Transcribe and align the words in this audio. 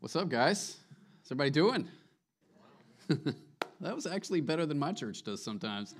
What's 0.00 0.16
up, 0.16 0.30
guys? 0.30 0.78
How's 1.18 1.32
everybody 1.32 1.50
doing? 1.50 1.86
that 3.82 3.94
was 3.94 4.06
actually 4.06 4.40
better 4.40 4.64
than 4.64 4.78
my 4.78 4.92
church 4.92 5.22
does 5.24 5.44
sometimes. 5.44 5.94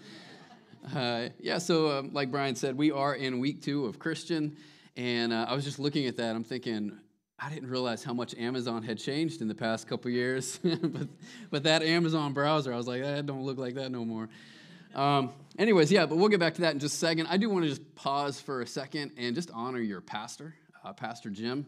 Uh, 0.97 1.29
yeah, 1.39 1.59
so 1.59 1.99
um, 1.99 2.15
like 2.15 2.31
Brian 2.31 2.55
said, 2.55 2.79
we 2.79 2.91
are 2.91 3.15
in 3.15 3.41
week 3.41 3.61
two 3.61 3.85
of 3.85 3.99
Christian, 3.99 4.57
and 4.97 5.35
uh, 5.35 5.45
I 5.47 5.55
was 5.55 5.65
just 5.65 5.79
looking 5.79 6.07
at 6.07 6.17
that. 6.17 6.35
I'm 6.35 6.45
thinking, 6.45 6.99
I 7.39 7.51
didn't 7.51 7.69
realize 7.69 8.03
how 8.03 8.15
much 8.15 8.35
Amazon 8.37 8.83
had 8.83 8.97
changed 8.97 9.43
in 9.43 9.49
the 9.49 9.55
past 9.55 9.87
couple 9.87 10.11
years. 10.11 10.59
but, 10.65 11.09
but 11.51 11.63
that 11.65 11.83
Amazon 11.83 12.33
browser, 12.33 12.73
I 12.73 12.79
was 12.79 12.87
like, 12.87 13.03
that 13.03 13.27
don't 13.27 13.43
look 13.43 13.59
like 13.59 13.75
that 13.75 13.93
no 13.93 14.07
more. 14.07 14.31
Um, 14.95 15.31
anyways, 15.59 15.93
yeah, 15.93 16.07
but 16.07 16.17
we'll 16.17 16.31
get 16.31 16.41
back 16.41 16.55
to 16.55 16.63
that 16.63 16.73
in 16.73 16.81
just 16.81 16.95
a 16.95 16.99
second. 16.99 17.27
I 17.27 17.37
do 17.37 17.51
want 17.51 17.65
to 17.65 17.69
just 17.69 17.95
pause 17.97 18.41
for 18.41 18.63
a 18.63 18.67
second 18.67 19.13
and 19.19 19.35
just 19.35 19.51
honor 19.53 19.79
your 19.79 20.01
pastor, 20.01 20.55
uh, 20.83 20.95
Pastor 20.95 21.29
Jim. 21.29 21.67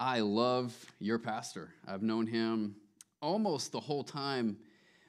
I 0.00 0.20
love 0.20 0.74
your 0.98 1.18
pastor. 1.18 1.72
I've 1.86 2.02
known 2.02 2.26
him 2.26 2.76
almost 3.22 3.72
the 3.72 3.80
whole 3.80 4.02
time. 4.02 4.56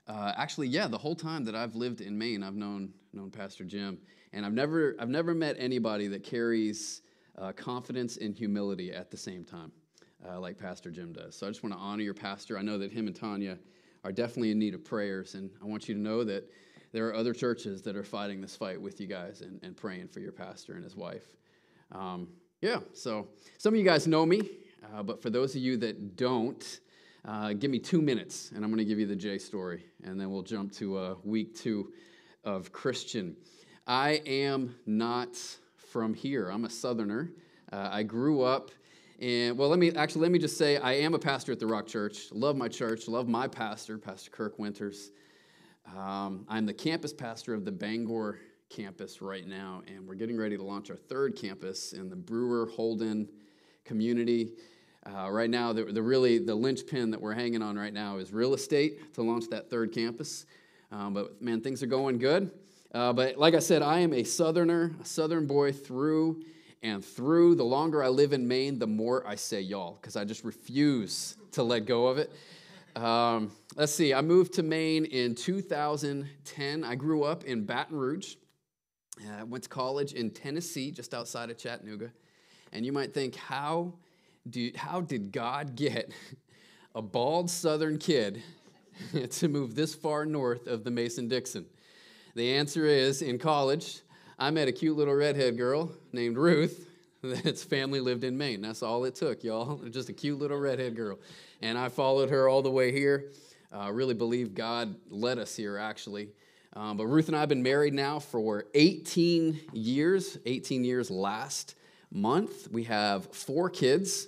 Uh, 0.08 0.34
actually, 0.38 0.68
yeah, 0.68 0.88
the 0.88 0.98
whole 0.98 1.16
time 1.16 1.44
that 1.46 1.56
I've 1.56 1.76
lived 1.76 2.02
in 2.02 2.18
Maine, 2.18 2.44
I've 2.44 2.56
known 2.56 2.94
known 3.12 3.32
Pastor 3.32 3.64
Jim, 3.64 3.98
and 4.34 4.46
I've 4.46 4.54
never 4.54 4.96
I've 5.00 5.10
never 5.10 5.34
met 5.34 5.56
anybody 5.58 6.08
that 6.10 6.24
carries 6.24 7.02
uh, 7.38 7.52
confidence 7.54 8.18
and 8.18 8.36
humility 8.36 8.92
at 8.92 9.10
the 9.10 9.18
same 9.18 9.44
time, 9.44 9.72
uh, 10.30 10.40
like 10.40 10.58
Pastor 10.60 10.92
Jim 10.92 11.14
does. 11.14 11.36
So 11.36 11.48
I 11.48 11.50
just 11.50 11.64
want 11.64 11.74
to 11.74 11.80
honor 11.80 12.04
your 12.04 12.14
pastor. 12.14 12.58
I 12.58 12.62
know 12.62 12.78
that 12.78 12.92
him 12.92 13.08
and 13.08 13.16
Tanya 13.16 13.58
are 14.04 14.12
definitely 14.12 14.52
in 14.52 14.60
need 14.60 14.76
of 14.76 14.86
prayers, 14.86 15.34
and 15.34 15.50
I 15.62 15.66
want 15.66 15.90
you 15.90 15.96
to 15.96 16.02
know 16.02 16.24
that 16.26 16.48
there 16.92 17.08
are 17.08 17.16
other 17.16 17.34
churches 17.34 17.82
that 17.82 17.96
are 17.96 18.04
fighting 18.04 18.40
this 18.40 18.56
fight 18.56 18.80
with 18.80 19.02
you 19.02 19.08
guys 19.08 19.42
and, 19.42 19.60
and 19.64 19.76
praying 19.76 20.10
for 20.10 20.20
your 20.20 20.32
pastor 20.32 20.74
and 20.74 20.84
his 20.84 20.96
wife. 20.96 21.26
Um, 21.92 22.28
yeah, 22.62 22.80
so 22.94 23.28
some 23.58 23.74
of 23.74 23.80
you 23.80 23.86
guys 23.86 24.08
know 24.08 24.26
me. 24.26 24.48
Uh, 24.94 25.04
but 25.04 25.22
for 25.22 25.30
those 25.30 25.56
of 25.56 25.62
you 25.62 25.78
that 25.78 26.16
don't, 26.16 26.80
uh, 27.26 27.54
give 27.54 27.72
me 27.72 27.80
two 27.80 28.02
minutes 28.02 28.52
and 28.54 28.64
I'm 28.64 28.70
going 28.70 28.78
to 28.80 28.86
give 28.86 29.00
you 29.00 29.06
the 29.06 29.16
J 29.16 29.38
story, 29.38 29.84
and 30.04 30.20
then 30.20 30.32
we'll 30.32 30.44
jump 30.44 30.72
to 30.74 30.98
uh, 30.98 31.16
week 31.24 31.56
two 31.56 31.92
of 32.44 32.72
Christian. 32.72 33.36
I 33.88 34.22
am 34.26 34.76
not 34.86 35.38
from 35.76 36.14
here, 36.14 36.50
I'm 36.50 36.66
a 36.66 36.70
southerner. 36.70 37.32
Uh, 37.72 37.90
I 37.92 38.04
grew 38.04 38.42
up. 38.42 38.72
And 39.20 39.58
well, 39.58 39.70
let 39.70 39.80
me 39.80 39.92
actually 39.94 40.24
let 40.24 40.32
me 40.32 40.40
just 40.40 40.58
say 40.58 40.78
I 40.78 40.94
am 40.94 41.14
a 41.14 41.20
pastor 41.20 41.54
at 41.54 41.60
the 41.60 41.68
Rock 41.68 41.88
Church. 41.88 42.32
Love 42.34 42.58
my 42.58 42.68
church. 42.68 43.08
Love 43.08 43.30
my 43.30 43.48
pastor, 43.48 43.98
Pastor 43.98 44.30
Kirk 44.30 44.60
Winters. 44.60 45.12
Um, 45.96 46.46
I'm 46.50 46.66
the 46.66 46.74
campus 46.74 47.14
pastor 47.14 47.54
of 47.54 47.64
the 47.64 47.72
Bangor 47.72 48.40
campus 48.70 49.22
right 49.22 49.48
now, 49.48 49.84
and 49.88 50.06
we're 50.06 50.16
getting 50.16 50.36
ready 50.36 50.58
to 50.58 50.64
launch 50.64 50.90
our 50.90 50.98
third 50.98 51.38
campus 51.38 51.94
in 51.94 52.10
the 52.10 52.16
Brewer 52.16 52.66
Holden 52.66 53.30
community. 53.86 54.52
Uh, 55.06 55.30
right 55.30 55.50
now, 55.50 55.72
the, 55.72 55.84
the, 55.84 56.02
really 56.02 56.40
the 56.40 56.56
linchpin 56.56 57.12
that 57.12 57.22
we're 57.22 57.34
hanging 57.34 57.62
on 57.62 57.78
right 57.78 57.94
now 57.94 58.18
is 58.18 58.34
real 58.34 58.56
estate 58.56 59.14
to 59.14 59.22
launch 59.22 59.48
that 59.50 59.70
third 59.70 59.94
campus. 59.94 60.46
Um, 60.92 61.14
but 61.14 61.42
man, 61.42 61.62
things 61.62 61.84
are 61.84 61.88
going 61.88 62.18
good. 62.18 62.50
Uh, 62.92 63.14
but 63.14 63.38
like 63.38 63.54
I 63.54 63.60
said, 63.60 63.82
I 63.82 64.00
am 64.00 64.14
a 64.14 64.24
Southerner, 64.24 64.96
a 65.02 65.06
Southern 65.06 65.46
boy 65.46 65.74
through 65.74 66.44
and 66.82 67.06
through. 67.06 67.56
The 67.56 67.64
longer 67.64 68.04
I 68.04 68.08
live 68.08 68.34
in 68.34 68.48
Maine, 68.48 68.80
the 68.80 68.88
more 68.88 69.28
I 69.28 69.36
say 69.36 69.62
y'all 69.62 69.98
because 70.02 70.16
I 70.16 70.24
just 70.24 70.44
refuse 70.44 71.38
to 71.52 71.62
let 71.62 71.86
go 71.86 72.08
of 72.08 72.18
it. 72.18 72.32
Um, 72.96 73.52
let's 73.76 73.92
see, 73.92 74.14
I 74.14 74.22
moved 74.22 74.54
to 74.54 74.64
Maine 74.64 75.06
in 75.06 75.36
2010. 75.36 76.84
I 76.84 76.96
grew 76.96 77.24
up 77.24 77.44
in 77.44 77.66
Baton 77.66 77.98
Rouge. 77.98 78.36
I 79.30 79.42
uh, 79.42 79.46
went 79.46 79.66
to 79.66 79.70
college 79.70 80.14
in 80.14 80.32
Tennessee, 80.32 80.92
just 80.92 81.14
outside 81.14 81.50
of 81.50 81.58
Chattanooga. 81.58 82.12
And 82.72 82.86
you 82.86 82.92
might 82.92 83.14
think, 83.14 83.36
how 83.36 83.94
do, 84.50 84.72
how 84.76 85.02
did 85.02 85.32
God 85.32 85.76
get 85.76 86.12
a 86.94 87.02
bald 87.02 87.50
southern 87.50 87.98
kid 87.98 88.44
to 89.30 89.48
move 89.48 89.76
this 89.76 89.96
far 89.96 90.26
north 90.26 90.68
of 90.68 90.84
the 90.84 90.92
Mason 90.92 91.28
Dixon? 91.28 91.66
The 92.36 92.56
answer 92.56 92.86
is 92.86 93.22
in 93.22 93.40
college, 93.40 94.02
I 94.38 94.52
met 94.52 94.68
a 94.68 94.72
cute 94.72 94.98
little 94.98 95.16
redhead 95.16 95.58
girl 95.58 95.92
named 96.12 96.38
Ruth 96.38 96.88
that's 97.22 97.64
family 97.64 98.00
lived 98.00 98.24
in 98.24 98.38
Maine. 98.38 98.62
That's 98.62 98.84
all 98.84 99.06
it 99.06 99.16
took, 99.16 99.44
y'all. 99.44 99.78
Just 99.90 100.10
a 100.10 100.14
cute 100.14 100.40
little 100.40 100.58
redhead 100.58 100.96
girl. 100.96 101.20
And 101.62 101.78
I 101.78 101.90
followed 101.90 102.30
her 102.30 102.48
all 102.48 102.62
the 102.62 102.72
way 102.72 102.92
here. 102.92 103.32
I 103.72 103.88
uh, 103.88 103.92
really 103.92 104.14
believe 104.14 104.54
God 104.54 104.96
led 105.10 105.38
us 105.40 105.56
here, 105.56 105.78
actually. 105.78 106.30
Um, 106.74 106.98
but 106.98 107.08
Ruth 107.08 107.28
and 107.28 107.36
I 107.36 107.40
have 107.40 107.50
been 107.50 107.64
married 107.64 107.94
now 107.94 108.20
for 108.20 108.66
18 108.74 109.60
years, 109.74 110.38
18 110.46 110.84
years 110.84 111.10
last 111.10 111.76
month. 112.12 112.70
We 112.72 112.84
have 112.84 113.34
four 113.34 113.70
kids. 113.70 114.28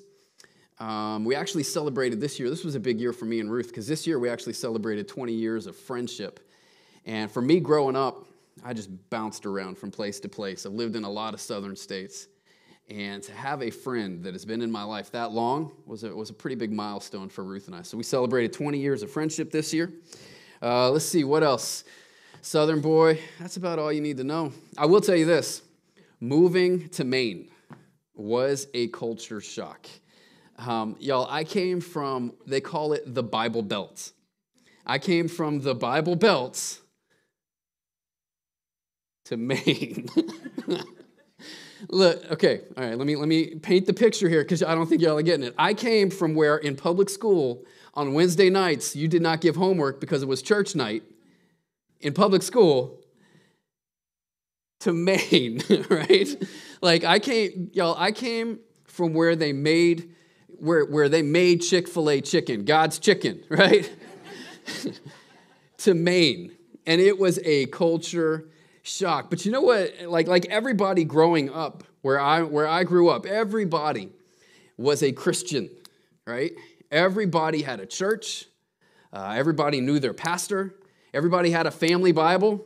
Um, 0.80 1.26
we 1.26 1.36
actually 1.36 1.64
celebrated 1.64 2.22
this 2.22 2.40
year. 2.40 2.50
This 2.50 2.64
was 2.64 2.76
a 2.76 2.80
big 2.80 3.00
year 3.00 3.14
for 3.14 3.26
me 3.26 3.40
and 3.40 3.52
Ruth 3.52 3.68
because 3.68 3.88
this 3.88 4.06
year 4.06 4.20
we 4.20 4.30
actually 4.30 4.54
celebrated 4.54 5.08
20 5.08 5.34
years 5.34 5.66
of 5.66 5.76
friendship. 5.76 6.40
And 7.06 7.32
for 7.32 7.42
me 7.42 7.60
growing 7.60 7.96
up, 7.96 8.26
I 8.64 8.74
just 8.74 8.90
bounced 9.10 9.46
around 9.46 9.78
from 9.78 9.92
place 9.92 10.20
to 10.20 10.30
place. 10.30 10.66
I've 10.66 10.74
lived 10.74 10.96
in 10.96 11.04
a 11.04 11.10
lot 11.10 11.34
of 11.34 11.42
southern 11.42 11.76
states. 11.76 12.28
And 12.90 13.22
to 13.24 13.34
have 13.34 13.62
a 13.62 13.70
friend 13.70 14.24
that 14.24 14.34
has 14.34 14.46
been 14.46 14.62
in 14.62 14.72
my 14.72 14.84
life 14.84 15.12
that 15.12 15.32
long 15.32 15.72
was 15.86 16.04
a, 16.04 16.16
was 16.16 16.30
a 16.30 16.34
pretty 16.34 16.56
big 16.56 16.72
milestone 16.72 17.28
for 17.28 17.44
Ruth 17.44 17.68
and 17.68 17.76
I. 17.76 17.82
So 17.82 17.98
we 17.98 18.04
celebrated 18.04 18.54
20 18.54 18.78
years 18.78 19.04
of 19.04 19.12
friendship 19.12 19.52
this 19.52 19.74
year. 19.74 19.92
Uh, 20.62 20.90
let's 20.92 21.06
see, 21.06 21.24
what 21.24 21.44
else? 21.44 21.84
Southern 22.42 22.80
boy, 22.80 23.20
that's 23.40 23.58
about 23.58 23.78
all 23.78 23.92
you 23.92 24.00
need 24.00 24.18
to 24.18 24.24
know. 24.24 24.54
I 24.78 24.86
will 24.86 25.02
tell 25.02 25.16
you 25.16 25.26
this 25.26 25.64
moving 26.20 26.88
to 26.90 27.04
Maine 27.04 27.50
was 28.16 28.68
a 28.74 28.88
culture 28.88 29.42
shock. 29.42 29.88
Um, 30.58 30.96
y'all, 31.00 31.28
I 31.30 31.44
came 31.44 31.82
from, 31.82 32.34
they 32.46 32.62
call 32.62 32.94
it 32.94 33.14
the 33.14 33.24
Bible 33.24 33.62
Belt. 33.62 34.12
I 34.86 34.98
came 34.98 35.28
from 35.28 35.62
the 35.62 35.76
Bible 35.76 36.16
Belt 36.16 36.80
to 39.26 39.38
Maine. 39.38 40.08
Look, 41.90 42.32
okay, 42.32 42.62
all 42.76 42.84
right, 42.84 42.98
let 42.98 43.06
me, 43.06 43.16
let 43.16 43.28
me 43.28 43.56
paint 43.56 43.86
the 43.86 43.94
picture 43.94 44.28
here 44.28 44.42
because 44.44 44.64
I 44.64 44.74
don't 44.74 44.88
think 44.88 45.02
y'all 45.02 45.18
are 45.18 45.22
getting 45.22 45.46
it. 45.46 45.54
I 45.60 45.74
came 45.76 46.10
from 46.10 46.34
where 46.34 46.58
in 46.58 46.76
public 46.76 47.10
school 47.10 47.64
on 47.94 48.14
Wednesday 48.14 48.50
nights 48.50 48.96
you 48.96 49.08
did 49.08 49.22
not 49.22 49.42
give 49.42 49.56
homework 49.56 50.00
because 50.00 50.24
it 50.24 50.28
was 50.28 50.42
church 50.42 50.76
night 50.76 51.04
in 52.00 52.14
public 52.14 52.42
school 52.42 53.00
to 54.80 54.94
Maine, 54.94 55.62
right? 55.90 56.36
Like 56.82 57.04
I 57.04 57.20
came, 57.20 57.70
y'all, 57.74 57.96
I 57.98 58.12
came 58.12 58.60
from 58.86 59.14
where 59.14 59.36
they 59.36 59.54
made 59.54 60.12
where, 60.60 60.86
where 60.86 61.10
they 61.10 61.22
made 61.22 61.62
Chick 61.62 61.88
fil 61.88 62.10
A 62.10 62.22
chicken, 62.22 62.66
God's 62.66 63.00
chicken, 63.00 63.44
right? 63.50 63.92
to 65.78 65.94
Maine. 65.94 66.52
And 66.86 67.02
it 67.02 67.18
was 67.18 67.40
a 67.44 67.68
culture 67.68 68.50
shock. 68.82 69.30
But 69.30 69.46
you 69.46 69.52
know 69.52 69.62
what? 69.62 69.94
Like, 70.08 70.28
like 70.28 70.46
everybody 70.46 71.04
growing 71.04 71.50
up 71.50 71.84
where 72.02 72.20
I, 72.20 72.44
where 72.44 72.68
I 72.68 72.84
grew 72.84 73.10
up, 73.10 73.26
everybody 73.26 74.10
was 74.78 75.04
a 75.04 75.12
Christian, 75.12 75.70
right? 76.26 76.52
Everybody 76.92 77.62
had 77.62 77.80
a 77.80 77.86
church, 77.86 78.46
uh, 79.12 79.34
everybody 79.36 79.82
knew 79.82 80.00
their 80.00 80.14
pastor, 80.14 80.76
everybody 81.14 81.52
had 81.52 81.68
a 81.68 81.72
family 81.72 82.12
Bible. 82.12 82.66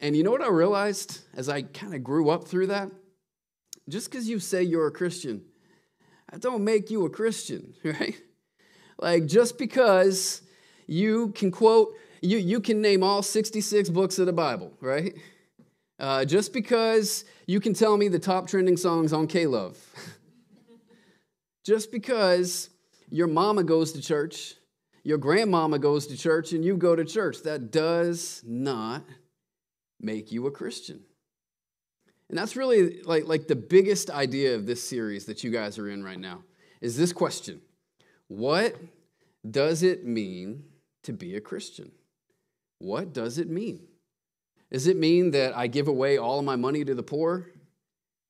And 0.00 0.14
you 0.14 0.22
know 0.22 0.32
what 0.32 0.42
I 0.42 0.48
realized 0.48 1.20
as 1.34 1.48
I 1.48 1.62
kind 1.62 1.94
of 1.94 2.04
grew 2.04 2.28
up 2.28 2.46
through 2.46 2.66
that? 2.66 2.90
Just 3.88 4.10
because 4.10 4.28
you 4.28 4.38
say 4.38 4.62
you're 4.62 4.86
a 4.86 4.90
Christian 4.90 5.42
that 6.30 6.40
don't 6.40 6.64
make 6.64 6.90
you 6.90 7.04
a 7.04 7.10
Christian, 7.10 7.74
right? 7.84 8.20
Like 8.98 9.26
just 9.26 9.58
because 9.58 10.42
you 10.86 11.28
can 11.32 11.50
quote, 11.50 11.94
you, 12.20 12.38
you 12.38 12.60
can 12.60 12.80
name 12.80 13.02
all 13.02 13.22
66 13.22 13.88
books 13.90 14.18
of 14.18 14.26
the 14.26 14.32
Bible, 14.32 14.72
right? 14.80 15.14
Uh, 15.98 16.24
just 16.24 16.52
because 16.52 17.24
you 17.46 17.60
can 17.60 17.74
tell 17.74 17.96
me 17.96 18.08
the 18.08 18.18
top 18.18 18.48
trending 18.48 18.76
songs 18.76 19.12
on 19.12 19.26
K 19.26 19.46
Love. 19.46 19.78
just 21.64 21.92
because 21.92 22.70
your 23.10 23.26
mama 23.26 23.62
goes 23.62 23.92
to 23.92 24.02
church, 24.02 24.54
your 25.04 25.18
grandmama 25.18 25.78
goes 25.78 26.06
to 26.08 26.16
church, 26.16 26.52
and 26.52 26.64
you 26.64 26.76
go 26.76 26.96
to 26.96 27.04
church, 27.04 27.42
that 27.42 27.70
does 27.70 28.42
not 28.46 29.04
make 30.00 30.32
you 30.32 30.46
a 30.46 30.50
Christian. 30.50 31.00
And 32.28 32.38
that's 32.38 32.56
really 32.56 33.02
like, 33.02 33.26
like 33.26 33.48
the 33.48 33.56
biggest 33.56 34.10
idea 34.10 34.54
of 34.54 34.66
this 34.66 34.82
series 34.82 35.26
that 35.26 35.44
you 35.44 35.50
guys 35.50 35.78
are 35.78 35.88
in 35.88 36.02
right 36.02 36.18
now 36.18 36.42
is 36.80 36.96
this 36.96 37.12
question 37.12 37.60
What 38.28 38.76
does 39.48 39.82
it 39.82 40.04
mean 40.04 40.64
to 41.02 41.12
be 41.12 41.36
a 41.36 41.40
Christian? 41.40 41.92
What 42.78 43.12
does 43.12 43.38
it 43.38 43.48
mean? 43.48 43.86
Does 44.70 44.86
it 44.86 44.96
mean 44.96 45.30
that 45.32 45.56
I 45.56 45.66
give 45.66 45.88
away 45.88 46.18
all 46.18 46.38
of 46.38 46.44
my 46.44 46.56
money 46.56 46.84
to 46.84 46.94
the 46.94 47.02
poor? 47.02 47.46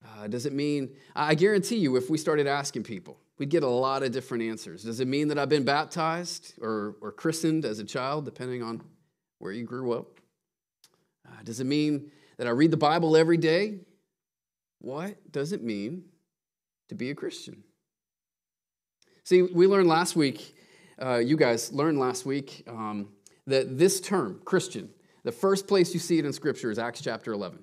Uh, 0.05 0.27
does 0.27 0.45
it 0.45 0.53
mean, 0.53 0.91
I 1.17 1.35
guarantee 1.35 1.77
you, 1.77 1.97
if 1.97 2.11
we 2.11 2.19
started 2.19 2.47
asking 2.47 2.83
people, 2.83 3.19
we'd 3.39 3.49
get 3.49 3.63
a 3.63 3.69
lot 3.69 4.03
of 4.03 4.13
different 4.13 4.45
answers. 4.45 4.83
Does 4.83 5.01
it 5.01 5.09
mean 5.09 5.29
that 5.29 5.39
I've 5.39 5.49
been 5.49 5.65
baptized 5.65 6.55
or, 6.61 6.97
or 7.01 7.11
christened 7.11 7.65
as 7.65 7.79
a 7.79 7.85
child, 7.85 8.27
depending 8.27 8.63
on 8.63 8.83
where 9.39 9.53
you 9.53 9.65
grew 9.65 9.93
up? 9.93 10.21
Uh, 11.27 11.43
does 11.43 11.61
it 11.61 11.65
mean 11.65 12.11
that 12.37 12.47
I 12.47 12.51
read 12.51 12.71
the 12.71 12.77
Bible 12.77 13.17
every 13.17 13.37
day? 13.37 13.81
What 14.81 15.33
does 15.33 15.53
it 15.53 15.63
mean 15.63 16.05
to 16.89 16.95
be 16.95 17.11
a 17.11 17.15
Christian? 17.15 17.63
See, 19.25 19.43
we 19.43 19.67
learned 19.67 19.89
last 19.89 20.17
week, 20.17 20.55
uh, 21.01 21.17
you 21.17 21.37
guys 21.37 21.73
learned 21.73 21.99
last 21.99 22.27
week, 22.27 22.65
um, 22.69 23.09
that 23.47 23.79
this 23.79 24.01
term, 24.01 24.41
Christian, 24.45 24.91
the 25.23 25.33
first 25.33 25.67
place 25.67 25.95
you 25.95 26.01
see 26.01 26.19
it 26.19 26.27
in 26.27 26.33
Scripture 26.33 26.71
is 26.71 26.79
Acts 26.79 27.01
chapter 27.01 27.33
11. 27.33 27.59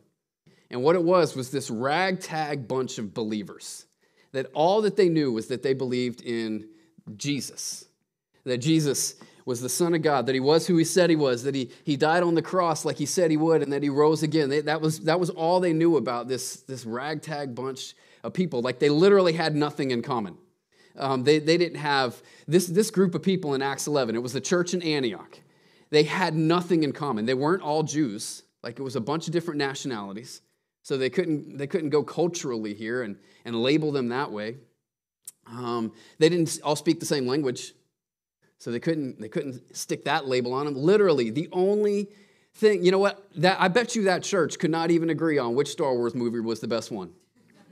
And 0.71 0.81
what 0.81 0.95
it 0.95 1.03
was 1.03 1.35
was 1.35 1.51
this 1.51 1.69
ragtag 1.69 2.67
bunch 2.67 2.97
of 2.97 3.13
believers 3.13 3.85
that 4.31 4.47
all 4.53 4.81
that 4.81 4.95
they 4.95 5.09
knew 5.09 5.31
was 5.33 5.47
that 5.47 5.61
they 5.61 5.73
believed 5.73 6.21
in 6.21 6.67
Jesus, 7.17 7.85
that 8.45 8.59
Jesus 8.59 9.15
was 9.45 9.61
the 9.61 9.69
Son 9.69 9.93
of 9.93 10.01
God, 10.01 10.25
that 10.25 10.35
he 10.35 10.39
was 10.39 10.67
who 10.67 10.77
he 10.77 10.83
said 10.83 11.09
he 11.09 11.15
was, 11.15 11.43
that 11.43 11.55
he, 11.55 11.71
he 11.83 11.97
died 11.97 12.23
on 12.23 12.35
the 12.35 12.41
cross 12.41 12.85
like 12.85 12.97
he 12.97 13.05
said 13.05 13.31
he 13.31 13.37
would, 13.37 13.61
and 13.61 13.73
that 13.73 13.83
he 13.83 13.89
rose 13.89 14.23
again. 14.23 14.49
They, 14.49 14.61
that, 14.61 14.81
was, 14.81 15.01
that 15.01 15.19
was 15.19 15.29
all 15.29 15.59
they 15.59 15.73
knew 15.73 15.97
about 15.97 16.27
this, 16.27 16.57
this 16.61 16.85
ragtag 16.85 17.55
bunch 17.55 17.95
of 18.23 18.33
people. 18.33 18.61
Like 18.61 18.79
they 18.79 18.89
literally 18.89 19.33
had 19.33 19.55
nothing 19.55 19.91
in 19.91 20.01
common. 20.01 20.37
Um, 20.97 21.23
they, 21.23 21.39
they 21.39 21.57
didn't 21.57 21.79
have 21.79 22.21
this, 22.47 22.67
this 22.67 22.91
group 22.91 23.15
of 23.15 23.23
people 23.23 23.53
in 23.53 23.61
Acts 23.61 23.87
11. 23.87 24.15
It 24.15 24.19
was 24.19 24.33
the 24.33 24.41
church 24.41 24.73
in 24.73 24.81
Antioch. 24.81 25.39
They 25.89 26.03
had 26.03 26.35
nothing 26.35 26.83
in 26.83 26.93
common. 26.93 27.25
They 27.25 27.33
weren't 27.33 27.61
all 27.61 27.83
Jews, 27.83 28.43
like 28.63 28.79
it 28.79 28.83
was 28.83 28.95
a 28.95 29.01
bunch 29.01 29.27
of 29.27 29.33
different 29.33 29.57
nationalities. 29.57 30.41
So 30.83 30.97
they 30.97 31.09
couldn't, 31.09 31.57
they 31.57 31.67
couldn't 31.67 31.89
go 31.89 32.03
culturally 32.03 32.73
here 32.73 33.03
and, 33.03 33.17
and 33.45 33.55
label 33.61 33.91
them 33.91 34.09
that 34.09 34.31
way. 34.31 34.57
Um, 35.47 35.91
they 36.17 36.29
didn't 36.29 36.59
all 36.63 36.75
speak 36.75 36.99
the 36.99 37.05
same 37.05 37.27
language. 37.27 37.73
So 38.61 38.69
they 38.69 38.79
couldn't, 38.79 39.19
they 39.19 39.27
couldn't 39.27 39.75
stick 39.75 40.05
that 40.05 40.27
label 40.27 40.53
on 40.53 40.65
them. 40.65 40.75
Literally, 40.75 41.31
the 41.31 41.49
only 41.51 42.09
thing, 42.53 42.85
you 42.85 42.91
know 42.91 42.99
what? 42.99 43.27
That, 43.37 43.59
I 43.59 43.69
bet 43.69 43.95
you 43.95 44.03
that 44.03 44.21
church 44.21 44.59
could 44.59 44.69
not 44.69 44.91
even 44.91 45.09
agree 45.09 45.39
on 45.39 45.55
which 45.55 45.69
Star 45.69 45.95
Wars 45.95 46.13
movie 46.13 46.41
was 46.41 46.59
the 46.59 46.67
best 46.67 46.91
one, 46.91 47.11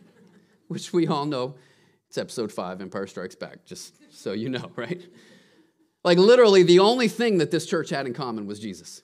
which 0.67 0.91
we 0.91 1.05
all 1.05 1.27
know. 1.27 1.53
It's 2.07 2.17
episode 2.17 2.51
five, 2.51 2.81
Empire 2.81 3.05
Strikes 3.05 3.35
Back, 3.35 3.65
just 3.65 3.97
so 4.11 4.31
you 4.31 4.49
know, 4.49 4.71
right? 4.75 4.99
Like, 6.03 6.17
literally, 6.17 6.63
the 6.63 6.79
only 6.79 7.07
thing 7.07 7.37
that 7.37 7.51
this 7.51 7.67
church 7.67 7.91
had 7.91 8.07
in 8.07 8.15
common 8.15 8.47
was 8.47 8.59
Jesus. 8.59 9.03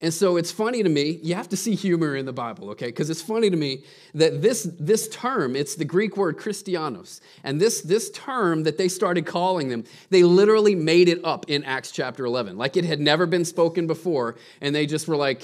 And 0.00 0.14
so 0.14 0.36
it's 0.36 0.52
funny 0.52 0.84
to 0.84 0.88
me, 0.88 1.18
you 1.24 1.34
have 1.34 1.48
to 1.48 1.56
see 1.56 1.74
humor 1.74 2.14
in 2.14 2.24
the 2.24 2.32
Bible, 2.32 2.70
okay? 2.70 2.86
Because 2.86 3.10
it's 3.10 3.20
funny 3.20 3.50
to 3.50 3.56
me 3.56 3.82
that 4.14 4.40
this, 4.42 4.62
this 4.78 5.08
term, 5.08 5.56
it's 5.56 5.74
the 5.74 5.84
Greek 5.84 6.16
word 6.16 6.38
Christianos, 6.38 7.20
and 7.42 7.60
this, 7.60 7.80
this 7.80 8.08
term 8.12 8.62
that 8.62 8.78
they 8.78 8.86
started 8.86 9.26
calling 9.26 9.68
them, 9.68 9.82
they 10.10 10.22
literally 10.22 10.76
made 10.76 11.08
it 11.08 11.24
up 11.24 11.46
in 11.48 11.64
Acts 11.64 11.90
chapter 11.90 12.24
11. 12.24 12.56
Like 12.56 12.76
it 12.76 12.84
had 12.84 13.00
never 13.00 13.26
been 13.26 13.44
spoken 13.44 13.88
before, 13.88 14.36
and 14.60 14.72
they 14.72 14.86
just 14.86 15.08
were 15.08 15.16
like, 15.16 15.42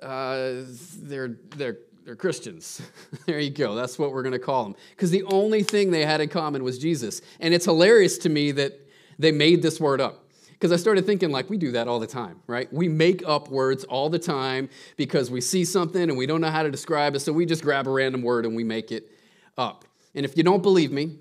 uh, 0.00 0.62
they're, 1.02 1.36
they're, 1.56 1.78
they're 2.04 2.16
Christians. 2.16 2.80
there 3.26 3.40
you 3.40 3.50
go, 3.50 3.74
that's 3.74 3.98
what 3.98 4.12
we're 4.12 4.22
gonna 4.22 4.38
call 4.38 4.62
them. 4.62 4.76
Because 4.90 5.10
the 5.10 5.24
only 5.24 5.64
thing 5.64 5.90
they 5.90 6.04
had 6.06 6.20
in 6.20 6.28
common 6.28 6.62
was 6.62 6.78
Jesus. 6.78 7.22
And 7.40 7.52
it's 7.52 7.64
hilarious 7.64 8.18
to 8.18 8.28
me 8.28 8.52
that 8.52 8.78
they 9.18 9.32
made 9.32 9.62
this 9.62 9.80
word 9.80 10.00
up. 10.00 10.29
Because 10.60 10.72
I 10.72 10.76
started 10.76 11.06
thinking, 11.06 11.30
like, 11.30 11.48
we 11.48 11.56
do 11.56 11.72
that 11.72 11.88
all 11.88 11.98
the 11.98 12.06
time, 12.06 12.42
right? 12.46 12.70
We 12.70 12.86
make 12.86 13.26
up 13.26 13.48
words 13.48 13.84
all 13.84 14.10
the 14.10 14.18
time 14.18 14.68
because 14.98 15.30
we 15.30 15.40
see 15.40 15.64
something 15.64 16.02
and 16.02 16.18
we 16.18 16.26
don't 16.26 16.42
know 16.42 16.50
how 16.50 16.62
to 16.62 16.70
describe 16.70 17.14
it, 17.14 17.20
so 17.20 17.32
we 17.32 17.46
just 17.46 17.62
grab 17.62 17.86
a 17.86 17.90
random 17.90 18.20
word 18.20 18.44
and 18.44 18.54
we 18.54 18.62
make 18.62 18.92
it 18.92 19.10
up. 19.56 19.86
And 20.14 20.26
if 20.26 20.36
you 20.36 20.42
don't 20.42 20.62
believe 20.62 20.92
me, 20.92 21.16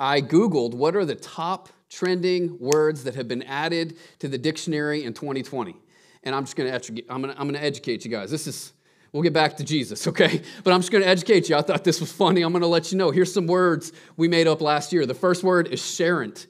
I 0.00 0.20
Googled 0.20 0.74
what 0.74 0.96
are 0.96 1.04
the 1.04 1.14
top 1.14 1.68
trending 1.88 2.58
words 2.58 3.04
that 3.04 3.14
have 3.14 3.28
been 3.28 3.44
added 3.44 3.96
to 4.18 4.26
the 4.26 4.38
dictionary 4.38 5.04
in 5.04 5.14
2020. 5.14 5.76
And 6.24 6.34
I'm 6.34 6.42
just 6.42 6.56
gonna, 6.56 6.70
educate, 6.70 7.06
I'm 7.08 7.24
I'm 7.24 7.36
gonna 7.36 7.58
educate 7.58 8.04
you 8.04 8.10
guys. 8.10 8.28
This 8.28 8.48
is, 8.48 8.72
we'll 9.12 9.22
get 9.22 9.32
back 9.32 9.56
to 9.58 9.64
Jesus, 9.64 10.08
okay? 10.08 10.42
But 10.64 10.72
I'm 10.72 10.80
just 10.80 10.90
gonna 10.90 11.06
educate 11.06 11.48
you. 11.48 11.54
I 11.54 11.62
thought 11.62 11.84
this 11.84 12.00
was 12.00 12.10
funny. 12.10 12.42
I'm 12.42 12.52
gonna 12.52 12.66
let 12.66 12.90
you 12.90 12.98
know. 12.98 13.12
Here's 13.12 13.32
some 13.32 13.46
words 13.46 13.92
we 14.16 14.26
made 14.26 14.48
up 14.48 14.60
last 14.60 14.92
year. 14.92 15.06
The 15.06 15.14
first 15.14 15.44
word 15.44 15.68
is 15.68 15.80
sharent. 15.80 16.46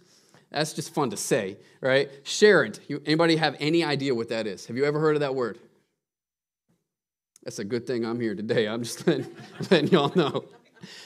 That's 0.51 0.73
just 0.73 0.93
fun 0.93 1.11
to 1.11 1.17
say, 1.17 1.59
right? 1.81 2.09
Sharent. 2.25 2.81
Anybody 3.07 3.37
have 3.37 3.57
any 3.61 3.85
idea 3.85 4.15
what 4.15 4.31
that 4.31 4.47
is? 4.47 4.67
Have 4.67 4.77
you 4.77 4.85
ever 4.85 4.99
heard 4.99 5.15
of 5.17 5.21
that 5.21 5.35
word? 5.35 5.59
That's 7.45 7.59
a 7.59 7.65
good 7.65 7.87
thing 7.87 8.05
I'm 8.05 8.21
here 8.21 8.35
today. 8.35 8.67
I'm 8.69 8.83
just 8.83 9.07
letting, 9.07 9.27
letting 9.71 9.89
y'all 9.89 10.13
know. 10.15 10.45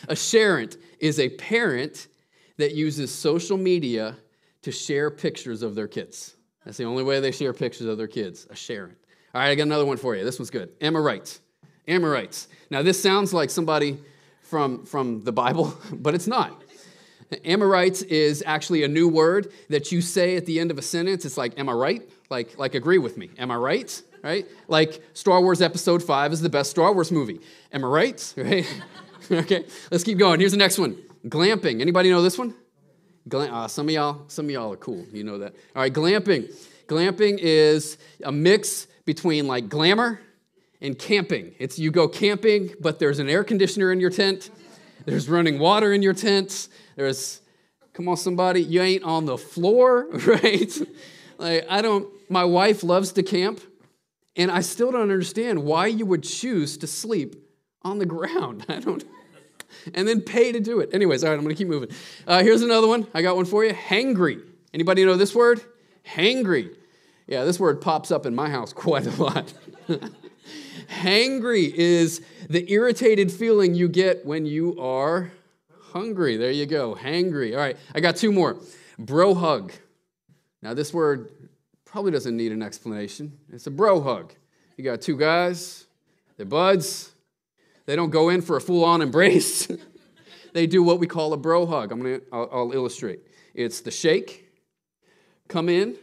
A 0.08 0.14
sharent 0.14 0.78
is 0.98 1.18
a 1.18 1.28
parent 1.30 2.08
that 2.56 2.74
uses 2.74 3.12
social 3.12 3.56
media 3.56 4.16
to 4.62 4.72
share 4.72 5.10
pictures 5.10 5.62
of 5.62 5.74
their 5.74 5.88
kids. 5.88 6.36
That's 6.64 6.78
the 6.78 6.84
only 6.84 7.04
way 7.04 7.20
they 7.20 7.32
share 7.32 7.52
pictures 7.52 7.86
of 7.86 7.98
their 7.98 8.06
kids. 8.06 8.46
A 8.50 8.54
sharent. 8.54 8.96
All 9.34 9.40
right, 9.40 9.50
I 9.50 9.54
got 9.54 9.64
another 9.64 9.84
one 9.84 9.96
for 9.96 10.16
you. 10.16 10.24
This 10.24 10.38
one's 10.38 10.50
good. 10.50 10.70
Amorites. 10.80 11.40
Amorites. 11.86 12.48
Now, 12.70 12.82
this 12.82 13.02
sounds 13.02 13.34
like 13.34 13.50
somebody 13.50 13.98
from, 14.42 14.86
from 14.86 15.22
the 15.24 15.32
Bible, 15.32 15.76
but 15.92 16.14
it's 16.14 16.26
not. 16.26 16.62
Amorites 17.44 18.02
is 18.02 18.42
actually 18.46 18.84
a 18.84 18.88
new 18.88 19.08
word 19.08 19.52
that 19.68 19.92
you 19.92 20.00
say 20.00 20.36
at 20.36 20.46
the 20.46 20.60
end 20.60 20.70
of 20.70 20.78
a 20.78 20.82
sentence. 20.82 21.24
It's 21.24 21.36
like, 21.36 21.58
am 21.58 21.68
I 21.68 21.72
right? 21.72 22.02
Like, 22.30 22.58
like 22.58 22.74
agree 22.74 22.98
with 22.98 23.16
me. 23.16 23.30
Am 23.38 23.50
I 23.50 23.56
right? 23.56 24.02
Right? 24.22 24.46
Like 24.68 25.02
Star 25.12 25.40
Wars 25.40 25.60
Episode 25.60 26.02
5 26.02 26.32
is 26.32 26.40
the 26.40 26.48
best 26.48 26.70
Star 26.70 26.92
Wars 26.92 27.12
movie. 27.12 27.40
Am 27.72 27.84
I 27.84 27.88
right? 27.88 28.34
Right? 28.44 28.66
okay, 29.30 29.64
let's 29.90 30.04
keep 30.04 30.18
going. 30.18 30.38
Here's 30.38 30.52
the 30.52 30.58
next 30.58 30.78
one. 30.78 30.98
Glamping. 31.26 31.80
Anybody 31.80 32.10
know 32.10 32.20
this 32.20 32.36
one? 32.36 32.54
Glam- 33.26 33.54
uh, 33.54 33.68
some 33.68 33.88
of 33.88 33.94
y'all, 33.94 34.24
some 34.28 34.44
of 34.44 34.50
y'all 34.50 34.72
are 34.72 34.76
cool. 34.76 35.02
You 35.12 35.24
know 35.24 35.38
that. 35.38 35.54
All 35.74 35.80
right, 35.80 35.92
glamping. 35.92 36.54
Glamping 36.86 37.38
is 37.40 37.96
a 38.22 38.30
mix 38.30 38.86
between 39.06 39.46
like 39.46 39.70
glamour 39.70 40.20
and 40.82 40.98
camping. 40.98 41.54
It's 41.58 41.78
you 41.78 41.90
go 41.90 42.06
camping, 42.06 42.70
but 42.80 42.98
there's 42.98 43.18
an 43.18 43.30
air 43.30 43.44
conditioner 43.44 43.92
in 43.92 44.00
your 44.00 44.10
tent. 44.10 44.50
There's 45.04 45.28
running 45.28 45.58
water 45.58 45.92
in 45.92 46.02
your 46.02 46.14
tent. 46.14 46.68
There's, 46.96 47.40
come 47.92 48.08
on, 48.08 48.16
somebody, 48.16 48.62
you 48.62 48.80
ain't 48.82 49.04
on 49.04 49.26
the 49.26 49.36
floor, 49.36 50.08
right? 50.26 50.72
like, 51.38 51.66
I 51.68 51.82
don't, 51.82 52.08
my 52.30 52.44
wife 52.44 52.82
loves 52.82 53.12
to 53.12 53.22
camp, 53.22 53.60
and 54.36 54.50
I 54.50 54.60
still 54.60 54.90
don't 54.92 55.02
understand 55.02 55.62
why 55.62 55.86
you 55.86 56.06
would 56.06 56.22
choose 56.22 56.78
to 56.78 56.86
sleep 56.86 57.36
on 57.82 57.98
the 57.98 58.06
ground. 58.06 58.64
I 58.68 58.80
don't, 58.80 59.04
and 59.92 60.08
then 60.08 60.20
pay 60.20 60.52
to 60.52 60.60
do 60.60 60.80
it. 60.80 60.90
Anyways, 60.94 61.22
all 61.24 61.30
right, 61.30 61.36
I'm 61.36 61.42
gonna 61.42 61.54
keep 61.54 61.68
moving. 61.68 61.90
Uh, 62.26 62.42
here's 62.42 62.62
another 62.62 62.88
one. 62.88 63.06
I 63.12 63.22
got 63.22 63.36
one 63.36 63.44
for 63.44 63.64
you. 63.64 63.74
Hangry. 63.74 64.42
Anybody 64.72 65.04
know 65.04 65.16
this 65.16 65.34
word? 65.34 65.60
Hangry. 66.06 66.74
Yeah, 67.26 67.44
this 67.44 67.58
word 67.58 67.80
pops 67.80 68.10
up 68.10 68.26
in 68.26 68.34
my 68.34 68.50
house 68.50 68.72
quite 68.72 69.06
a 69.06 69.22
lot. 69.22 69.52
Hangry 70.88 71.72
is 71.72 72.20
the 72.48 72.70
irritated 72.72 73.30
feeling 73.30 73.74
you 73.74 73.88
get 73.88 74.24
when 74.24 74.46
you 74.46 74.80
are 74.80 75.32
hungry. 75.92 76.36
There 76.36 76.50
you 76.50 76.66
go. 76.66 76.94
Hangry. 76.94 77.52
All 77.52 77.58
right, 77.58 77.76
I 77.94 78.00
got 78.00 78.16
two 78.16 78.32
more. 78.32 78.56
Bro 78.98 79.34
hug. 79.34 79.72
Now, 80.62 80.74
this 80.74 80.94
word 80.94 81.30
probably 81.84 82.10
doesn't 82.10 82.36
need 82.36 82.52
an 82.52 82.62
explanation. 82.62 83.38
It's 83.52 83.66
a 83.66 83.70
bro 83.70 84.00
hug. 84.00 84.32
You 84.76 84.82
got 84.82 85.00
two 85.00 85.16
guys, 85.16 85.86
they're 86.36 86.46
buds. 86.46 87.12
They 87.86 87.96
don't 87.96 88.10
go 88.10 88.30
in 88.30 88.40
for 88.40 88.56
a 88.56 88.60
full 88.60 88.84
on 88.84 89.02
embrace. 89.02 89.68
they 90.54 90.66
do 90.66 90.82
what 90.82 90.98
we 90.98 91.06
call 91.06 91.32
a 91.32 91.36
bro 91.36 91.66
hug. 91.66 91.92
I'm 91.92 92.02
gonna, 92.02 92.20
I'll, 92.32 92.48
I'll 92.52 92.72
illustrate. 92.72 93.20
It's 93.54 93.80
the 93.80 93.90
shake, 93.90 94.50
come 95.46 95.68
in, 95.68 95.96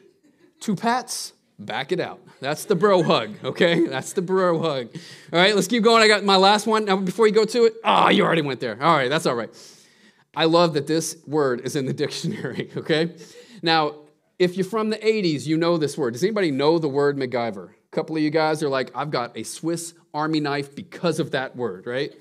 two 0.59 0.75
pats, 0.75 1.33
back 1.59 1.91
it 1.91 1.99
out. 1.99 2.21
That's 2.41 2.65
the 2.65 2.75
bro 2.75 3.03
hug, 3.03 3.37
okay? 3.43 3.85
That's 3.85 4.13
the 4.13 4.23
bro 4.23 4.59
hug. 4.59 4.89
All 5.31 5.39
right, 5.39 5.55
let's 5.55 5.67
keep 5.67 5.83
going. 5.83 6.01
I 6.01 6.07
got 6.07 6.23
my 6.23 6.37
last 6.37 6.65
one. 6.65 6.85
Now, 6.85 6.97
before 6.97 7.27
you 7.27 7.33
go 7.33 7.45
to 7.45 7.65
it, 7.65 7.75
oh, 7.83 8.09
you 8.09 8.23
already 8.23 8.41
went 8.41 8.59
there. 8.59 8.81
All 8.81 8.97
right, 8.97 9.09
that's 9.09 9.27
all 9.27 9.35
right. 9.35 9.49
I 10.35 10.45
love 10.45 10.73
that 10.73 10.87
this 10.87 11.17
word 11.27 11.61
is 11.61 11.75
in 11.75 11.85
the 11.85 11.93
dictionary, 12.03 12.71
okay? 12.75 13.15
Now, 13.61 13.95
if 14.39 14.57
you're 14.57 14.65
from 14.65 14.89
the 14.89 14.97
80s, 14.97 15.45
you 15.45 15.55
know 15.55 15.77
this 15.77 15.95
word. 15.95 16.13
Does 16.13 16.23
anybody 16.23 16.49
know 16.49 16.79
the 16.79 16.89
word 16.89 17.15
MacGyver? 17.15 17.69
A 17.69 17.95
couple 17.95 18.15
of 18.15 18.23
you 18.23 18.31
guys 18.31 18.63
are 18.63 18.69
like, 18.69 18.89
I've 18.95 19.11
got 19.11 19.37
a 19.37 19.43
Swiss 19.43 19.93
Army 20.11 20.39
knife 20.39 20.75
because 20.75 21.19
of 21.19 21.31
that 21.31 21.55
word, 21.55 21.85
right? 21.85 22.11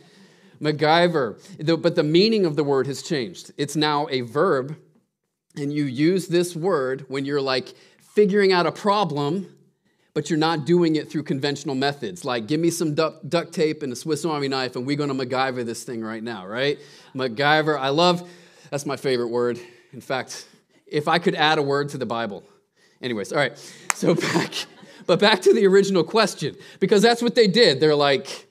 MacGyver. 0.60 1.80
But 1.80 1.94
the 1.94 2.02
meaning 2.02 2.44
of 2.44 2.56
the 2.56 2.64
word 2.64 2.86
has 2.88 3.00
changed. 3.00 3.52
It's 3.56 3.74
now 3.74 4.06
a 4.10 4.20
verb, 4.20 4.76
and 5.56 5.72
you 5.72 5.84
use 5.84 6.28
this 6.28 6.54
word 6.54 7.06
when 7.08 7.24
you're 7.24 7.40
like 7.40 7.74
figuring 8.02 8.52
out 8.52 8.66
a 8.66 8.72
problem 8.72 9.46
but 10.14 10.28
you're 10.28 10.38
not 10.38 10.66
doing 10.66 10.96
it 10.96 11.10
through 11.10 11.22
conventional 11.22 11.74
methods. 11.74 12.24
Like, 12.24 12.46
give 12.46 12.60
me 12.60 12.70
some 12.70 12.94
duct, 12.94 13.28
duct 13.28 13.52
tape 13.52 13.82
and 13.82 13.92
a 13.92 13.96
Swiss 13.96 14.24
Army 14.24 14.48
knife, 14.48 14.76
and 14.76 14.86
we're 14.86 14.96
going 14.96 15.16
to 15.16 15.26
MacGyver 15.26 15.64
this 15.64 15.84
thing 15.84 16.02
right 16.02 16.22
now, 16.22 16.46
right? 16.46 16.78
MacGyver, 17.14 17.78
I 17.78 17.90
love, 17.90 18.28
that's 18.70 18.86
my 18.86 18.96
favorite 18.96 19.28
word. 19.28 19.60
In 19.92 20.00
fact, 20.00 20.46
if 20.86 21.08
I 21.08 21.18
could 21.18 21.34
add 21.34 21.58
a 21.58 21.62
word 21.62 21.90
to 21.90 21.98
the 21.98 22.06
Bible. 22.06 22.42
Anyways, 23.00 23.32
all 23.32 23.38
right, 23.38 23.56
so 23.94 24.14
back, 24.34 24.52
but 25.06 25.20
back 25.20 25.42
to 25.42 25.54
the 25.54 25.66
original 25.66 26.04
question, 26.04 26.56
because 26.80 27.02
that's 27.02 27.22
what 27.22 27.34
they 27.34 27.46
did. 27.46 27.80
They're 27.80 27.94
like, 27.94 28.48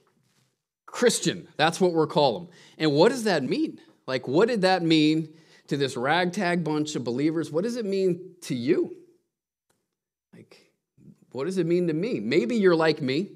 Christian, 0.86 1.48
that's 1.58 1.80
what 1.80 1.94
we're 1.94 2.08
calling. 2.08 2.48
And 2.78 2.94
what 2.94 3.10
does 3.10 3.26
that 3.26 3.44
mean? 3.44 3.80
Like, 4.08 4.28
what 4.28 4.48
did 4.48 4.62
that 4.62 4.82
mean 4.82 5.30
to 5.68 5.78
this 5.78 5.96
ragtag 5.96 6.64
bunch 6.64 6.96
of 6.96 7.04
believers? 7.04 7.52
What 7.52 7.64
does 7.64 7.76
it 7.76 7.86
mean 7.86 8.36
to 8.42 8.56
you? 8.56 8.96
Like, 10.34 10.69
what 11.32 11.46
does 11.46 11.58
it 11.58 11.66
mean 11.66 11.88
to 11.88 11.94
me? 11.94 12.20
Maybe 12.20 12.56
you're 12.56 12.76
like 12.76 13.02
me. 13.02 13.30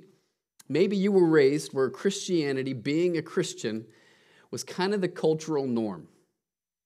Maybe 0.70 0.96
you 0.96 1.12
were 1.12 1.26
raised 1.26 1.74
where 1.74 1.90
Christianity, 1.90 2.74
being 2.74 3.18
a 3.18 3.22
Christian, 3.22 3.86
was 4.50 4.64
kind 4.64 4.94
of 4.94 5.02
the 5.02 5.08
cultural 5.08 5.68
norm, 5.68 6.08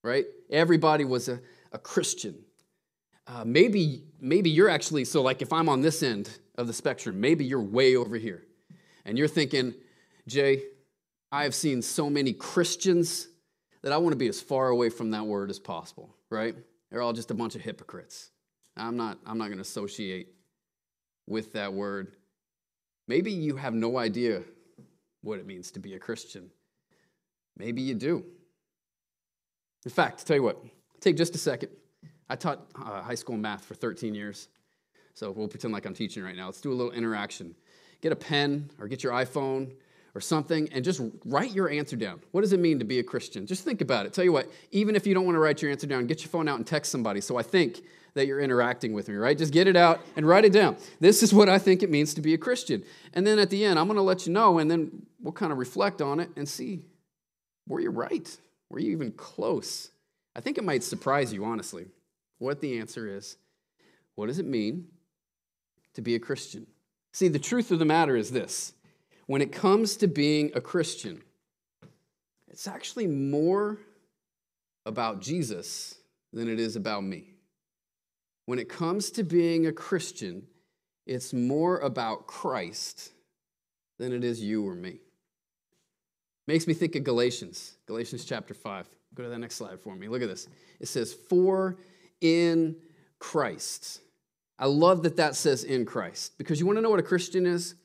right? 0.03 0.25
Everybody 0.49 1.05
was 1.05 1.29
a, 1.29 1.39
a 1.71 1.77
Christian. 1.77 2.35
Uh, 3.27 3.43
maybe, 3.45 4.03
maybe 4.19 4.49
you're 4.49 4.69
actually, 4.69 5.05
so 5.05 5.21
like 5.21 5.41
if 5.41 5.53
I'm 5.53 5.69
on 5.69 5.81
this 5.81 6.01
end 6.01 6.29
of 6.57 6.67
the 6.67 6.73
spectrum, 6.73 7.19
maybe 7.19 7.45
you're 7.45 7.61
way 7.61 7.95
over 7.95 8.15
here. 8.15 8.43
And 9.05 9.17
you're 9.17 9.27
thinking, 9.27 9.73
Jay, 10.27 10.63
I 11.31 11.43
have 11.43 11.53
seen 11.53 11.81
so 11.81 12.09
many 12.09 12.33
Christians 12.33 13.27
that 13.81 13.91
I 13.91 13.97
want 13.97 14.13
to 14.13 14.17
be 14.17 14.27
as 14.27 14.41
far 14.41 14.69
away 14.69 14.89
from 14.89 15.11
that 15.11 15.25
word 15.25 15.49
as 15.49 15.59
possible, 15.59 16.15
right? 16.29 16.55
They're 16.89 17.01
all 17.01 17.13
just 17.13 17.31
a 17.31 17.33
bunch 17.33 17.55
of 17.55 17.61
hypocrites. 17.61 18.31
I'm 18.75 18.97
not, 18.97 19.17
I'm 19.25 19.37
not 19.37 19.45
going 19.45 19.57
to 19.57 19.61
associate 19.61 20.29
with 21.27 21.53
that 21.53 21.73
word. 21.73 22.15
Maybe 23.07 23.31
you 23.31 23.55
have 23.57 23.73
no 23.73 23.97
idea 23.97 24.41
what 25.21 25.39
it 25.39 25.45
means 25.45 25.71
to 25.71 25.79
be 25.79 25.93
a 25.95 25.99
Christian. 25.99 26.49
Maybe 27.57 27.81
you 27.81 27.95
do. 27.95 28.23
In 29.85 29.91
fact, 29.91 30.25
tell 30.25 30.35
you 30.35 30.43
what, 30.43 30.57
take 30.99 31.17
just 31.17 31.35
a 31.35 31.37
second. 31.37 31.69
I 32.29 32.35
taught 32.35 32.67
uh, 32.75 33.01
high 33.01 33.15
school 33.15 33.37
math 33.37 33.63
for 33.65 33.75
13 33.75 34.13
years. 34.13 34.49
So 35.13 35.31
we'll 35.31 35.47
pretend 35.47 35.73
like 35.73 35.85
I'm 35.85 35.93
teaching 35.93 36.23
right 36.23 36.35
now. 36.35 36.45
Let's 36.45 36.61
do 36.61 36.71
a 36.71 36.75
little 36.75 36.91
interaction. 36.91 37.55
Get 38.01 38.11
a 38.11 38.15
pen 38.15 38.69
or 38.79 38.87
get 38.87 39.01
your 39.01 39.13
iPhone 39.13 39.71
or 40.13 40.21
something 40.21 40.69
and 40.73 40.83
just 40.83 41.01
write 41.25 41.53
your 41.53 41.69
answer 41.69 41.95
down. 41.95 42.19
What 42.31 42.41
does 42.41 42.53
it 42.53 42.59
mean 42.59 42.79
to 42.79 42.85
be 42.85 42.99
a 42.99 43.03
Christian? 43.03 43.47
Just 43.47 43.63
think 43.63 43.81
about 43.81 44.05
it. 44.05 44.13
Tell 44.13 44.23
you 44.23 44.31
what, 44.31 44.51
even 44.71 44.95
if 44.95 45.07
you 45.07 45.13
don't 45.13 45.25
want 45.25 45.35
to 45.35 45.39
write 45.39 45.61
your 45.61 45.71
answer 45.71 45.87
down, 45.87 46.05
get 46.05 46.21
your 46.21 46.29
phone 46.29 46.47
out 46.47 46.57
and 46.57 46.67
text 46.67 46.91
somebody. 46.91 47.21
So 47.21 47.37
I 47.37 47.43
think 47.43 47.81
that 48.17 48.27
you're 48.27 48.39
interacting 48.39 48.93
with 48.93 49.07
me, 49.07 49.15
right? 49.15 49.37
Just 49.37 49.53
get 49.53 49.67
it 49.67 49.75
out 49.75 50.01
and 50.15 50.27
write 50.27 50.43
it 50.43 50.51
down. 50.51 50.75
This 50.99 51.23
is 51.23 51.33
what 51.33 51.49
I 51.49 51.57
think 51.57 51.81
it 51.81 51.89
means 51.89 52.13
to 52.15 52.21
be 52.21 52.33
a 52.33 52.37
Christian. 52.37 52.83
And 53.13 53.25
then 53.25 53.39
at 53.39 53.49
the 53.49 53.63
end, 53.63 53.79
I'm 53.79 53.87
going 53.87 53.95
to 53.95 54.03
let 54.03 54.27
you 54.27 54.33
know, 54.33 54.59
and 54.59 54.69
then 54.69 55.05
we'll 55.21 55.33
kind 55.33 55.51
of 55.51 55.57
reflect 55.57 56.01
on 56.01 56.19
it 56.19 56.29
and 56.35 56.47
see 56.47 56.85
were 57.67 57.79
you 57.79 57.89
right? 57.89 58.37
Were 58.69 58.79
you 58.79 58.91
even 58.91 59.11
close? 59.11 59.91
I 60.35 60.41
think 60.41 60.57
it 60.57 60.63
might 60.63 60.83
surprise 60.83 61.33
you, 61.33 61.43
honestly, 61.43 61.85
what 62.37 62.61
the 62.61 62.79
answer 62.79 63.07
is. 63.07 63.37
What 64.15 64.27
does 64.27 64.39
it 64.39 64.45
mean 64.45 64.87
to 65.93 66.01
be 66.01 66.15
a 66.15 66.19
Christian? 66.19 66.65
See, 67.13 67.27
the 67.27 67.39
truth 67.39 67.71
of 67.71 67.79
the 67.79 67.85
matter 67.85 68.15
is 68.15 68.31
this 68.31 68.73
when 69.25 69.41
it 69.41 69.51
comes 69.51 69.97
to 69.97 70.07
being 70.07 70.51
a 70.55 70.61
Christian, 70.61 71.21
it's 72.47 72.67
actually 72.67 73.07
more 73.07 73.79
about 74.85 75.21
Jesus 75.21 75.95
than 76.31 76.47
it 76.49 76.59
is 76.59 76.75
about 76.75 77.03
me 77.03 77.36
when 78.47 78.59
it 78.59 78.69
comes 78.69 79.11
to 79.11 79.23
being 79.23 79.67
a 79.67 79.73
Christian, 79.73 80.47
it's 81.05 81.33
more 81.33 81.79
about 81.79 82.27
Christ 82.27 83.11
than 83.99 84.13
it 84.13 84.23
is 84.23 84.41
you 84.41 84.65
or 84.65 84.73
me. 84.73 85.01
Makes 86.47 86.65
me 86.65 86.73
think 86.73 86.95
of 86.95 87.03
Galatians, 87.03 87.75
Galatians 87.87 88.23
chapter 88.23 88.53
5. 88.53 88.87
Go 89.15 89.23
to 89.23 89.29
that 89.29 89.37
next 89.39 89.55
slide 89.55 89.81
for 89.81 89.95
me. 89.95 90.07
Look 90.07 90.21
at 90.21 90.29
this. 90.29 90.47
It 90.79 90.87
says, 90.87 91.13
For 91.13 91.77
in 92.21 92.77
Christ. 93.19 93.99
I 94.57 94.67
love 94.67 95.03
that 95.03 95.17
that 95.17 95.35
says 95.35 95.65
in 95.65 95.85
Christ 95.85 96.37
because 96.37 96.59
you 96.59 96.65
want 96.65 96.77
to 96.77 96.81
know 96.81 96.89
what 96.89 96.99
a 96.99 97.03
Christian 97.03 97.45
is? 97.45 97.75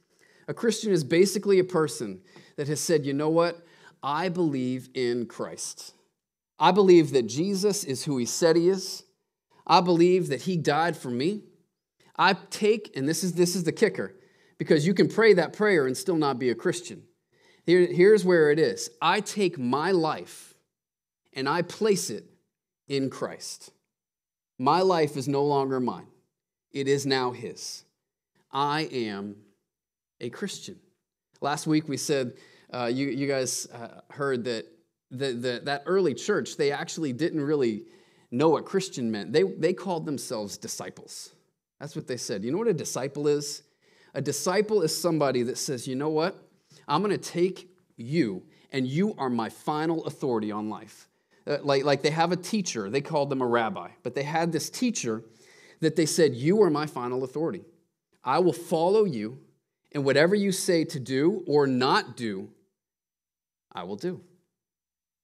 A 0.46 0.54
Christian 0.54 0.92
is 0.92 1.02
basically 1.02 1.58
a 1.58 1.64
person 1.64 2.20
that 2.56 2.68
has 2.68 2.80
said, 2.80 3.04
you 3.04 3.14
know 3.14 3.30
what? 3.30 3.66
I 4.00 4.28
believe 4.28 4.90
in 4.94 5.26
Christ. 5.26 5.92
I 6.56 6.70
believe 6.70 7.10
that 7.12 7.26
Jesus 7.26 7.82
is 7.82 8.04
who 8.04 8.16
he 8.16 8.26
said 8.26 8.54
he 8.54 8.68
is. 8.68 9.02
I 9.66 9.80
believe 9.80 10.28
that 10.28 10.42
he 10.42 10.56
died 10.56 10.96
for 10.96 11.10
me. 11.10 11.42
I 12.16 12.34
take, 12.50 12.96
and 12.96 13.08
this 13.08 13.24
is, 13.24 13.34
this 13.34 13.56
is 13.56 13.64
the 13.64 13.72
kicker, 13.72 14.14
because 14.58 14.86
you 14.86 14.94
can 14.94 15.08
pray 15.08 15.32
that 15.34 15.52
prayer 15.52 15.86
and 15.86 15.96
still 15.96 16.16
not 16.16 16.38
be 16.38 16.50
a 16.50 16.54
Christian. 16.54 17.02
Here, 17.64 17.86
here's 17.86 18.24
where 18.24 18.50
it 18.50 18.58
is 18.58 18.90
I 19.00 19.20
take 19.20 19.58
my 19.58 19.92
life 19.92 20.54
and 21.32 21.48
I 21.48 21.62
place 21.62 22.10
it 22.10 22.24
in 22.88 23.10
Christ. 23.10 23.70
My 24.58 24.80
life 24.80 25.16
is 25.16 25.28
no 25.28 25.44
longer 25.44 25.80
mine, 25.80 26.08
it 26.72 26.88
is 26.88 27.06
now 27.06 27.32
His. 27.32 27.84
I 28.50 28.82
am 28.92 29.36
a 30.20 30.28
Christian. 30.28 30.78
Last 31.40 31.66
week 31.66 31.88
we 31.88 31.96
said, 31.96 32.34
uh, 32.72 32.90
you, 32.92 33.08
you 33.08 33.26
guys 33.26 33.66
uh, 33.72 34.00
heard 34.10 34.44
that 34.44 34.66
the, 35.10 35.32
the, 35.32 35.60
that 35.64 35.82
early 35.86 36.14
church, 36.14 36.56
they 36.56 36.70
actually 36.70 37.12
didn't 37.12 37.40
really 37.40 37.84
know 38.32 38.48
what 38.48 38.64
Christian 38.64 39.10
meant. 39.10 39.32
They, 39.32 39.44
they 39.44 39.72
called 39.72 40.06
themselves 40.06 40.58
disciples. 40.58 41.30
That's 41.78 41.94
what 41.94 42.06
they 42.06 42.16
said. 42.16 42.42
You 42.42 42.50
know 42.50 42.58
what 42.58 42.68
a 42.68 42.72
disciple 42.72 43.28
is? 43.28 43.62
A 44.14 44.20
disciple 44.20 44.82
is 44.82 44.98
somebody 44.98 45.42
that 45.44 45.58
says, 45.58 45.86
you 45.86 45.94
know 45.94 46.08
what? 46.08 46.36
I'm 46.88 47.02
going 47.02 47.16
to 47.16 47.30
take 47.30 47.68
you, 47.96 48.42
and 48.72 48.86
you 48.86 49.14
are 49.18 49.30
my 49.30 49.48
final 49.48 50.04
authority 50.06 50.50
on 50.50 50.68
life. 50.68 51.08
Uh, 51.46 51.58
like, 51.62 51.84
like 51.84 52.02
they 52.02 52.10
have 52.10 52.32
a 52.32 52.36
teacher, 52.36 52.88
they 52.88 53.00
called 53.00 53.28
them 53.30 53.42
a 53.42 53.46
rabbi, 53.46 53.90
but 54.02 54.14
they 54.14 54.22
had 54.22 54.52
this 54.52 54.70
teacher 54.70 55.22
that 55.80 55.96
they 55.96 56.06
said, 56.06 56.34
You 56.34 56.62
are 56.62 56.70
my 56.70 56.86
final 56.86 57.24
authority. 57.24 57.64
I 58.24 58.38
will 58.38 58.52
follow 58.52 59.04
you, 59.04 59.38
and 59.92 60.04
whatever 60.04 60.34
you 60.34 60.52
say 60.52 60.84
to 60.84 61.00
do 61.00 61.42
or 61.46 61.66
not 61.66 62.16
do, 62.16 62.48
I 63.72 63.82
will 63.84 63.96
do. 63.96 64.20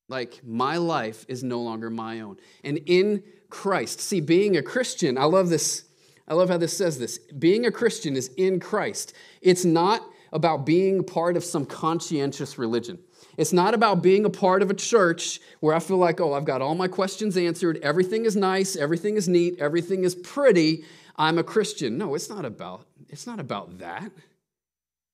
Like, 0.09 0.41
my 0.45 0.79
life 0.79 1.25
is 1.29 1.45
no 1.45 1.61
longer 1.61 1.91
my 1.91 2.21
own. 2.21 2.39
And 2.65 2.79
in 2.87 3.23
Christ, 3.51 4.01
see, 4.01 4.21
being 4.21 4.57
a 4.57 4.63
Christian, 4.63 5.19
I 5.19 5.25
love 5.25 5.51
this. 5.51 5.85
I 6.27 6.35
love 6.35 6.49
how 6.49 6.59
this 6.59 6.77
says 6.77 6.99
this. 6.99 7.19
Being 7.19 7.67
a 7.67 7.71
Christian 7.71 8.17
is 8.17 8.29
in 8.37 8.61
Christ. 8.61 9.15
It's 9.41 9.65
not 9.65 10.03
about 10.33 10.67
being 10.67 11.05
part 11.05 11.37
of 11.37 11.45
some 11.45 11.65
conscientious 11.65 12.59
religion. 12.59 12.99
It's 13.37 13.53
not 13.53 13.73
about 13.73 14.03
being 14.03 14.25
a 14.25 14.31
part 14.31 14.63
of 14.63 14.71
a 14.71 14.75
church 14.75 15.41
where 15.61 15.75
I 15.75 15.79
feel 15.79 15.97
like, 15.97 16.21
oh, 16.21 16.33
I've 16.35 16.45
got 16.45 16.61
all 16.61 16.75
my 16.75 16.89
questions 16.89 17.37
answered. 17.37 17.79
Everything 17.83 18.25
is 18.25 18.37
nice. 18.37 18.77
Everything 18.77 19.17
is 19.17 19.29
neat. 19.29 19.59
Everything 19.59 20.05
is 20.05 20.15
pretty. 20.15 20.85
I'm 21.17 21.39
a 21.39 21.45
Christian. 21.45 21.97
No, 21.97 22.15
it's 22.15 22.29
not 22.29 22.45
about, 22.45 22.87
it's 23.09 23.27
not 23.27 23.41
about 23.41 23.79
that 23.79 24.11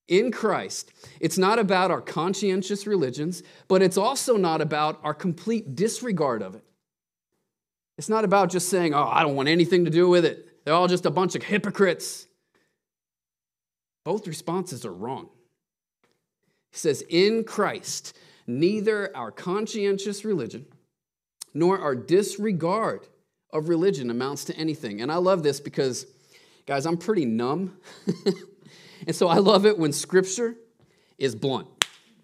in 0.09 0.31
Christ. 0.31 0.93
It's 1.21 1.39
not 1.39 1.59
about 1.59 1.91
our 1.91 2.01
conscientious 2.01 2.87
religions, 2.87 3.43
but 3.69 3.83
it's 3.83 3.97
also 3.97 4.37
not 4.37 4.61
about 4.61 5.01
our 5.03 5.15
complete 5.15 5.75
disregard 5.75 6.43
of 6.43 6.55
it. 6.55 6.65
It's 7.97 8.09
not 8.09 8.25
about 8.25 8.51
just 8.51 8.69
saying, 8.69 8.95
oh, 8.95 9.09
I 9.11 9.23
don't 9.23 9.37
want 9.37 9.49
anything 9.49 9.85
to 9.85 9.91
do 9.91 10.09
with 10.09 10.25
it. 10.25 10.65
They're 10.65 10.75
all 10.75 10.89
just 10.89 11.07
a 11.07 11.11
bunch 11.11 11.35
of 11.35 11.43
hypocrites. 11.43 12.27
Both 14.05 14.27
responses 14.27 14.85
are 14.85 14.93
wrong. 14.93 15.29
He 16.73 16.79
says, 16.79 17.05
in 17.09 17.45
Christ, 17.45 18.17
neither 18.47 19.17
our 19.17 19.31
conscientious 19.31 20.25
religion 20.25 20.67
nor 21.55 21.79
our 21.79 21.95
disregard 21.95 23.07
of 23.53 23.69
religion 23.69 24.11
amounts 24.11 24.45
to 24.47 24.57
anything. 24.57 25.01
And 25.01 25.13
I 25.13 25.17
love 25.17 25.45
this 25.45 25.61
because, 25.61 26.07
guys, 26.67 26.85
I'm 26.85 26.99
pretty 26.99 27.25
numb. 27.25 27.79
And 29.07 29.15
so 29.15 29.29
I 29.29 29.39
love 29.39 29.67
it 29.67 29.79
when 29.79 29.93
scripture 29.93 30.57
is 31.19 31.35
blunt. 31.35 31.69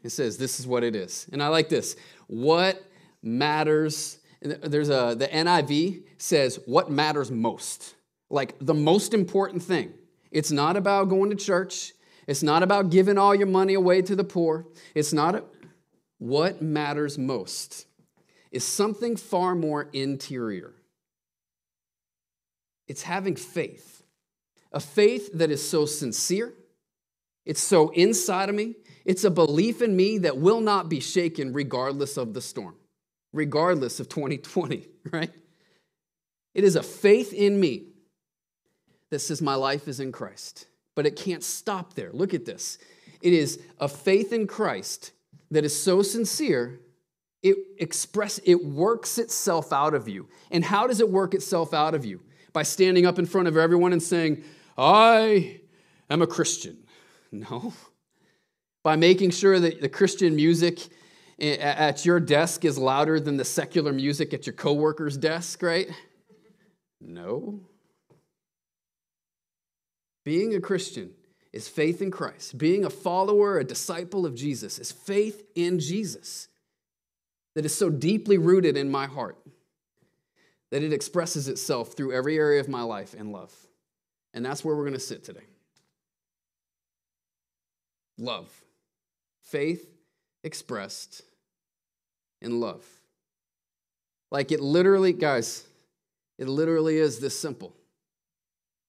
It 0.02 0.10
says, 0.10 0.38
this 0.38 0.58
is 0.58 0.66
what 0.66 0.82
it 0.82 0.96
is. 0.96 1.28
And 1.32 1.42
I 1.42 1.48
like 1.48 1.68
this. 1.68 1.96
What 2.26 2.82
matters, 3.22 4.18
there's 4.40 4.88
a, 4.88 5.14
the 5.18 5.28
NIV 5.28 6.04
says, 6.16 6.58
what 6.66 6.90
matters 6.90 7.30
most? 7.30 7.94
Like 8.30 8.54
the 8.60 8.74
most 8.74 9.12
important 9.12 9.62
thing. 9.62 9.92
It's 10.30 10.50
not 10.50 10.76
about 10.76 11.08
going 11.08 11.30
to 11.30 11.36
church. 11.36 11.92
It's 12.26 12.42
not 12.42 12.62
about 12.62 12.90
giving 12.90 13.18
all 13.18 13.34
your 13.34 13.46
money 13.46 13.74
away 13.74 14.02
to 14.02 14.16
the 14.16 14.24
poor. 14.24 14.66
It's 14.94 15.12
not, 15.12 15.34
a, 15.34 15.44
what 16.18 16.62
matters 16.62 17.18
most 17.18 17.86
is 18.50 18.64
something 18.64 19.16
far 19.16 19.54
more 19.54 19.88
interior. 19.92 20.74
It's 22.88 23.02
having 23.02 23.36
faith, 23.36 24.02
a 24.72 24.80
faith 24.80 25.30
that 25.34 25.50
is 25.50 25.66
so 25.66 25.86
sincere, 25.86 26.52
it's 27.44 27.60
so 27.60 27.88
inside 27.90 28.48
of 28.48 28.54
me. 28.54 28.74
It's 29.04 29.24
a 29.24 29.30
belief 29.30 29.82
in 29.82 29.96
me 29.96 30.18
that 30.18 30.36
will 30.36 30.60
not 30.60 30.88
be 30.88 31.00
shaken 31.00 31.52
regardless 31.52 32.16
of 32.16 32.34
the 32.34 32.40
storm, 32.40 32.76
regardless 33.32 33.98
of 33.98 34.08
2020, 34.08 34.86
right? 35.12 35.30
It 36.54 36.64
is 36.64 36.76
a 36.76 36.82
faith 36.82 37.32
in 37.32 37.58
me 37.58 37.86
that 39.10 39.20
says 39.20 39.42
my 39.42 39.54
life 39.54 39.88
is 39.88 40.00
in 40.00 40.12
Christ. 40.12 40.66
But 40.94 41.06
it 41.06 41.16
can't 41.16 41.42
stop 41.42 41.94
there. 41.94 42.10
Look 42.12 42.34
at 42.34 42.44
this. 42.44 42.78
It 43.22 43.32
is 43.32 43.60
a 43.78 43.88
faith 43.88 44.32
in 44.32 44.46
Christ 44.46 45.12
that 45.50 45.64
is 45.64 45.80
so 45.80 46.02
sincere, 46.02 46.80
it 47.42 47.56
express 47.78 48.38
it 48.44 48.64
works 48.64 49.18
itself 49.18 49.72
out 49.72 49.94
of 49.94 50.08
you. 50.08 50.28
And 50.50 50.64
how 50.64 50.86
does 50.86 51.00
it 51.00 51.08
work 51.08 51.34
itself 51.34 51.72
out 51.74 51.94
of 51.94 52.04
you? 52.04 52.20
By 52.52 52.62
standing 52.62 53.06
up 53.06 53.18
in 53.18 53.26
front 53.26 53.48
of 53.48 53.56
everyone 53.56 53.92
and 53.92 54.02
saying, 54.02 54.44
"I 54.76 55.60
am 56.08 56.22
a 56.22 56.26
Christian." 56.26 56.78
No. 57.32 57.72
By 58.82 58.96
making 58.96 59.30
sure 59.30 59.60
that 59.60 59.80
the 59.80 59.88
Christian 59.88 60.34
music 60.34 60.80
eh, 61.38 61.56
at 61.56 62.04
your 62.04 62.18
desk 62.18 62.64
is 62.64 62.78
louder 62.78 63.20
than 63.20 63.36
the 63.36 63.44
secular 63.44 63.92
music 63.92 64.34
at 64.34 64.46
your 64.46 64.54
coworker's 64.54 65.16
desk, 65.16 65.62
right? 65.62 65.88
No. 67.00 67.60
Being 70.24 70.54
a 70.54 70.60
Christian 70.60 71.10
is 71.52 71.68
faith 71.68 72.02
in 72.02 72.10
Christ. 72.10 72.56
Being 72.58 72.84
a 72.84 72.90
follower, 72.90 73.58
a 73.58 73.64
disciple 73.64 74.24
of 74.24 74.34
Jesus, 74.34 74.78
is 74.78 74.92
faith 74.92 75.44
in 75.54 75.78
Jesus 75.78 76.48
that 77.54 77.64
is 77.64 77.74
so 77.74 77.90
deeply 77.90 78.38
rooted 78.38 78.76
in 78.76 78.90
my 78.90 79.06
heart 79.06 79.36
that 80.70 80.82
it 80.82 80.92
expresses 80.92 81.48
itself 81.48 81.94
through 81.94 82.12
every 82.12 82.38
area 82.38 82.60
of 82.60 82.68
my 82.68 82.82
life 82.82 83.14
in 83.14 83.32
love. 83.32 83.52
And 84.32 84.44
that's 84.44 84.64
where 84.64 84.76
we're 84.76 84.84
going 84.84 84.94
to 84.94 85.00
sit 85.00 85.24
today. 85.24 85.46
Love. 88.20 88.48
Faith 89.42 89.88
expressed 90.44 91.22
in 92.40 92.60
love. 92.60 92.84
Like 94.30 94.52
it 94.52 94.60
literally, 94.60 95.12
guys, 95.12 95.66
it 96.38 96.46
literally 96.46 96.98
is 96.98 97.18
this 97.18 97.38
simple. 97.38 97.74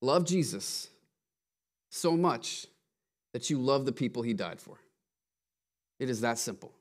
Love 0.02 0.26
Jesus 0.26 0.90
so 1.90 2.16
much 2.16 2.68
that 3.34 3.50
you 3.50 3.58
love 3.58 3.86
the 3.86 3.92
people 3.92 4.22
he 4.22 4.34
died 4.34 4.60
for. 4.60 4.78
It 6.00 6.10
is 6.10 6.22
that 6.22 6.38
simple. 6.38 6.74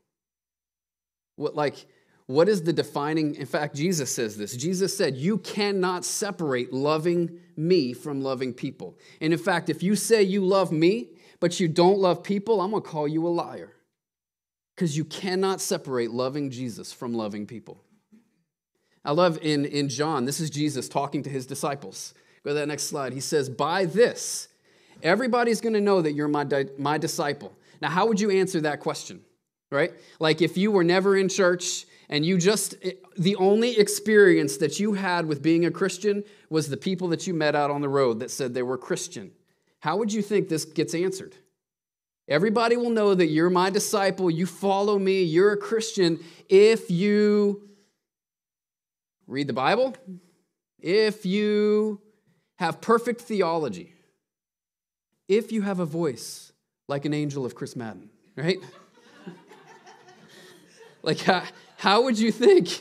What, 1.37 1.55
like, 1.55 1.87
what 2.27 2.49
is 2.49 2.63
the 2.63 2.73
defining? 2.73 3.35
In 3.35 3.47
fact, 3.47 3.75
Jesus 3.75 4.15
says 4.15 4.37
this. 4.37 4.57
Jesus 4.57 4.97
said, 4.97 5.17
You 5.17 5.39
cannot 5.39 6.05
separate 6.05 6.73
loving 6.73 7.41
me 7.57 7.93
from 7.93 8.23
loving 8.23 8.55
people. 8.55 8.99
And 9.21 9.33
in 9.33 9.39
fact, 9.39 9.69
if 9.69 9.83
you 9.83 9.97
say 9.97 10.23
you 10.23 10.45
love 10.45 10.73
me, 10.73 11.09
but 11.41 11.59
you 11.59 11.69
don't 11.69 11.99
love 11.99 12.23
people, 12.23 12.61
I'm 12.61 12.71
going 12.71 12.83
to 12.83 12.89
call 12.89 13.09
you 13.09 13.27
a 13.27 13.29
liar. 13.29 13.73
Because 14.77 14.97
you 14.97 15.05
cannot 15.05 15.61
separate 15.61 16.11
loving 16.11 16.51
Jesus 16.51 16.93
from 16.93 17.13
loving 17.15 17.47
people. 17.47 17.83
I 19.05 19.13
love 19.13 19.39
in, 19.43 19.65
in 19.65 19.89
John, 19.89 20.27
this 20.27 20.41
is 20.41 20.51
Jesus 20.51 20.89
talking 20.89 21.23
to 21.23 21.31
his 21.31 21.47
disciples. 21.47 22.15
Go 22.45 22.51
to 22.51 22.55
that 22.55 22.69
next 22.69 22.85
slide. 22.85 23.13
He 23.13 23.21
says, 23.21 23.49
By 23.49 23.87
this, 23.87 24.49
everybody's 25.03 25.61
going 25.61 25.73
to 25.73 25.81
know 25.81 26.03
that 26.03 26.13
you're 26.13 26.29
my, 26.29 26.45
di- 26.45 26.69
my 26.79 26.99
disciple. 26.99 27.53
Now, 27.81 27.91
how 27.91 28.07
would 28.07 28.21
you 28.21 28.31
answer 28.31 28.61
that 28.63 28.81
question? 28.81 29.23
Right? 29.71 29.93
Like 30.19 30.43
if 30.43 30.57
you 30.57 30.71
were 30.71 30.85
never 30.85 31.17
in 31.17 31.29
church 31.29 31.87
and 32.09 32.27
you 32.27 32.39
just, 32.39 32.75
eh, 32.83 32.93
the 33.17 33.37
only 33.37 33.79
experience 33.79 34.57
that 34.59 34.81
you 34.81 34.95
had 34.95 35.27
with 35.27 35.43
being 35.43 35.65
a 35.65 35.71
Christian 35.71 36.25
was 36.51 36.69
the 36.69 36.77
people 36.77 37.09
that 37.09 37.27
you 37.27 37.35
met 37.35 37.55
out 37.55 37.71
on 37.71 37.81
the 37.81 37.89
road 37.89 38.21
that 38.21 38.31
said 38.31 38.53
they 38.53 38.63
were 38.63 38.77
Christian. 38.77 39.31
How 39.81 39.97
would 39.97 40.13
you 40.13 40.23
think 40.23 40.49
this 40.49 40.65
gets 40.65 40.95
answered? 40.95 41.35
Everybody 42.29 42.77
will 42.77 42.91
know 42.91 43.15
that 43.15 43.27
you're 43.27 43.51
my 43.51 43.71
disciple, 43.71 44.31
you 44.31 44.47
follow 44.47 44.99
me, 44.99 45.23
you're 45.23 45.53
a 45.53 45.57
Christian 45.57 46.21
if 46.49 46.91
you 46.91 47.69
read 49.27 49.49
the 49.49 49.53
Bible, 49.53 49.97
if 50.79 51.27
you 51.27 52.01
have 52.57 52.81
perfect 52.81 53.23
theology, 53.23 53.95
if 55.29 55.51
you 55.51 55.63
have 55.63 55.81
a 55.81 55.87
voice 55.87 56.53
like 56.87 57.05
an 57.05 57.15
angel 57.15 57.45
of 57.45 57.55
Chris 57.55 57.75
Madden, 57.75 58.11
right? 58.37 58.59
like, 61.03 61.21
how, 61.21 61.43
how 61.79 62.03
would 62.03 62.19
you 62.19 62.31
think? 62.31 62.81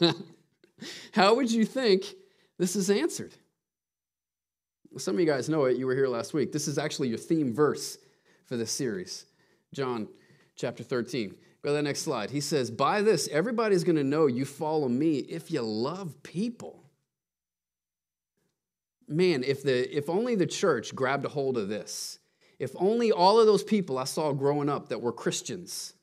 how 1.12 1.34
would 1.34 1.50
you 1.50 1.64
think 1.64 2.06
this 2.58 2.74
is 2.74 2.90
answered? 2.90 3.34
Some 4.98 5.14
of 5.14 5.20
you 5.20 5.26
guys 5.26 5.48
know 5.48 5.64
it. 5.64 5.76
You 5.76 5.86
were 5.86 5.94
here 5.94 6.08
last 6.08 6.34
week. 6.34 6.52
This 6.52 6.68
is 6.68 6.78
actually 6.78 7.08
your 7.08 7.18
theme 7.18 7.54
verse 7.54 7.98
for 8.44 8.56
this 8.56 8.70
series, 8.70 9.24
John 9.72 10.08
chapter 10.56 10.82
13. 10.82 11.34
Go 11.62 11.70
to 11.70 11.74
the 11.74 11.82
next 11.82 12.02
slide. 12.02 12.30
He 12.30 12.40
says, 12.40 12.70
By 12.70 13.02
this, 13.02 13.28
everybody's 13.28 13.84
going 13.84 13.96
to 13.96 14.04
know 14.04 14.26
you 14.26 14.44
follow 14.44 14.88
me 14.88 15.18
if 15.18 15.50
you 15.50 15.62
love 15.62 16.22
people. 16.22 16.82
Man, 19.08 19.44
if, 19.44 19.62
the, 19.62 19.96
if 19.96 20.08
only 20.10 20.34
the 20.34 20.46
church 20.46 20.94
grabbed 20.94 21.24
a 21.24 21.28
hold 21.28 21.56
of 21.56 21.68
this, 21.68 22.18
if 22.58 22.72
only 22.76 23.12
all 23.12 23.40
of 23.40 23.46
those 23.46 23.62
people 23.62 23.98
I 23.98 24.04
saw 24.04 24.32
growing 24.32 24.68
up 24.68 24.88
that 24.88 25.00
were 25.00 25.12
Christians, 25.12 25.94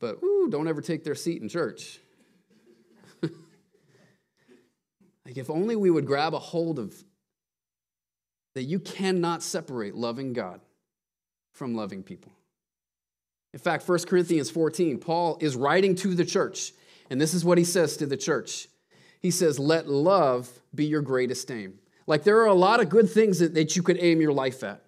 but 0.00 0.22
ooh, 0.22 0.48
don't 0.50 0.68
ever 0.68 0.80
take 0.80 1.04
their 1.04 1.14
seat 1.14 1.42
in 1.42 1.48
church. 1.48 2.00
like, 3.22 3.32
if 5.36 5.50
only 5.50 5.76
we 5.76 5.90
would 5.90 6.06
grab 6.06 6.34
a 6.34 6.38
hold 6.38 6.78
of 6.78 6.94
that 8.58 8.64
you 8.64 8.80
cannot 8.80 9.40
separate 9.40 9.94
loving 9.94 10.32
God 10.32 10.60
from 11.52 11.76
loving 11.76 12.02
people. 12.02 12.32
In 13.52 13.60
fact, 13.60 13.88
1 13.88 14.00
Corinthians 14.00 14.50
14, 14.50 14.98
Paul 14.98 15.38
is 15.40 15.54
writing 15.54 15.94
to 15.94 16.12
the 16.12 16.24
church, 16.24 16.72
and 17.08 17.20
this 17.20 17.34
is 17.34 17.44
what 17.44 17.56
he 17.56 17.62
says 17.62 17.96
to 17.98 18.06
the 18.06 18.16
church. 18.16 18.66
He 19.20 19.30
says, 19.30 19.60
Let 19.60 19.88
love 19.88 20.50
be 20.74 20.86
your 20.86 21.02
greatest 21.02 21.48
aim. 21.52 21.78
Like, 22.08 22.24
there 22.24 22.38
are 22.40 22.46
a 22.46 22.52
lot 22.52 22.80
of 22.80 22.88
good 22.88 23.08
things 23.08 23.38
that, 23.38 23.54
that 23.54 23.76
you 23.76 23.82
could 23.84 23.98
aim 24.00 24.20
your 24.20 24.32
life 24.32 24.64
at. 24.64 24.82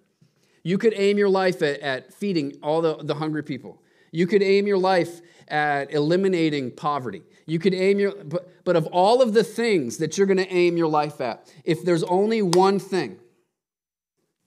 You 0.63 0.77
could 0.77 0.93
aim 0.97 1.17
your 1.17 1.29
life 1.29 1.61
at, 1.61 1.79
at 1.79 2.13
feeding 2.13 2.57
all 2.61 2.81
the, 2.81 2.97
the 2.97 3.15
hungry 3.15 3.41
people. 3.41 3.81
You 4.11 4.27
could 4.27 4.43
aim 4.43 4.67
your 4.67 4.79
life 4.79 5.21
at 5.47 5.93
eliminating 5.93 6.71
poverty. 6.71 7.23
You 7.45 7.57
could 7.57 7.73
aim 7.73 7.99
your, 7.99 8.21
but, 8.25 8.65
but 8.65 8.75
of 8.75 8.85
all 8.87 9.21
of 9.21 9.33
the 9.33 9.45
things 9.45 9.95
that 9.99 10.17
you're 10.17 10.27
going 10.27 10.35
to 10.35 10.53
aim 10.53 10.75
your 10.75 10.89
life 10.89 11.21
at, 11.21 11.49
if 11.63 11.85
there's 11.85 12.03
only 12.03 12.41
one 12.41 12.77
thing, 12.77 13.17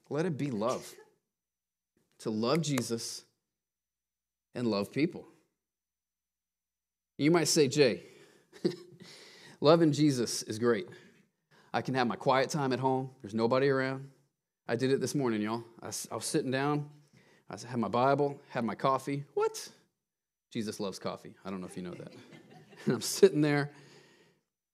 let 0.09 0.25
it 0.25 0.37
be 0.37 0.51
love. 0.51 0.93
To 2.19 2.29
love 2.29 2.61
Jesus 2.61 3.23
and 4.53 4.67
love 4.67 4.91
people. 4.91 5.27
You 7.17 7.31
might 7.31 7.47
say, 7.47 7.67
Jay, 7.67 8.03
loving 9.61 9.91
Jesus 9.91 10.43
is 10.43 10.59
great. 10.59 10.87
I 11.73 11.81
can 11.81 11.93
have 11.93 12.07
my 12.07 12.15
quiet 12.15 12.49
time 12.49 12.71
at 12.73 12.79
home, 12.79 13.09
there's 13.21 13.33
nobody 13.33 13.67
around. 13.67 14.09
I 14.67 14.75
did 14.75 14.91
it 14.91 14.99
this 14.99 15.13
morning, 15.13 15.41
y'all. 15.41 15.63
I, 15.81 15.91
I 16.11 16.15
was 16.15 16.25
sitting 16.25 16.51
down, 16.51 16.89
I 17.49 17.57
had 17.67 17.77
my 17.77 17.87
Bible, 17.87 18.41
had 18.49 18.65
my 18.65 18.75
coffee. 18.75 19.23
What? 19.33 19.69
Jesus 20.51 20.79
loves 20.79 20.97
coffee. 20.99 21.35
I 21.43 21.49
don't 21.49 21.61
know 21.61 21.67
if 21.67 21.77
you 21.77 21.83
know 21.83 21.93
that. 21.93 22.13
and 22.85 22.93
I'm 22.93 23.01
sitting 23.01 23.41
there, 23.41 23.71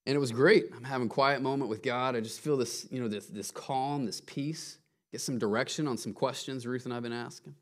and 0.06 0.16
it 0.16 0.20
was 0.20 0.32
great. 0.32 0.66
I'm 0.76 0.84
having 0.84 1.10
quiet 1.10 1.42
moment 1.42 1.70
with 1.70 1.82
God. 1.82 2.16
I 2.16 2.22
just 2.22 2.40
feel 2.40 2.56
this, 2.56 2.88
you 2.92 3.02
know, 3.02 3.08
this, 3.08 3.26
this 3.26 3.52
calm, 3.52 4.06
this 4.06 4.22
peace, 4.22 4.78
get 5.12 5.22
some 5.22 5.38
direction 5.38 5.88
on 5.88 5.98
some 5.98 6.14
questions 6.14 6.66
Ruth 6.66 6.86
and 6.86 6.94
I've 6.94 7.04
been 7.04 7.14
asking. 7.14 7.56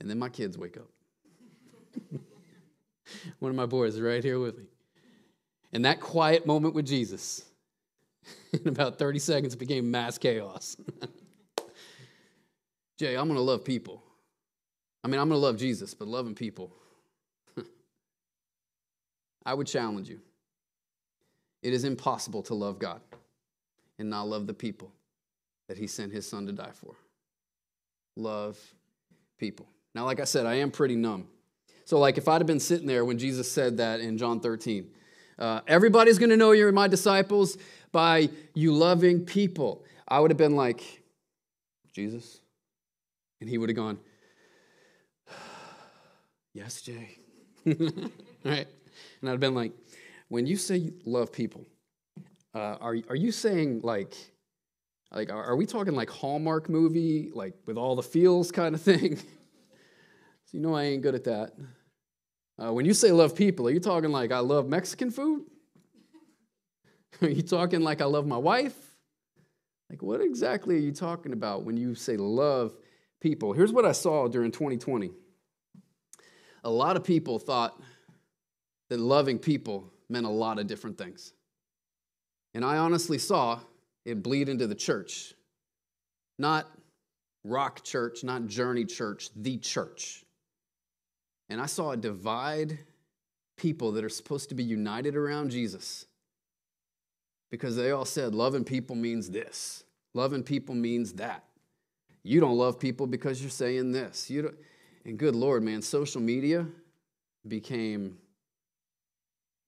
And 0.00 0.08
then 0.08 0.18
my 0.18 0.28
kids 0.28 0.56
wake 0.56 0.76
up. 0.76 0.88
One 3.38 3.50
of 3.50 3.56
my 3.56 3.66
boys 3.66 3.94
is 3.94 4.00
right 4.00 4.22
here 4.22 4.38
with 4.38 4.56
me. 4.56 4.64
And 5.72 5.84
that 5.84 6.00
quiet 6.00 6.46
moment 6.46 6.74
with 6.74 6.86
Jesus, 6.86 7.44
in 8.52 8.68
about 8.68 8.98
30 8.98 9.18
seconds, 9.18 9.54
became 9.56 9.90
mass 9.90 10.18
chaos. 10.18 10.76
Jay, 12.98 13.14
I'm 13.16 13.26
going 13.26 13.36
to 13.36 13.42
love 13.42 13.64
people. 13.64 14.02
I 15.02 15.08
mean, 15.08 15.20
I'm 15.20 15.28
going 15.28 15.40
to 15.40 15.44
love 15.44 15.56
Jesus, 15.56 15.94
but 15.94 16.08
loving 16.08 16.34
people. 16.34 16.72
I 19.44 19.54
would 19.54 19.66
challenge 19.66 20.08
you. 20.08 20.20
It 21.62 21.72
is 21.72 21.84
impossible 21.84 22.42
to 22.44 22.54
love 22.54 22.78
God 22.78 23.00
and 23.98 24.10
not 24.10 24.28
love 24.28 24.46
the 24.46 24.54
people 24.54 24.92
that 25.70 25.78
He 25.78 25.86
sent 25.86 26.12
His 26.12 26.28
Son 26.28 26.46
to 26.46 26.52
die 26.52 26.72
for. 26.74 26.96
Love 28.16 28.58
people. 29.38 29.68
Now, 29.94 30.04
like 30.04 30.18
I 30.18 30.24
said, 30.24 30.44
I 30.44 30.54
am 30.54 30.72
pretty 30.72 30.96
numb. 30.96 31.28
So, 31.84 32.00
like, 32.00 32.18
if 32.18 32.26
I'd 32.26 32.40
have 32.40 32.46
been 32.48 32.58
sitting 32.58 32.88
there 32.88 33.04
when 33.04 33.18
Jesus 33.18 33.48
said 33.48 33.76
that 33.76 34.00
in 34.00 34.18
John 34.18 34.40
13, 34.40 34.90
uh, 35.38 35.60
everybody's 35.68 36.18
going 36.18 36.30
to 36.30 36.36
know 36.36 36.50
you're 36.50 36.72
my 36.72 36.88
disciples 36.88 37.56
by 37.92 38.30
you 38.52 38.74
loving 38.74 39.24
people, 39.24 39.84
I 40.08 40.18
would 40.18 40.32
have 40.32 40.38
been 40.38 40.56
like, 40.56 40.82
Jesus? 41.92 42.40
And 43.40 43.48
he 43.48 43.56
would 43.56 43.68
have 43.68 43.76
gone, 43.76 44.00
Yes, 46.52 46.82
Jay. 46.82 47.16
right? 47.64 47.76
And 48.44 48.66
I'd 49.22 49.30
have 49.30 49.38
been 49.38 49.54
like, 49.54 49.70
when 50.26 50.48
you 50.48 50.56
say 50.56 50.78
you 50.78 50.94
love 51.04 51.30
people, 51.30 51.64
uh, 52.56 52.76
are, 52.80 52.96
are 53.08 53.14
you 53.14 53.30
saying 53.30 53.82
like, 53.84 54.16
like 55.12 55.30
are, 55.30 55.56
we 55.56 55.66
talking 55.66 55.94
like 55.94 56.10
Hallmark 56.10 56.68
movie, 56.68 57.30
like 57.34 57.54
with 57.66 57.76
all 57.76 57.96
the 57.96 58.02
feels 58.02 58.52
kind 58.52 58.74
of 58.74 58.80
thing? 58.90 59.16
So 59.16 60.56
you 60.56 60.60
know 60.60 60.74
I 60.74 60.84
ain't 60.84 61.02
good 61.02 61.14
at 61.14 61.24
that. 61.24 61.52
Uh, 62.62 62.72
when 62.72 62.84
you 62.84 62.92
say 62.92 63.10
love 63.10 63.34
people, 63.34 63.66
are 63.66 63.70
you 63.70 63.80
talking 63.80 64.10
like 64.10 64.32
I 64.32 64.40
love 64.40 64.68
Mexican 64.68 65.10
food? 65.10 65.44
are 67.22 67.28
you 67.28 67.42
talking 67.42 67.80
like 67.80 68.00
I 68.00 68.04
love 68.04 68.26
my 68.26 68.36
wife? 68.36 68.76
Like, 69.88 70.02
what 70.02 70.20
exactly 70.20 70.76
are 70.76 70.80
you 70.80 70.92
talking 70.92 71.32
about 71.32 71.64
when 71.64 71.76
you 71.76 71.94
say 71.94 72.16
love 72.16 72.76
people? 73.20 73.52
Here's 73.52 73.72
what 73.72 73.84
I 73.84 73.92
saw 73.92 74.28
during 74.28 74.52
2020. 74.52 75.10
A 76.62 76.70
lot 76.70 76.96
of 76.96 77.02
people 77.02 77.38
thought 77.38 77.80
that 78.88 79.00
loving 79.00 79.38
people 79.38 79.92
meant 80.08 80.26
a 80.26 80.30
lot 80.30 80.58
of 80.58 80.66
different 80.66 80.96
things. 80.96 81.32
And 82.54 82.64
I 82.64 82.76
honestly 82.76 83.18
saw 83.18 83.60
it 84.04 84.22
bleed 84.22 84.48
into 84.48 84.66
the 84.66 84.74
church. 84.74 85.34
Not 86.38 86.66
rock 87.44 87.84
church, 87.84 88.24
not 88.24 88.46
journey 88.46 88.84
church, 88.84 89.30
the 89.36 89.58
church. 89.58 90.24
And 91.48 91.60
I 91.60 91.66
saw 91.66 91.90
it 91.92 92.00
divide 92.00 92.78
people 93.56 93.92
that 93.92 94.04
are 94.04 94.10
supposed 94.10 94.48
to 94.48 94.54
be 94.54 94.62
united 94.62 95.16
around 95.16 95.50
Jesus 95.50 96.06
because 97.50 97.76
they 97.76 97.90
all 97.90 98.04
said 98.04 98.34
loving 98.34 98.64
people 98.64 98.96
means 98.96 99.28
this, 99.28 99.84
loving 100.14 100.42
people 100.42 100.74
means 100.74 101.14
that. 101.14 101.44
You 102.22 102.40
don't 102.40 102.56
love 102.56 102.78
people 102.78 103.06
because 103.06 103.40
you're 103.40 103.50
saying 103.50 103.92
this. 103.92 104.30
You 104.30 104.42
don't, 104.42 104.54
and 105.04 105.18
good 105.18 105.34
Lord, 105.34 105.62
man, 105.62 105.82
social 105.82 106.20
media 106.20 106.66
became 107.48 108.18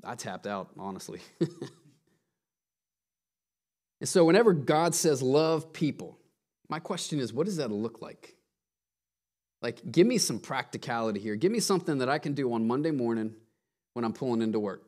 I 0.05 0.15
tapped 0.15 0.47
out, 0.47 0.71
honestly. 0.79 1.21
and 4.03 4.09
so, 4.09 4.25
whenever 4.25 4.53
God 4.53 4.97
says 4.97 5.23
love 5.23 5.73
people, 5.73 6.19
my 6.69 6.81
question 6.81 7.21
is, 7.21 7.33
what 7.33 7.47
does 7.47 7.59
that 7.59 7.71
look 7.71 8.03
like? 8.03 8.35
Like, 9.63 9.93
give 9.93 10.09
me 10.09 10.19
some 10.19 10.41
practicality 10.41 11.21
here. 11.21 11.37
Give 11.37 11.53
me 11.53 11.61
something 11.61 11.99
that 11.99 12.09
I 12.09 12.19
can 12.19 12.35
do 12.35 12.53
on 12.53 12.67
Monday 12.67 12.91
morning 12.91 13.33
when 13.93 14.05
I'm 14.05 14.13
pulling 14.13 14.43
into 14.43 14.59
work. 14.59 14.83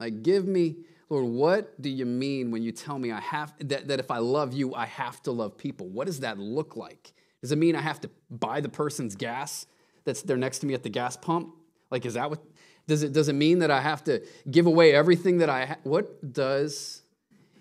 Like, 0.00 0.24
give 0.24 0.48
me, 0.48 0.78
Lord, 1.08 1.26
what 1.26 1.80
do 1.80 1.88
you 1.88 2.04
mean 2.04 2.50
when 2.50 2.64
you 2.64 2.72
tell 2.72 2.98
me 2.98 3.12
I 3.12 3.20
have 3.20 3.54
that, 3.60 3.86
that 3.86 4.00
if 4.00 4.10
I 4.10 4.18
love 4.18 4.52
you, 4.52 4.74
I 4.74 4.86
have 4.86 5.22
to 5.22 5.30
love 5.30 5.56
people? 5.56 5.86
What 5.86 6.08
does 6.08 6.18
that 6.18 6.36
look 6.36 6.74
like? 6.74 7.12
Does 7.42 7.52
it 7.52 7.56
mean 7.56 7.76
I 7.76 7.80
have 7.80 8.00
to 8.00 8.10
buy 8.30 8.60
the 8.60 8.68
person's 8.68 9.14
gas 9.14 9.64
that's 10.02 10.22
there 10.22 10.36
next 10.36 10.58
to 10.58 10.66
me 10.66 10.74
at 10.74 10.82
the 10.82 10.88
gas 10.88 11.16
pump? 11.16 11.54
Like, 11.92 12.04
is 12.04 12.14
that 12.14 12.28
what 12.28 12.42
does 12.88 13.04
it 13.04 13.12
does 13.12 13.28
it 13.28 13.34
mean 13.34 13.60
that 13.60 13.70
I 13.70 13.80
have 13.80 14.02
to 14.04 14.26
give 14.50 14.66
away 14.66 14.92
everything 14.92 15.38
that 15.38 15.48
I 15.48 15.66
ha- 15.66 15.78
what 15.84 16.32
does 16.32 17.02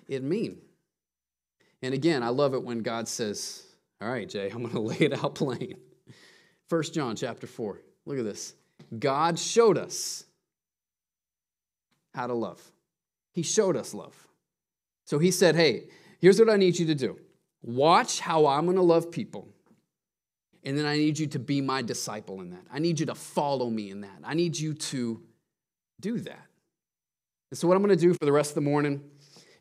it 0.07 0.23
mean? 0.23 0.61
And 1.81 1.93
again, 1.93 2.23
I 2.23 2.29
love 2.29 2.53
it 2.53 2.63
when 2.63 2.79
God 2.79 3.07
says, 3.07 3.63
All 4.01 4.09
right, 4.09 4.27
Jay, 4.27 4.49
I'm 4.49 4.63
gonna 4.63 4.79
lay 4.79 4.97
it 4.97 5.13
out 5.13 5.35
plain. 5.35 5.77
1 6.69 6.83
John 6.83 7.15
chapter 7.15 7.47
4. 7.47 7.81
Look 8.05 8.19
at 8.19 8.25
this. 8.25 8.53
God 8.97 9.37
showed 9.37 9.77
us 9.77 10.23
how 12.13 12.27
to 12.27 12.33
love. 12.33 12.61
He 13.31 13.43
showed 13.43 13.75
us 13.75 13.93
love. 13.93 14.15
So 15.05 15.19
he 15.19 15.31
said, 15.31 15.55
Hey, 15.55 15.89
here's 16.19 16.39
what 16.39 16.49
I 16.49 16.57
need 16.57 16.77
you 16.77 16.85
to 16.87 16.95
do 16.95 17.17
watch 17.61 18.19
how 18.19 18.45
I'm 18.45 18.65
going 18.65 18.77
to 18.77 18.83
love 18.83 19.11
people. 19.11 19.47
And 20.63 20.77
then 20.77 20.85
I 20.85 20.97
need 20.97 21.17
you 21.17 21.27
to 21.27 21.39
be 21.39 21.61
my 21.61 21.81
disciple 21.81 22.41
in 22.41 22.49
that. 22.51 22.63
I 22.71 22.79
need 22.79 22.99
you 22.99 23.05
to 23.07 23.15
follow 23.15 23.69
me 23.69 23.91
in 23.91 24.01
that. 24.01 24.19
I 24.23 24.33
need 24.33 24.59
you 24.59 24.73
to 24.73 25.21
do 26.01 26.19
that. 26.19 26.45
And 27.51 27.57
so, 27.57 27.67
what 27.67 27.75
I'm 27.75 27.83
going 27.83 27.97
to 27.97 28.01
do 28.01 28.13
for 28.13 28.25
the 28.25 28.31
rest 28.31 28.51
of 28.51 28.55
the 28.55 28.61
morning 28.61 29.01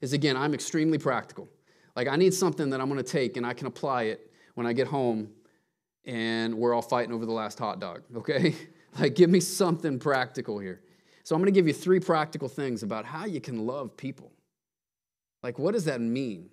is 0.01 0.13
again, 0.13 0.37
I'm 0.37 0.55
extremely 0.55 0.99
practical. 0.99 1.49
Like, 1.99 2.07
I 2.07 2.15
need 2.15 2.33
something 2.33 2.71
that 2.71 2.81
I'm 2.81 2.89
going 2.89 3.03
to 3.03 3.13
take 3.13 3.37
and 3.37 3.45
I 3.45 3.55
can 3.55 3.67
apply 3.67 4.05
it 4.05 4.31
when 4.55 4.69
I 4.69 4.73
get 4.73 4.87
home 4.87 5.31
and 6.05 6.55
we're 6.55 6.73
all 6.73 6.81
fighting 6.81 7.13
over 7.13 7.27
the 7.27 7.33
last 7.33 7.59
hot 7.59 7.81
dog, 7.81 8.05
okay? 8.19 8.55
like, 9.01 9.17
give 9.17 9.29
me 9.29 9.41
something 9.41 9.99
practical 9.99 10.61
here. 10.61 10.81
So, 11.25 11.35
I'm 11.35 11.43
going 11.43 11.53
to 11.53 11.59
give 11.59 11.67
you 11.67 11.73
three 11.73 11.99
practical 11.99 12.49
things 12.49 12.85
about 12.85 13.05
how 13.05 13.27
you 13.27 13.41
can 13.41 13.67
love 13.67 13.97
people. 13.97 14.31
Like, 15.43 15.59
what 15.59 15.75
does 15.75 15.87
that 15.87 16.01
mean? 16.01 16.51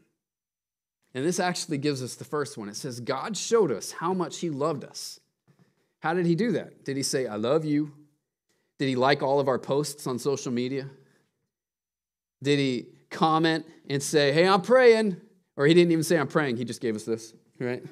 And 1.13 1.23
this 1.23 1.39
actually 1.39 1.77
gives 1.77 2.01
us 2.01 2.15
the 2.15 2.25
first 2.25 2.57
one. 2.57 2.67
It 2.67 2.75
says, 2.75 2.99
God 2.99 3.37
showed 3.37 3.71
us 3.71 3.91
how 3.91 4.15
much 4.15 4.39
He 4.39 4.49
loved 4.49 4.83
us. 4.83 5.19
How 5.99 6.15
did 6.15 6.25
He 6.25 6.33
do 6.33 6.53
that? 6.53 6.83
Did 6.85 6.97
He 6.97 7.03
say, 7.03 7.27
I 7.27 7.35
love 7.35 7.65
you? 7.65 7.91
Did 8.79 8.89
He 8.89 8.95
like 8.95 9.21
all 9.21 9.39
of 9.39 9.47
our 9.47 9.59
posts 9.59 10.07
on 10.07 10.17
social 10.17 10.51
media? 10.51 10.89
Did 12.41 12.57
He 12.57 12.87
comment 13.11 13.63
and 13.87 14.01
say, 14.01 14.31
Hey, 14.31 14.47
I'm 14.47 14.63
praying? 14.63 15.21
Or 15.57 15.65
He 15.65 15.73
didn't 15.73 15.91
even 15.91 16.03
say, 16.03 16.17
I'm 16.17 16.27
praying. 16.27 16.57
He 16.57 16.65
just 16.65 16.81
gave 16.81 16.95
us 16.95 17.03
this, 17.03 17.33
right? 17.59 17.83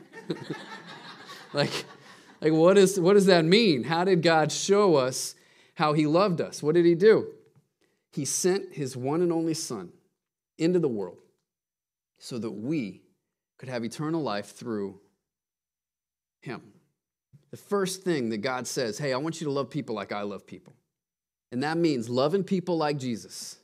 like, 1.54 1.86
like 2.42 2.54
what, 2.54 2.78
is, 2.78 3.00
what 3.00 3.14
does 3.14 3.28
that 3.28 3.46
mean? 3.46 3.84
How 3.84 4.04
did 4.04 4.22
God 4.22 4.52
show 4.52 4.96
us 4.96 5.36
how 5.76 5.94
He 5.94 6.06
loved 6.06 6.42
us? 6.42 6.62
What 6.62 6.76
did 6.76 6.86
He 6.86 6.96
do? 6.96 7.28
He 8.12 8.26
sent 8.26 8.74
His 8.74 8.98
one 8.98 9.22
and 9.22 9.32
only 9.32 9.54
Son 9.54 9.92
into 10.58 10.80
the 10.80 10.88
world 10.88 11.18
so 12.20 12.38
that 12.38 12.52
we 12.52 13.02
could 13.58 13.70
have 13.70 13.84
eternal 13.84 14.22
life 14.22 14.56
through 14.56 15.00
Him. 16.42 16.62
The 17.52 17.58
first 17.58 18.04
thing 18.04 18.30
that 18.30 18.40
God 18.40 18.66
says, 18.66 18.98
hey, 18.98 19.14
I 19.14 19.18
want 19.18 19.40
you 19.40 19.46
to 19.46 19.52
love 19.52 19.70
people 19.70 19.94
like 19.94 20.12
I 20.12 20.24
love 20.24 20.48
people. 20.48 20.74
And 21.52 21.62
that 21.62 21.78
means 21.78 22.10
loving 22.10 22.44
people 22.44 22.78
like 22.78 22.98
Jesus 22.98 23.58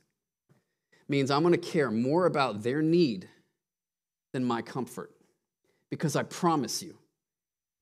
means 1.07 1.31
I'm 1.31 1.41
going 1.41 1.53
to 1.53 1.57
care 1.57 1.89
more 1.89 2.27
about 2.27 2.62
their 2.62 2.83
need 2.83 3.27
than 4.33 4.43
my 4.43 4.61
comfort. 4.61 5.11
Because 5.89 6.15
I 6.15 6.23
promise 6.23 6.83
you, 6.83 6.97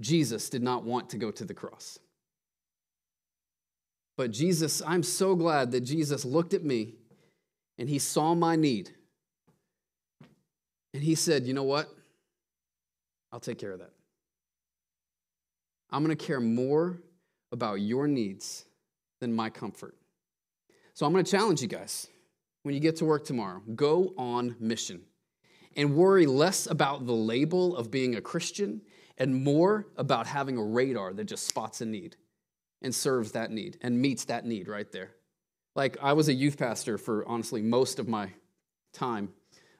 Jesus 0.01 0.49
did 0.49 0.63
not 0.63 0.83
want 0.83 1.09
to 1.09 1.17
go 1.17 1.31
to 1.31 1.45
the 1.45 1.53
cross. 1.53 1.99
But 4.15 4.31
Jesus, 4.31 4.81
I'm 4.85 5.03
so 5.03 5.35
glad 5.35 5.71
that 5.71 5.81
Jesus 5.81 6.25
looked 6.25 6.53
at 6.53 6.63
me 6.63 6.95
and 7.77 7.87
he 7.87 7.99
saw 7.99 8.33
my 8.33 8.55
need. 8.55 8.91
And 10.93 11.03
he 11.03 11.15
said, 11.15 11.45
You 11.45 11.53
know 11.53 11.63
what? 11.63 11.89
I'll 13.31 13.39
take 13.39 13.59
care 13.59 13.71
of 13.71 13.79
that. 13.79 13.91
I'm 15.91 16.03
going 16.03 16.15
to 16.15 16.25
care 16.25 16.39
more 16.39 16.97
about 17.51 17.75
your 17.75 18.07
needs 18.07 18.65
than 19.19 19.33
my 19.33 19.49
comfort. 19.49 19.95
So 20.93 21.05
I'm 21.05 21.11
going 21.13 21.23
to 21.23 21.31
challenge 21.31 21.61
you 21.61 21.67
guys 21.67 22.07
when 22.63 22.73
you 22.73 22.81
get 22.81 22.97
to 22.97 23.05
work 23.05 23.23
tomorrow 23.23 23.61
go 23.75 24.13
on 24.17 24.55
mission 24.59 25.01
and 25.77 25.95
worry 25.95 26.25
less 26.25 26.65
about 26.65 27.05
the 27.05 27.13
label 27.13 27.77
of 27.77 27.91
being 27.91 28.15
a 28.15 28.21
Christian 28.21 28.81
and 29.17 29.43
more 29.43 29.87
about 29.95 30.27
having 30.27 30.57
a 30.57 30.63
radar 30.63 31.13
that 31.13 31.25
just 31.25 31.47
spots 31.47 31.79
a 31.81 31.85
need 31.85 32.17
and 32.81 32.93
serves 32.93 33.31
that 33.31 33.51
need 33.51 33.77
and 33.81 33.99
meets 33.99 34.25
that 34.25 34.45
need 34.45 34.67
right 34.67 34.91
there. 34.91 35.11
Like, 35.75 35.95
I 36.01 36.13
was 36.13 36.27
a 36.27 36.33
youth 36.33 36.57
pastor 36.57 36.97
for 36.97 37.27
honestly 37.27 37.61
most 37.61 37.99
of 37.99 38.07
my 38.07 38.31
time 38.93 39.29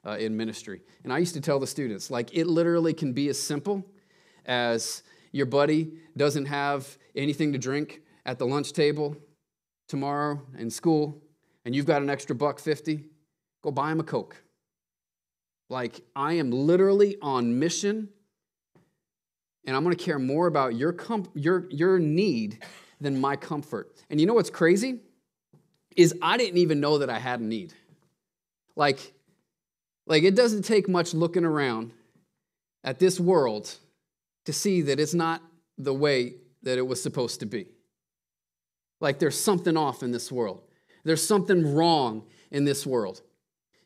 uh, 0.06 0.12
in 0.12 0.36
ministry. 0.36 0.82
And 1.02 1.12
I 1.12 1.18
used 1.18 1.34
to 1.34 1.40
tell 1.40 1.58
the 1.58 1.66
students, 1.66 2.10
like, 2.10 2.34
it 2.34 2.46
literally 2.46 2.94
can 2.94 3.12
be 3.12 3.28
as 3.28 3.38
simple 3.38 3.84
as 4.46 5.02
your 5.32 5.46
buddy 5.46 5.92
doesn't 6.16 6.46
have 6.46 6.96
anything 7.14 7.52
to 7.52 7.58
drink 7.58 8.02
at 8.24 8.38
the 8.38 8.46
lunch 8.46 8.72
table 8.72 9.16
tomorrow 9.88 10.40
in 10.56 10.70
school, 10.70 11.20
and 11.64 11.74
you've 11.74 11.86
got 11.86 12.02
an 12.02 12.10
extra 12.10 12.36
buck 12.36 12.60
50, 12.60 13.04
go 13.62 13.70
buy 13.70 13.90
him 13.90 14.00
a 14.00 14.04
Coke. 14.04 14.42
Like, 15.68 16.00
I 16.16 16.34
am 16.34 16.50
literally 16.50 17.16
on 17.20 17.58
mission, 17.58 18.08
and 19.66 19.76
I'm 19.76 19.82
gonna 19.82 19.96
care 19.96 20.18
more 20.18 20.46
about 20.46 20.74
your, 20.76 20.92
com- 20.92 21.28
your, 21.34 21.66
your 21.70 21.98
need 21.98 22.64
than 23.00 23.20
my 23.20 23.36
comfort. 23.36 23.92
And 24.10 24.20
you 24.20 24.26
know 24.26 24.34
what's 24.34 24.50
crazy? 24.50 25.00
Is 25.96 26.14
I 26.22 26.36
didn't 26.36 26.58
even 26.58 26.80
know 26.80 26.98
that 26.98 27.10
I 27.10 27.18
had 27.18 27.40
a 27.40 27.44
need. 27.44 27.74
Like, 28.76 29.12
like, 30.06 30.22
it 30.22 30.34
doesn't 30.34 30.62
take 30.62 30.88
much 30.88 31.12
looking 31.12 31.44
around 31.44 31.92
at 32.82 32.98
this 32.98 33.20
world 33.20 33.74
to 34.46 34.52
see 34.52 34.80
that 34.82 34.98
it's 34.98 35.12
not 35.12 35.42
the 35.76 35.92
way 35.92 36.36
that 36.62 36.78
it 36.78 36.86
was 36.86 37.02
supposed 37.02 37.40
to 37.40 37.46
be. 37.46 37.66
Like, 39.00 39.18
there's 39.18 39.38
something 39.38 39.76
off 39.76 40.02
in 40.02 40.10
this 40.10 40.32
world, 40.32 40.62
there's 41.04 41.26
something 41.26 41.74
wrong 41.74 42.24
in 42.50 42.64
this 42.64 42.86
world. 42.86 43.20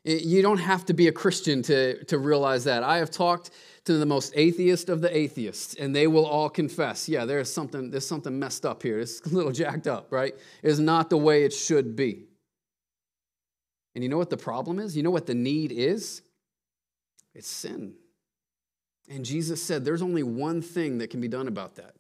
You 0.05 0.43
don't 0.43 0.59
have 0.59 0.85
to 0.87 0.95
be 0.95 1.07
a 1.07 1.13
Christian 1.13 1.63
to, 1.63 2.03
to 2.05 2.19
realize 2.19 2.65
that. 2.65 2.83
I 2.83 2.99
have 2.99 3.11
talked 3.11 3.51
to 3.85 3.95
the 3.95 4.07
most 4.07 4.33
atheist 4.35 4.89
of 4.89 5.01
the 5.01 5.17
atheists, 5.17 5.75
and 5.75 5.95
they 5.95 6.09
will 6.09 6.27
all 6.27 6.51
confess, 6.51 7.09
yeah, 7.09 7.25
there's 7.25 7.53
something, 7.53 7.91
there's 7.91 8.07
something 8.07 8.37
messed 8.37 8.67
up 8.67 8.83
here. 8.83 8.99
It's 8.99 9.21
a 9.27 9.29
little 9.29 9.53
jacked 9.53 9.87
up, 9.87 10.11
right? 10.11 10.35
It's 10.63 10.81
not 10.81 11.09
the 11.09 11.19
way 11.19 11.45
it 11.45 11.53
should 11.53 11.95
be. 11.95 12.25
And 13.95 14.03
you 14.03 14.11
know 14.11 14.19
what 14.19 14.31
the 14.31 14.37
problem 14.37 14.79
is? 14.79 14.97
You 14.97 15.03
know 15.03 15.11
what 15.11 15.27
the 15.27 15.35
need 15.35 15.71
is? 15.71 16.23
It's 17.35 17.49
sin. 17.49 17.95
And 19.09 19.25
Jesus 19.25 19.63
said, 19.63 19.85
There's 19.85 20.03
only 20.03 20.23
one 20.23 20.63
thing 20.63 20.99
that 20.99 21.11
can 21.11 21.21
be 21.21 21.29
done 21.29 21.47
about 21.47 21.77
that, 21.77 21.95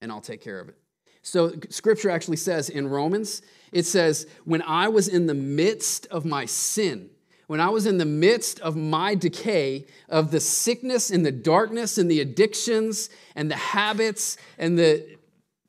and 0.00 0.12
I'll 0.12 0.20
take 0.20 0.42
care 0.42 0.60
of 0.60 0.68
it. 0.68 0.76
So, 1.22 1.52
scripture 1.70 2.10
actually 2.10 2.36
says 2.36 2.68
in 2.68 2.88
Romans, 2.88 3.42
it 3.72 3.84
says, 3.84 4.26
When 4.44 4.62
I 4.62 4.88
was 4.88 5.08
in 5.08 5.26
the 5.26 5.34
midst 5.34 6.06
of 6.06 6.24
my 6.24 6.44
sin, 6.44 7.10
when 7.48 7.60
I 7.60 7.70
was 7.70 7.86
in 7.86 7.96
the 7.96 8.04
midst 8.04 8.60
of 8.60 8.76
my 8.76 9.14
decay, 9.14 9.86
of 10.08 10.30
the 10.30 10.38
sickness 10.38 11.10
and 11.10 11.24
the 11.24 11.32
darkness 11.32 11.96
and 11.96 12.10
the 12.10 12.20
addictions 12.20 13.08
and 13.34 13.50
the 13.50 13.56
habits 13.56 14.36
and 14.58 14.78
the, 14.78 15.16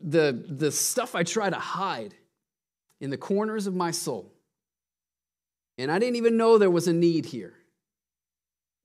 the, 0.01 0.45
the 0.47 0.71
stuff 0.71 1.15
I 1.15 1.23
try 1.23 1.49
to 1.49 1.57
hide 1.57 2.13
in 2.99 3.09
the 3.09 3.17
corners 3.17 3.65
of 3.65 3.73
my 3.73 3.91
soul, 3.91 4.33
and 5.77 5.89
I 5.89 5.99
didn't 5.99 6.17
even 6.17 6.35
know 6.35 6.57
there 6.57 6.69
was 6.69 6.89
a 6.89 6.93
need 6.93 7.25
here. 7.25 7.53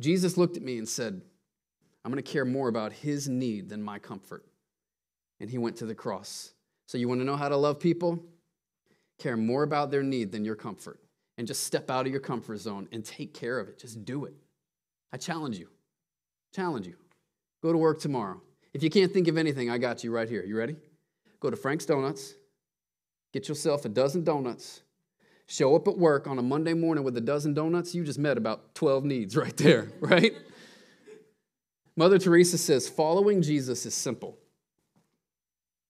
Jesus 0.00 0.36
looked 0.36 0.56
at 0.56 0.62
me 0.62 0.78
and 0.78 0.88
said, 0.88 1.20
I'm 2.04 2.12
going 2.12 2.22
to 2.22 2.32
care 2.32 2.44
more 2.44 2.68
about 2.68 2.92
his 2.92 3.28
need 3.28 3.68
than 3.68 3.82
my 3.82 3.98
comfort. 3.98 4.44
And 5.40 5.50
he 5.50 5.58
went 5.58 5.76
to 5.78 5.86
the 5.86 5.94
cross. 5.96 6.52
So, 6.86 6.96
you 6.98 7.08
want 7.08 7.20
to 7.20 7.24
know 7.24 7.36
how 7.36 7.48
to 7.48 7.56
love 7.56 7.80
people? 7.80 8.22
Care 9.18 9.36
more 9.36 9.64
about 9.64 9.90
their 9.90 10.02
need 10.02 10.30
than 10.30 10.44
your 10.44 10.54
comfort. 10.54 11.00
And 11.36 11.46
just 11.46 11.64
step 11.64 11.90
out 11.90 12.06
of 12.06 12.12
your 12.12 12.20
comfort 12.20 12.58
zone 12.58 12.88
and 12.92 13.04
take 13.04 13.34
care 13.34 13.58
of 13.58 13.68
it. 13.68 13.78
Just 13.78 14.04
do 14.04 14.24
it. 14.24 14.34
I 15.12 15.16
challenge 15.16 15.58
you. 15.58 15.68
Challenge 16.54 16.86
you. 16.86 16.94
Go 17.62 17.72
to 17.72 17.78
work 17.78 17.98
tomorrow. 17.98 18.40
If 18.72 18.82
you 18.82 18.90
can't 18.90 19.12
think 19.12 19.28
of 19.28 19.36
anything, 19.36 19.70
I 19.70 19.78
got 19.78 20.04
you 20.04 20.12
right 20.12 20.28
here. 20.28 20.44
You 20.44 20.56
ready? 20.56 20.76
Go 21.40 21.50
to 21.50 21.56
Frank's 21.56 21.86
Donuts, 21.86 22.34
get 23.32 23.48
yourself 23.48 23.84
a 23.84 23.88
dozen 23.88 24.24
donuts, 24.24 24.82
show 25.46 25.76
up 25.76 25.86
at 25.88 25.98
work 25.98 26.26
on 26.26 26.38
a 26.38 26.42
Monday 26.42 26.72
morning 26.72 27.04
with 27.04 27.16
a 27.16 27.20
dozen 27.20 27.54
donuts, 27.54 27.94
you 27.94 28.02
just 28.02 28.18
met 28.18 28.38
about 28.38 28.74
12 28.74 29.04
needs 29.04 29.36
right 29.36 29.56
there, 29.56 29.90
right? 30.00 30.32
Mother 31.96 32.18
Teresa 32.18 32.58
says 32.58 32.88
following 32.88 33.42
Jesus 33.42 33.86
is 33.86 33.94
simple, 33.94 34.38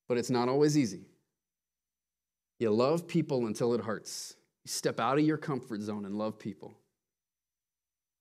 but 0.08 0.18
it's 0.18 0.30
not 0.30 0.48
always 0.48 0.76
easy. 0.76 1.06
You 2.58 2.70
love 2.70 3.06
people 3.08 3.46
until 3.46 3.74
it 3.74 3.80
hurts. 3.80 4.34
You 4.64 4.70
step 4.70 4.98
out 4.98 5.18
of 5.18 5.24
your 5.24 5.36
comfort 5.36 5.80
zone 5.80 6.04
and 6.04 6.16
love 6.16 6.38
people. 6.38 6.74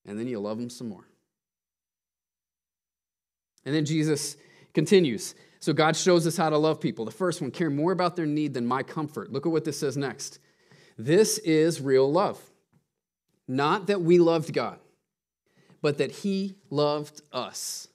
And 0.05 0.19
then 0.19 0.27
you 0.27 0.39
love 0.39 0.57
them 0.57 0.69
some 0.69 0.89
more. 0.89 1.07
And 3.65 3.73
then 3.73 3.85
Jesus 3.85 4.35
continues. 4.73 5.35
So 5.59 5.71
God 5.71 5.95
shows 5.95 6.27
us 6.27 6.35
how 6.35 6.49
to 6.49 6.57
love 6.57 6.81
people. 6.81 7.05
The 7.05 7.11
first 7.11 7.41
one, 7.41 7.51
care 7.51 7.69
more 7.69 7.93
about 7.93 8.17
their 8.17 8.25
need 8.25 8.53
than 8.53 8.65
my 8.65 8.83
comfort. 8.83 9.31
Look 9.31 9.45
at 9.45 9.51
what 9.51 9.63
this 9.63 9.79
says 9.79 9.95
next. 9.95 10.39
This 10.97 11.37
is 11.37 11.79
real 11.79 12.11
love. 12.11 12.39
Not 13.47 13.87
that 13.87 14.01
we 14.01 14.19
loved 14.19 14.53
God, 14.53 14.79
but 15.81 15.97
that 15.99 16.11
He 16.11 16.55
loved 16.69 17.21
us 17.31 17.87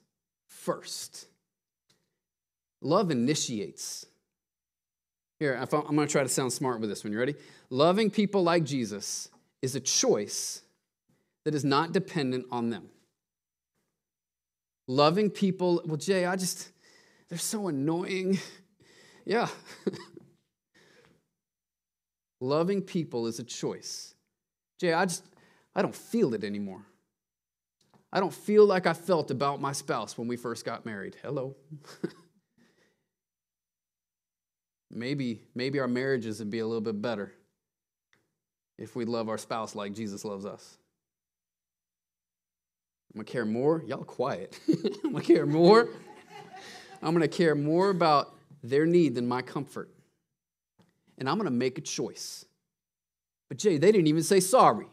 first. 0.47 1.27
Love 2.81 3.11
initiates. 3.11 4.05
Here, 5.39 5.55
I'm 5.55 5.95
going 5.95 6.07
to 6.07 6.11
try 6.11 6.23
to 6.23 6.29
sound 6.29 6.51
smart 6.51 6.81
with 6.81 6.89
this 6.89 7.03
one. 7.03 7.13
You 7.13 7.19
ready? 7.19 7.35
Loving 7.69 8.11
people 8.11 8.43
like 8.43 8.65
Jesus 8.65 9.29
is 9.61 9.73
a 9.73 9.79
choice 9.79 10.63
that 11.45 11.55
is 11.55 11.63
not 11.63 11.93
dependent 11.93 12.45
on 12.51 12.69
them. 12.69 12.89
Loving 14.85 15.29
people, 15.29 15.81
well, 15.85 15.95
Jay, 15.95 16.25
I 16.25 16.35
just, 16.35 16.69
they're 17.29 17.37
so 17.37 17.69
annoying. 17.69 18.37
yeah. 19.25 19.47
Loving 22.41 22.81
people 22.81 23.27
is 23.27 23.39
a 23.39 23.43
choice. 23.43 24.15
Jay, 24.79 24.93
I 24.93 25.05
just, 25.05 25.23
I 25.73 25.81
don't 25.81 25.95
feel 25.95 26.33
it 26.33 26.43
anymore. 26.43 26.81
I 28.11 28.19
don't 28.19 28.33
feel 28.33 28.65
like 28.65 28.87
I 28.87 28.93
felt 28.93 29.31
about 29.31 29.61
my 29.61 29.71
spouse 29.71 30.17
when 30.17 30.27
we 30.27 30.35
first 30.35 30.65
got 30.65 30.85
married. 30.85 31.15
Hello. 31.21 31.55
maybe, 34.91 35.41
maybe 35.55 35.79
our 35.79 35.87
marriages 35.87 36.39
would 36.39 36.49
be 36.49 36.59
a 36.59 36.65
little 36.65 36.81
bit 36.81 37.01
better 37.01 37.33
if 38.77 38.95
we 38.95 39.05
love 39.05 39.29
our 39.29 39.37
spouse 39.37 39.75
like 39.75 39.93
Jesus 39.93 40.23
loves 40.23 40.45
us. 40.45 40.77
I'm 43.13 43.19
gonna 43.19 43.25
care 43.25 43.45
more. 43.45 43.83
Y'all 43.87 44.03
quiet. 44.03 44.59
I'm 45.03 45.11
gonna 45.11 45.23
care 45.23 45.45
more. 45.45 45.89
I'm 47.01 47.13
gonna 47.13 47.27
care 47.27 47.55
more 47.55 47.89
about 47.89 48.35
their 48.63 48.85
need 48.85 49.15
than 49.15 49.27
my 49.27 49.41
comfort. 49.41 49.89
And 51.17 51.27
I'm 51.27 51.37
gonna 51.37 51.49
make 51.49 51.77
a 51.77 51.81
choice. 51.81 52.45
But 53.49 53.57
Jay, 53.57 53.77
they 53.77 53.91
didn't 53.91 54.07
even 54.07 54.23
say 54.23 54.39
sorry. 54.39 54.85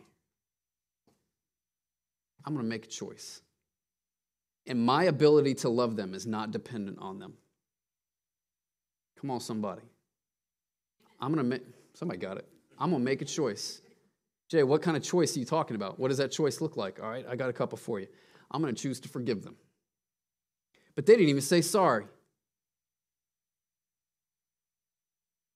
I'm 2.47 2.57
to 2.57 2.63
make 2.63 2.85
a 2.85 2.89
choice. 2.89 3.43
And 4.67 4.81
my 4.81 5.05
ability 5.05 5.55
to 5.55 5.69
love 5.69 5.97
them 5.97 6.15
is 6.15 6.27
not 6.27 6.53
dependent 6.53 6.99
on 7.01 7.19
them. 7.19 7.35
Come 9.21 9.31
on, 9.31 9.41
somebody. 9.41 9.83
I'm 11.21 11.33
going 11.33 11.45
to 11.45 11.49
make, 11.49 11.63
somebody 11.95 12.19
got 12.19 12.37
it. 12.37 12.47
I'm 12.79 12.91
going 12.91 13.01
to 13.01 13.05
make 13.05 13.23
a 13.23 13.25
choice. 13.25 13.81
Jay, 14.49 14.63
what 14.63 14.83
kind 14.83 14.97
of 14.97 15.03
choice 15.03 15.37
are 15.37 15.41
you 15.41 15.47
talking 15.47 15.75
about? 15.75 15.99
What 15.99 16.09
does 16.09 16.19
that 16.19 16.31
choice 16.31 16.61
look 16.61 16.77
like? 16.77 17.01
All 17.03 17.09
right, 17.09 17.27
I 17.29 17.35
got 17.37 17.49
a 17.49 17.53
couple 17.53 17.79
for 17.79 17.99
you. 17.99 18.07
I'm 18.51 18.63
going 18.63 18.75
to 18.75 18.81
choose 18.81 19.01
to 19.01 19.09
forgive 19.09 19.43
them. 19.43 19.57
But 20.95 21.07
they 21.07 21.15
didn't 21.15 21.29
even 21.29 21.43
say 21.43 21.63
sorry. 21.63 22.05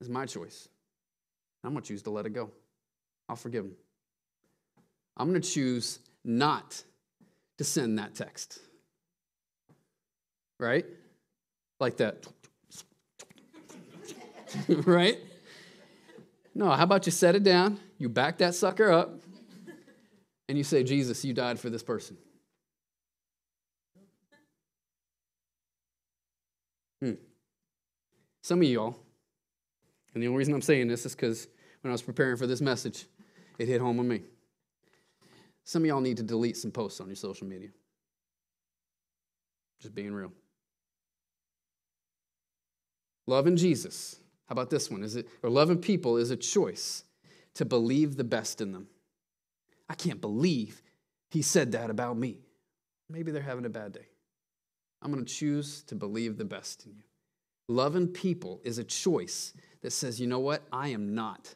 It's 0.00 0.08
my 0.10 0.26
choice. 0.26 0.68
I'm 1.62 1.72
going 1.72 1.82
to 1.82 1.88
choose 1.88 2.02
to 2.02 2.10
let 2.10 2.26
it 2.26 2.30
go. 2.30 2.50
I'll 3.28 3.36
forgive 3.36 3.64
them. 3.64 3.74
I'm 5.16 5.28
going 5.28 5.40
to 5.40 5.48
choose 5.48 5.98
not 6.24 6.82
to 7.58 7.64
send 7.64 7.98
that 7.98 8.14
text. 8.14 8.58
Right? 10.58 10.86
Like 11.78 11.98
that. 11.98 12.26
right? 14.68 15.18
No, 16.54 16.70
how 16.70 16.84
about 16.84 17.06
you 17.06 17.12
set 17.12 17.34
it 17.34 17.42
down, 17.42 17.78
you 17.98 18.08
back 18.08 18.38
that 18.38 18.54
sucker 18.54 18.90
up, 18.90 19.20
and 20.48 20.58
you 20.58 20.64
say, 20.64 20.82
Jesus, 20.82 21.24
you 21.24 21.32
died 21.32 21.60
for 21.60 21.70
this 21.70 21.82
person. 21.82 22.16
Hmm. 27.00 27.12
Some 28.42 28.60
of 28.60 28.68
y'all, 28.68 28.96
and 30.14 30.22
the 30.22 30.26
only 30.26 30.38
reason 30.38 30.54
I'm 30.54 30.62
saying 30.62 30.88
this 30.88 31.06
is 31.06 31.14
because 31.14 31.46
when 31.82 31.90
I 31.90 31.92
was 31.92 32.02
preparing 32.02 32.36
for 32.36 32.46
this 32.46 32.60
message, 32.60 33.06
it 33.58 33.68
hit 33.68 33.80
home 33.80 33.96
with 33.96 34.06
me. 34.06 34.22
Some 35.64 35.82
of 35.82 35.86
y'all 35.86 36.00
need 36.00 36.16
to 36.16 36.22
delete 36.22 36.56
some 36.56 36.70
posts 36.70 37.00
on 37.00 37.06
your 37.06 37.16
social 37.16 37.46
media. 37.46 37.68
Just 39.80 39.94
being 39.94 40.12
real. 40.12 40.32
Loving 43.26 43.56
Jesus. 43.56 44.19
How 44.50 44.54
about 44.54 44.68
this 44.68 44.90
one? 44.90 45.02
Is 45.02 45.16
it 45.16 45.28
or 45.42 45.48
loving 45.48 45.78
people 45.78 46.18
is 46.18 46.30
a 46.30 46.36
choice 46.36 47.04
to 47.54 47.64
believe 47.64 48.16
the 48.16 48.24
best 48.24 48.60
in 48.60 48.72
them. 48.72 48.88
I 49.88 49.94
can't 49.94 50.20
believe 50.20 50.82
he 51.30 51.42
said 51.42 51.72
that 51.72 51.90
about 51.90 52.16
me. 52.16 52.38
Maybe 53.08 53.32
they're 53.32 53.42
having 53.42 53.64
a 53.64 53.70
bad 53.70 53.92
day. 53.92 54.08
I'm 55.02 55.12
going 55.12 55.24
to 55.24 55.32
choose 55.32 55.82
to 55.84 55.94
believe 55.94 56.36
the 56.36 56.44
best 56.44 56.86
in 56.86 56.92
you. 56.92 57.02
Loving 57.68 58.08
people 58.08 58.60
is 58.64 58.78
a 58.78 58.84
choice 58.84 59.54
that 59.82 59.92
says, 59.92 60.20
you 60.20 60.26
know 60.26 60.40
what? 60.40 60.62
I 60.72 60.88
am 60.88 61.14
not 61.14 61.54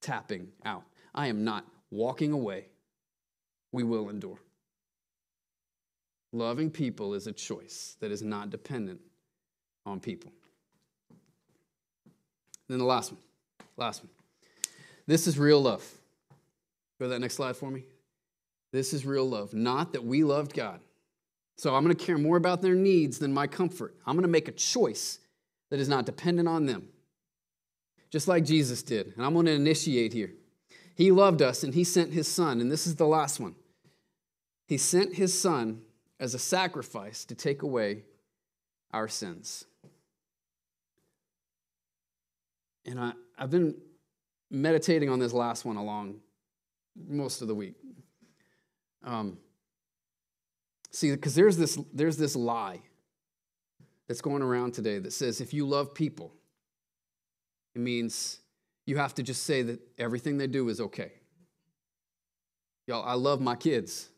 tapping 0.00 0.48
out. 0.64 0.84
I 1.14 1.28
am 1.28 1.44
not 1.44 1.66
walking 1.90 2.32
away 2.32 2.68
we 3.72 3.82
will 3.82 4.08
endure. 4.08 4.38
Loving 6.32 6.70
people 6.70 7.14
is 7.14 7.26
a 7.26 7.32
choice 7.32 7.96
that 8.00 8.10
is 8.10 8.22
not 8.22 8.50
dependent 8.50 9.00
on 9.86 10.00
people. 10.00 10.32
Then 12.68 12.78
the 12.78 12.84
last 12.84 13.12
one. 13.12 13.20
Last 13.76 14.02
one. 14.02 14.10
This 15.06 15.26
is 15.26 15.38
real 15.38 15.60
love. 15.60 15.84
Go 16.98 17.06
to 17.06 17.08
that 17.10 17.20
next 17.20 17.34
slide 17.34 17.56
for 17.56 17.70
me. 17.70 17.84
This 18.72 18.92
is 18.92 19.04
real 19.04 19.28
love. 19.28 19.54
Not 19.54 19.92
that 19.92 20.04
we 20.04 20.24
loved 20.24 20.54
God. 20.54 20.80
So 21.56 21.74
I'm 21.74 21.84
going 21.84 21.94
to 21.94 22.04
care 22.04 22.18
more 22.18 22.36
about 22.36 22.62
their 22.62 22.74
needs 22.74 23.18
than 23.18 23.32
my 23.32 23.46
comfort. 23.46 23.94
I'm 24.06 24.14
going 24.14 24.22
to 24.22 24.28
make 24.28 24.48
a 24.48 24.52
choice 24.52 25.20
that 25.70 25.78
is 25.78 25.88
not 25.88 26.06
dependent 26.06 26.48
on 26.48 26.66
them. 26.66 26.88
Just 28.10 28.28
like 28.28 28.44
Jesus 28.44 28.82
did. 28.82 29.12
And 29.16 29.24
I'm 29.24 29.34
going 29.34 29.46
to 29.46 29.52
initiate 29.52 30.12
here. 30.12 30.32
He 30.96 31.10
loved 31.10 31.42
us 31.42 31.62
and 31.62 31.74
he 31.74 31.84
sent 31.84 32.12
his 32.12 32.28
son. 32.28 32.60
And 32.60 32.70
this 32.70 32.86
is 32.86 32.96
the 32.96 33.06
last 33.06 33.40
one. 33.40 33.54
He 34.66 34.78
sent 34.78 35.14
his 35.14 35.38
son 35.38 35.82
as 36.18 36.34
a 36.34 36.38
sacrifice 36.38 37.24
to 37.26 37.34
take 37.34 37.62
away 37.62 38.04
our 38.92 39.08
sins. 39.08 39.64
And 42.86 43.00
I, 43.00 43.12
I've 43.38 43.50
been 43.50 43.74
meditating 44.50 45.08
on 45.08 45.18
this 45.18 45.32
last 45.32 45.64
one 45.64 45.76
along 45.76 46.16
most 47.08 47.42
of 47.42 47.48
the 47.48 47.54
week. 47.54 47.74
Um, 49.02 49.38
see, 50.90 51.10
because 51.10 51.34
there's 51.34 51.56
this, 51.56 51.78
there's 51.92 52.16
this 52.16 52.36
lie 52.36 52.80
that's 54.06 54.20
going 54.20 54.42
around 54.42 54.72
today 54.72 54.98
that 54.98 55.12
says 55.12 55.40
if 55.40 55.52
you 55.52 55.66
love 55.66 55.94
people, 55.94 56.32
it 57.74 57.80
means 57.80 58.38
you 58.86 58.96
have 58.96 59.14
to 59.14 59.22
just 59.22 59.44
say 59.44 59.62
that 59.62 59.80
everything 59.98 60.38
they 60.38 60.46
do 60.46 60.68
is 60.68 60.80
okay. 60.80 61.12
Y'all, 62.86 63.04
I 63.04 63.14
love 63.14 63.40
my 63.40 63.56
kids 63.56 64.10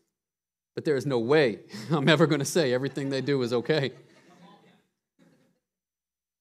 but 0.77 0.85
there 0.85 0.95
is 0.95 1.07
no 1.07 1.17
way 1.17 1.57
I'm 1.91 2.07
ever 2.07 2.27
going 2.27 2.37
to 2.37 2.45
say 2.45 2.71
everything 2.71 3.09
they 3.09 3.21
do 3.21 3.41
is 3.41 3.51
okay. 3.51 3.93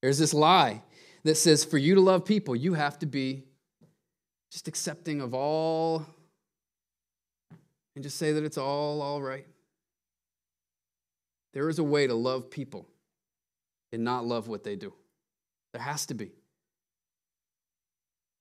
There's 0.03 0.19
this 0.19 0.35
lie 0.35 0.83
that 1.27 1.37
says 1.37 1.65
for 1.65 1.79
you 1.79 1.95
to 1.95 2.01
love 2.01 2.25
people, 2.25 2.55
you 2.55 2.75
have 2.75 2.99
to 3.01 3.07
be 3.07 3.45
just 4.51 4.69
accepting 4.69 5.21
of 5.21 5.35
all 5.35 6.07
and 7.95 8.03
just 8.03 8.17
say 8.17 8.33
that 8.33 8.45
it's 8.45 8.59
all 8.59 9.03
all 9.03 9.21
right. 9.21 9.47
There 11.53 11.69
is 11.69 11.79
a 11.79 11.85
way 11.85 12.07
to 12.07 12.15
love 12.15 12.51
people 12.51 12.87
and 13.93 14.05
not 14.05 14.27
love 14.27 14.47
what 14.47 14.62
they 14.62 14.77
do. 14.77 14.93
There 15.73 15.83
has 15.83 16.07
to 16.07 16.15
be. 16.15 16.31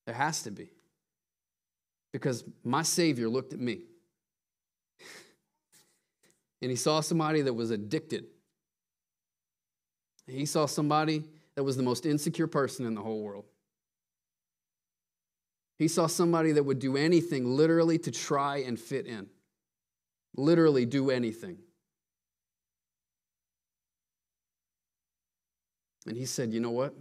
There 0.05 0.15
has 0.15 0.43
to 0.43 0.51
be. 0.51 0.69
Because 2.11 2.43
my 2.63 2.83
Savior 2.83 3.29
looked 3.29 3.53
at 3.53 3.59
me 3.59 3.81
and 6.61 6.69
he 6.69 6.75
saw 6.75 7.01
somebody 7.01 7.41
that 7.41 7.53
was 7.53 7.71
addicted. 7.71 8.25
He 10.27 10.45
saw 10.45 10.65
somebody 10.65 11.23
that 11.55 11.63
was 11.63 11.77
the 11.77 11.83
most 11.83 12.05
insecure 12.05 12.47
person 12.47 12.85
in 12.85 12.95
the 12.95 13.01
whole 13.01 13.21
world. 13.21 13.45
He 15.77 15.87
saw 15.87 16.07
somebody 16.07 16.53
that 16.53 16.63
would 16.63 16.79
do 16.79 16.95
anything 16.95 17.45
literally 17.45 17.97
to 17.99 18.11
try 18.11 18.57
and 18.57 18.79
fit 18.79 19.05
in. 19.05 19.27
Literally 20.37 20.85
do 20.85 21.11
anything. 21.11 21.57
And 26.05 26.15
he 26.15 26.25
said, 26.25 26.53
You 26.53 26.59
know 26.59 26.71
what? 26.71 26.93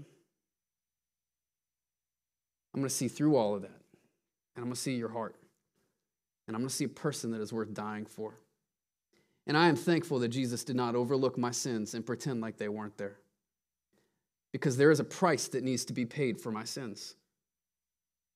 I'm 2.75 2.81
going 2.81 2.89
to 2.89 2.95
see 2.95 3.09
through 3.09 3.37
all 3.37 3.55
of 3.55 3.63
that. 3.63 3.69
And 3.69 4.63
I'm 4.63 4.65
going 4.65 4.75
to 4.75 4.81
see 4.81 4.95
your 4.95 5.11
heart. 5.11 5.37
And 6.47 6.57
I'm 6.57 6.63
going 6.63 6.69
to 6.69 6.75
see 6.75 6.85
a 6.85 6.89
person 6.89 7.31
that 7.31 7.41
is 7.41 7.53
worth 7.53 7.73
dying 7.73 8.07
for. 8.07 8.35
And 9.47 9.57
I 9.57 9.69
am 9.69 9.77
thankful 9.77 10.19
that 10.21 10.29
Jesus 10.29 10.65
did 10.65 10.75
not 10.75 10.95
overlook 10.95 11.39
my 11.39 11.51
sins 11.51 11.95
and 11.95 12.05
pretend 12.05 12.41
like 12.41 12.57
they 12.57 12.69
weren't 12.69 12.97
there. 12.97 13.19
Because 14.55 14.77
there 14.77 14.93
is 14.93 15.01
a 15.01 15.05
price 15.05 15.49
that 15.49 15.65
needs 15.65 15.85
to 15.87 15.93
be 15.93 16.07
paid 16.07 16.41
for 16.41 16.53
my 16.53 16.63
sins. 16.63 17.17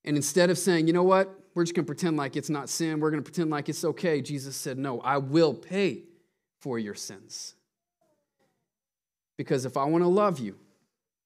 And 0.04 0.16
instead 0.16 0.50
of 0.50 0.58
saying, 0.58 0.88
you 0.88 0.92
know 0.92 1.04
what, 1.04 1.32
we're 1.54 1.62
just 1.62 1.76
going 1.76 1.84
to 1.84 1.86
pretend 1.86 2.16
like 2.16 2.34
it's 2.34 2.50
not 2.50 2.68
sin, 2.68 2.98
we're 2.98 3.12
going 3.12 3.22
to 3.22 3.30
pretend 3.30 3.50
like 3.50 3.68
it's 3.68 3.84
okay, 3.84 4.20
Jesus 4.20 4.56
said, 4.56 4.78
no, 4.78 5.00
I 5.00 5.18
will 5.18 5.54
pay 5.54 6.02
for 6.58 6.76
your 6.76 6.96
sins. 6.96 7.54
Because 9.36 9.64
if 9.64 9.76
I 9.76 9.84
want 9.84 10.02
to 10.02 10.08
love 10.08 10.40
you, 10.40 10.56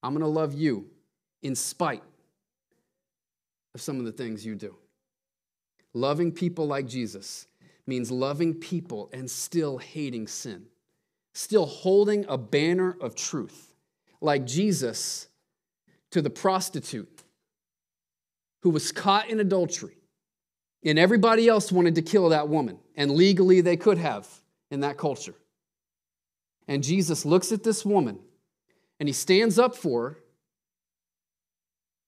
I'm 0.02 0.12
going 0.12 0.20
to 0.20 0.26
love 0.26 0.52
you 0.52 0.90
in 1.42 1.54
spite 1.54 2.02
of 3.74 3.80
some 3.80 3.98
of 3.98 4.04
the 4.04 4.12
things 4.12 4.44
you 4.44 4.54
do. 4.54 4.76
Loving 5.94 6.32
people 6.32 6.66
like 6.66 6.86
Jesus 6.86 7.46
means 7.86 8.10
loving 8.10 8.52
people 8.52 9.08
and 9.14 9.30
still 9.30 9.78
hating 9.78 10.26
sin, 10.26 10.66
still 11.32 11.64
holding 11.64 12.26
a 12.28 12.36
banner 12.36 12.94
of 13.00 13.14
truth, 13.14 13.71
like 14.22 14.46
Jesus 14.46 15.28
to 16.10 16.22
the 16.22 16.30
prostitute 16.30 17.22
who 18.60 18.70
was 18.70 18.92
caught 18.92 19.28
in 19.28 19.40
adultery. 19.40 19.96
And 20.84 20.98
everybody 20.98 21.48
else 21.48 21.70
wanted 21.70 21.94
to 21.96 22.02
kill 22.02 22.30
that 22.30 22.48
woman, 22.48 22.78
and 22.96 23.12
legally 23.12 23.60
they 23.60 23.76
could 23.76 23.98
have 23.98 24.28
in 24.70 24.80
that 24.80 24.96
culture. 24.96 25.34
And 26.66 26.82
Jesus 26.82 27.24
looks 27.24 27.52
at 27.52 27.62
this 27.62 27.84
woman 27.84 28.18
and 28.98 29.08
he 29.08 29.12
stands 29.12 29.58
up 29.58 29.76
for 29.76 30.10
her. 30.10 30.18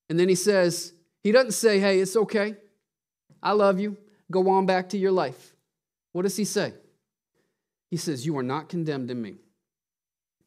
And 0.08 0.18
then 0.18 0.28
he 0.28 0.34
says, 0.34 0.92
He 1.22 1.32
doesn't 1.32 1.52
say, 1.52 1.80
Hey, 1.80 2.00
it's 2.00 2.16
okay. 2.16 2.56
I 3.42 3.52
love 3.52 3.80
you. 3.80 3.96
Go 4.30 4.48
on 4.50 4.66
back 4.66 4.90
to 4.90 4.98
your 4.98 5.12
life. 5.12 5.54
What 6.12 6.22
does 6.22 6.36
he 6.36 6.44
say? 6.44 6.72
He 7.90 7.96
says, 7.96 8.24
You 8.24 8.38
are 8.38 8.42
not 8.42 8.68
condemned 8.68 9.10
in 9.10 9.20
me, 9.20 9.36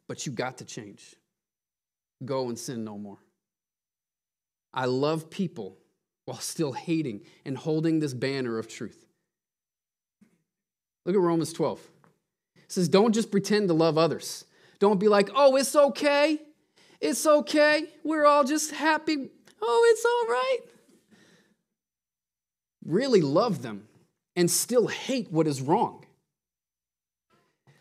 but 0.07 0.25
you 0.25 0.31
got 0.31 0.57
to 0.59 0.65
change. 0.65 1.15
Go 2.25 2.49
and 2.49 2.57
sin 2.57 2.83
no 2.83 2.97
more. 2.97 3.19
I 4.73 4.85
love 4.85 5.29
people 5.29 5.77
while 6.25 6.39
still 6.39 6.73
hating 6.73 7.21
and 7.45 7.57
holding 7.57 7.99
this 7.99 8.13
banner 8.13 8.57
of 8.57 8.67
truth. 8.67 9.05
Look 11.05 11.15
at 11.15 11.21
Romans 11.21 11.53
12. 11.53 11.79
It 12.57 12.71
says, 12.71 12.89
Don't 12.89 13.13
just 13.13 13.31
pretend 13.31 13.69
to 13.69 13.73
love 13.73 13.97
others. 13.97 14.45
Don't 14.79 14.99
be 14.99 15.07
like, 15.07 15.29
Oh, 15.33 15.55
it's 15.55 15.75
okay. 15.75 16.39
It's 16.99 17.25
okay. 17.25 17.85
We're 18.03 18.25
all 18.25 18.43
just 18.43 18.71
happy. 18.71 19.29
Oh, 19.61 19.87
it's 19.91 20.05
all 20.05 20.33
right. 20.33 20.59
Really 22.85 23.21
love 23.21 23.61
them 23.61 23.87
and 24.35 24.49
still 24.49 24.87
hate 24.87 25.31
what 25.31 25.47
is 25.47 25.61
wrong. 25.61 26.05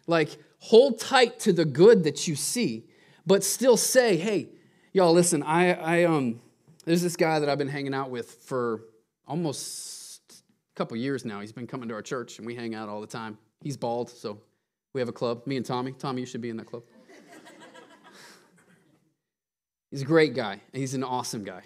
Like, 0.06 0.38
hold 0.58 1.00
tight 1.00 1.40
to 1.40 1.52
the 1.52 1.64
good 1.64 2.04
that 2.04 2.28
you 2.28 2.36
see, 2.36 2.86
but 3.26 3.44
still 3.44 3.76
say, 3.76 4.16
Hey, 4.16 4.48
y'all, 4.92 5.12
listen, 5.12 5.42
I, 5.42 5.72
I, 5.72 6.04
um, 6.04 6.40
there's 6.84 7.02
this 7.02 7.16
guy 7.16 7.38
that 7.38 7.48
I've 7.48 7.58
been 7.58 7.68
hanging 7.68 7.94
out 7.94 8.10
with 8.10 8.30
for 8.30 8.82
almost 9.26 10.22
a 10.30 10.76
couple 10.76 10.96
years 10.96 11.24
now. 11.24 11.40
He's 11.40 11.52
been 11.52 11.66
coming 11.66 11.88
to 11.88 11.94
our 11.94 12.02
church 12.02 12.38
and 12.38 12.46
we 12.46 12.54
hang 12.54 12.74
out 12.74 12.88
all 12.88 13.00
the 13.00 13.06
time. 13.06 13.38
He's 13.60 13.76
bald, 13.76 14.10
so 14.10 14.40
we 14.92 15.00
have 15.00 15.08
a 15.08 15.12
club. 15.12 15.46
Me 15.46 15.56
and 15.56 15.66
Tommy. 15.66 15.92
Tommy, 15.92 16.20
you 16.20 16.26
should 16.26 16.40
be 16.40 16.50
in 16.50 16.56
that 16.58 16.66
club. 16.66 16.84
he's 19.90 20.02
a 20.02 20.06
great 20.06 20.34
guy. 20.34 20.52
and 20.52 20.80
He's 20.80 20.94
an 20.94 21.02
awesome 21.02 21.44
guy. 21.44 21.62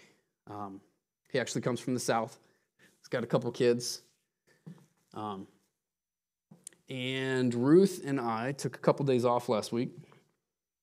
Um, 0.48 0.80
he 1.30 1.38
actually 1.38 1.60
comes 1.60 1.80
from 1.80 1.94
the 1.94 2.00
South. 2.00 2.38
He's 3.00 3.08
got 3.08 3.22
a 3.22 3.26
couple 3.26 3.50
kids. 3.52 4.02
Um, 5.14 5.46
and 6.88 7.54
Ruth 7.54 8.02
and 8.04 8.20
I 8.20 8.52
took 8.52 8.76
a 8.76 8.80
couple 8.80 9.04
days 9.06 9.24
off 9.24 9.48
last 9.48 9.72
week, 9.72 9.90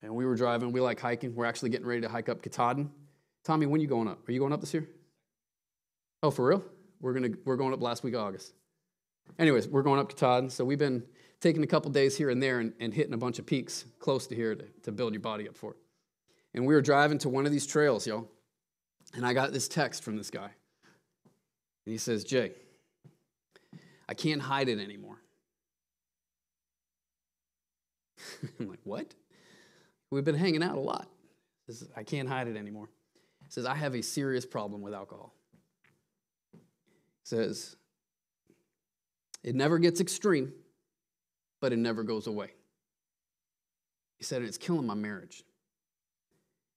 and 0.02 0.14
we 0.14 0.26
were 0.26 0.36
driving. 0.36 0.72
We 0.72 0.82
like 0.82 1.00
hiking. 1.00 1.36
We're 1.36 1.46
actually 1.46 1.70
getting 1.70 1.88
ready 1.88 2.02
to 2.02 2.10
hike 2.10 2.30
up 2.30 2.42
Katahdin. 2.42 2.90
Tommy, 3.44 3.66
when 3.66 3.82
you 3.82 3.88
going 3.88 4.08
up? 4.08 4.28
Are 4.28 4.32
you 4.32 4.40
going 4.40 4.54
up 4.54 4.62
this 4.62 4.74
year? 4.74 4.88
Oh, 6.24 6.32
for 6.32 6.48
real? 6.48 6.64
We're 7.00 7.14
gonna 7.14 7.30
we're 7.46 7.58
going 7.58 7.74
up 7.74 7.82
last 7.82 8.04
week 8.04 8.14
of 8.14 8.22
August. 8.22 8.54
Anyways, 9.38 9.68
we're 9.68 9.84
going 9.84 10.00
up 10.00 10.10
Katahdin. 10.10 10.50
So 10.50 10.66
we've 10.66 10.80
been 10.80 11.04
taking 11.40 11.64
a 11.64 11.68
couple 11.68 11.92
days 11.92 12.18
here 12.18 12.30
and 12.30 12.42
there 12.42 12.60
and, 12.60 12.74
and 12.80 12.94
hitting 12.94 13.14
a 13.14 13.18
bunch 13.18 13.40
of 13.40 13.46
peaks 13.46 13.86
close 14.00 14.28
to 14.28 14.36
here 14.36 14.56
to, 14.56 14.66
to 14.84 14.92
build 14.92 15.14
your 15.14 15.22
body 15.22 15.48
up 15.48 15.56
for 15.56 15.72
it. 15.72 15.78
And 16.54 16.66
we 16.66 16.74
were 16.74 16.82
driving 16.82 17.18
to 17.20 17.30
one 17.30 17.46
of 17.46 17.52
these 17.52 17.68
trails, 17.68 18.08
y'all. 18.08 18.28
And 19.14 19.26
I 19.26 19.34
got 19.34 19.54
this 19.54 19.68
text 19.68 20.04
from 20.04 20.18
this 20.18 20.32
guy. 20.32 20.50
And 21.86 21.92
he 21.92 21.98
says, 21.98 22.24
Jay, 22.24 22.54
I 24.10 24.14
can't 24.14 24.42
hide 24.42 24.70
it 24.70 24.80
anymore. 24.80 25.22
I'm 28.60 28.70
like, 28.70 28.80
what? 28.84 29.14
We've 30.12 30.24
been 30.24 30.36
hanging 30.36 30.64
out 30.64 30.78
a 30.78 30.82
lot. 30.82 31.08
Says, 31.68 31.88
I 31.96 32.04
can't 32.04 32.30
hide 32.30 32.48
it 32.48 32.56
anymore 32.56 32.90
says, 33.50 33.66
I 33.66 33.76
have 33.76 33.96
a 33.96 34.02
serious 34.02 34.46
problem 34.46 34.82
with 34.82 34.94
alcohol. 34.94 35.34
says, 37.24 37.76
it 39.44 39.56
never 39.56 39.80
gets 39.80 40.02
extreme, 40.02 40.54
but 41.62 41.74
it 41.74 41.78
never 41.78 42.04
goes 42.04 42.28
away. 42.28 42.52
He 44.18 44.24
said, 44.24 44.42
it's 44.42 44.58
killing 44.58 44.86
my 44.86 44.96
marriage. 44.96 45.44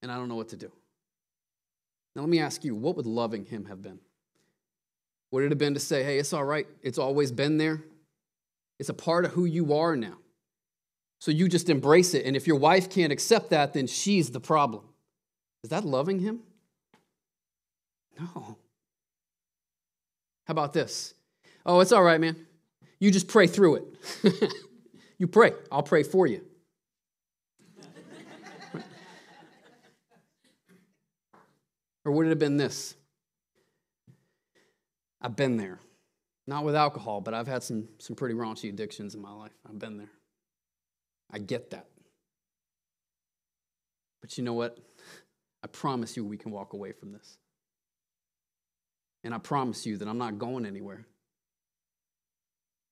And 0.03 0.11
I 0.11 0.17
don't 0.17 0.29
know 0.29 0.37
what 0.37 0.49
to 0.51 0.57
do. 0.57 0.71
Now, 2.15 2.23
let 2.23 2.29
me 2.29 2.41
ask 2.41 2.65
you, 2.65 2.75
what 2.75 2.97
would 2.97 3.07
loving 3.07 3.45
him 3.45 3.67
have 3.67 3.83
been? 3.83 3.99
Would 5.31 5.45
it 5.45 5.51
have 5.51 5.59
been 5.59 5.75
to 5.75 5.81
say, 5.81 6.03
hey, 6.03 6.19
it's 6.19 6.33
all 6.33 6.45
right, 6.45 6.67
it's 6.83 6.99
always 6.99 7.31
been 7.31 7.57
there? 7.57 7.83
It's 8.79 8.89
a 8.89 8.95
part 8.95 9.25
of 9.25 9.33
who 9.33 9.45
you 9.45 9.75
are 9.75 9.95
now. 9.95 10.19
So 11.21 11.31
you 11.31 11.49
just 11.49 11.69
embrace 11.69 12.15
it. 12.15 12.25
And 12.25 12.35
if 12.35 12.47
your 12.47 12.57
wife 12.57 12.91
can't 12.91 13.13
accept 13.13 13.51
that, 13.51 13.75
then 13.75 13.87
she's 13.87 14.31
the 14.31 14.41
problem. 14.41 14.85
Is 15.63 15.69
that 15.71 15.85
loving 15.85 16.19
him? 16.19 16.41
No. 18.19 18.57
How 20.47 20.53
about 20.53 20.73
this? 20.73 21.13
Oh, 21.65 21.81
it's 21.81 21.93
all 21.93 22.03
right, 22.03 22.19
man. 22.19 22.37
You 22.99 23.11
just 23.11 23.29
pray 23.29 23.47
through 23.47 23.77
it. 23.77 23.85
you 25.19 25.27
pray. 25.27 25.53
I'll 25.71 25.83
pray 25.83 26.03
for 26.03 26.27
you. 26.27 26.41
or 32.07 32.13
would 32.13 32.25
it 32.27 32.31
have 32.31 32.39
been 32.39 32.57
this? 32.57 32.95
I've 35.21 35.37
been 35.37 35.59
there. 35.59 35.81
Not 36.47 36.65
with 36.65 36.75
alcohol, 36.75 37.21
but 37.21 37.35
I've 37.35 37.47
had 37.47 37.63
some, 37.63 37.89
some 37.99 38.17
pretty 38.17 38.35
raunchy 38.35 38.71
addictions 38.71 39.15
in 39.15 39.21
my 39.21 39.33
life. 39.33 39.53
I've 39.69 39.79
been 39.79 39.99
there. 39.99 40.09
I 41.33 41.39
get 41.39 41.71
that. 41.71 41.87
But 44.21 44.37
you 44.37 44.45
know 44.45 44.55
what? 44.55 44.79
I 45.63 45.67
promise 45.67 46.17
you 46.17 46.25
we 46.25 46.37
can 46.37 46.51
walk 46.51 46.73
away 46.73 46.93
from 46.93 47.13
this. 47.13 47.39
And 49.25 49.35
I 49.35 49.39
promise 49.39 49.85
you 49.87 49.97
that 49.99 50.09
I'm 50.09 50.19
not 50.19 50.39
going 50.39 50.65
anywhere. 50.65 51.07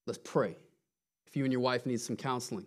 Let's 0.06 0.18
pray. 0.22 0.56
If 1.26 1.36
you 1.36 1.44
and 1.44 1.52
your 1.52 1.60
wife 1.60 1.86
need 1.86 2.00
some 2.00 2.16
counseling, 2.16 2.66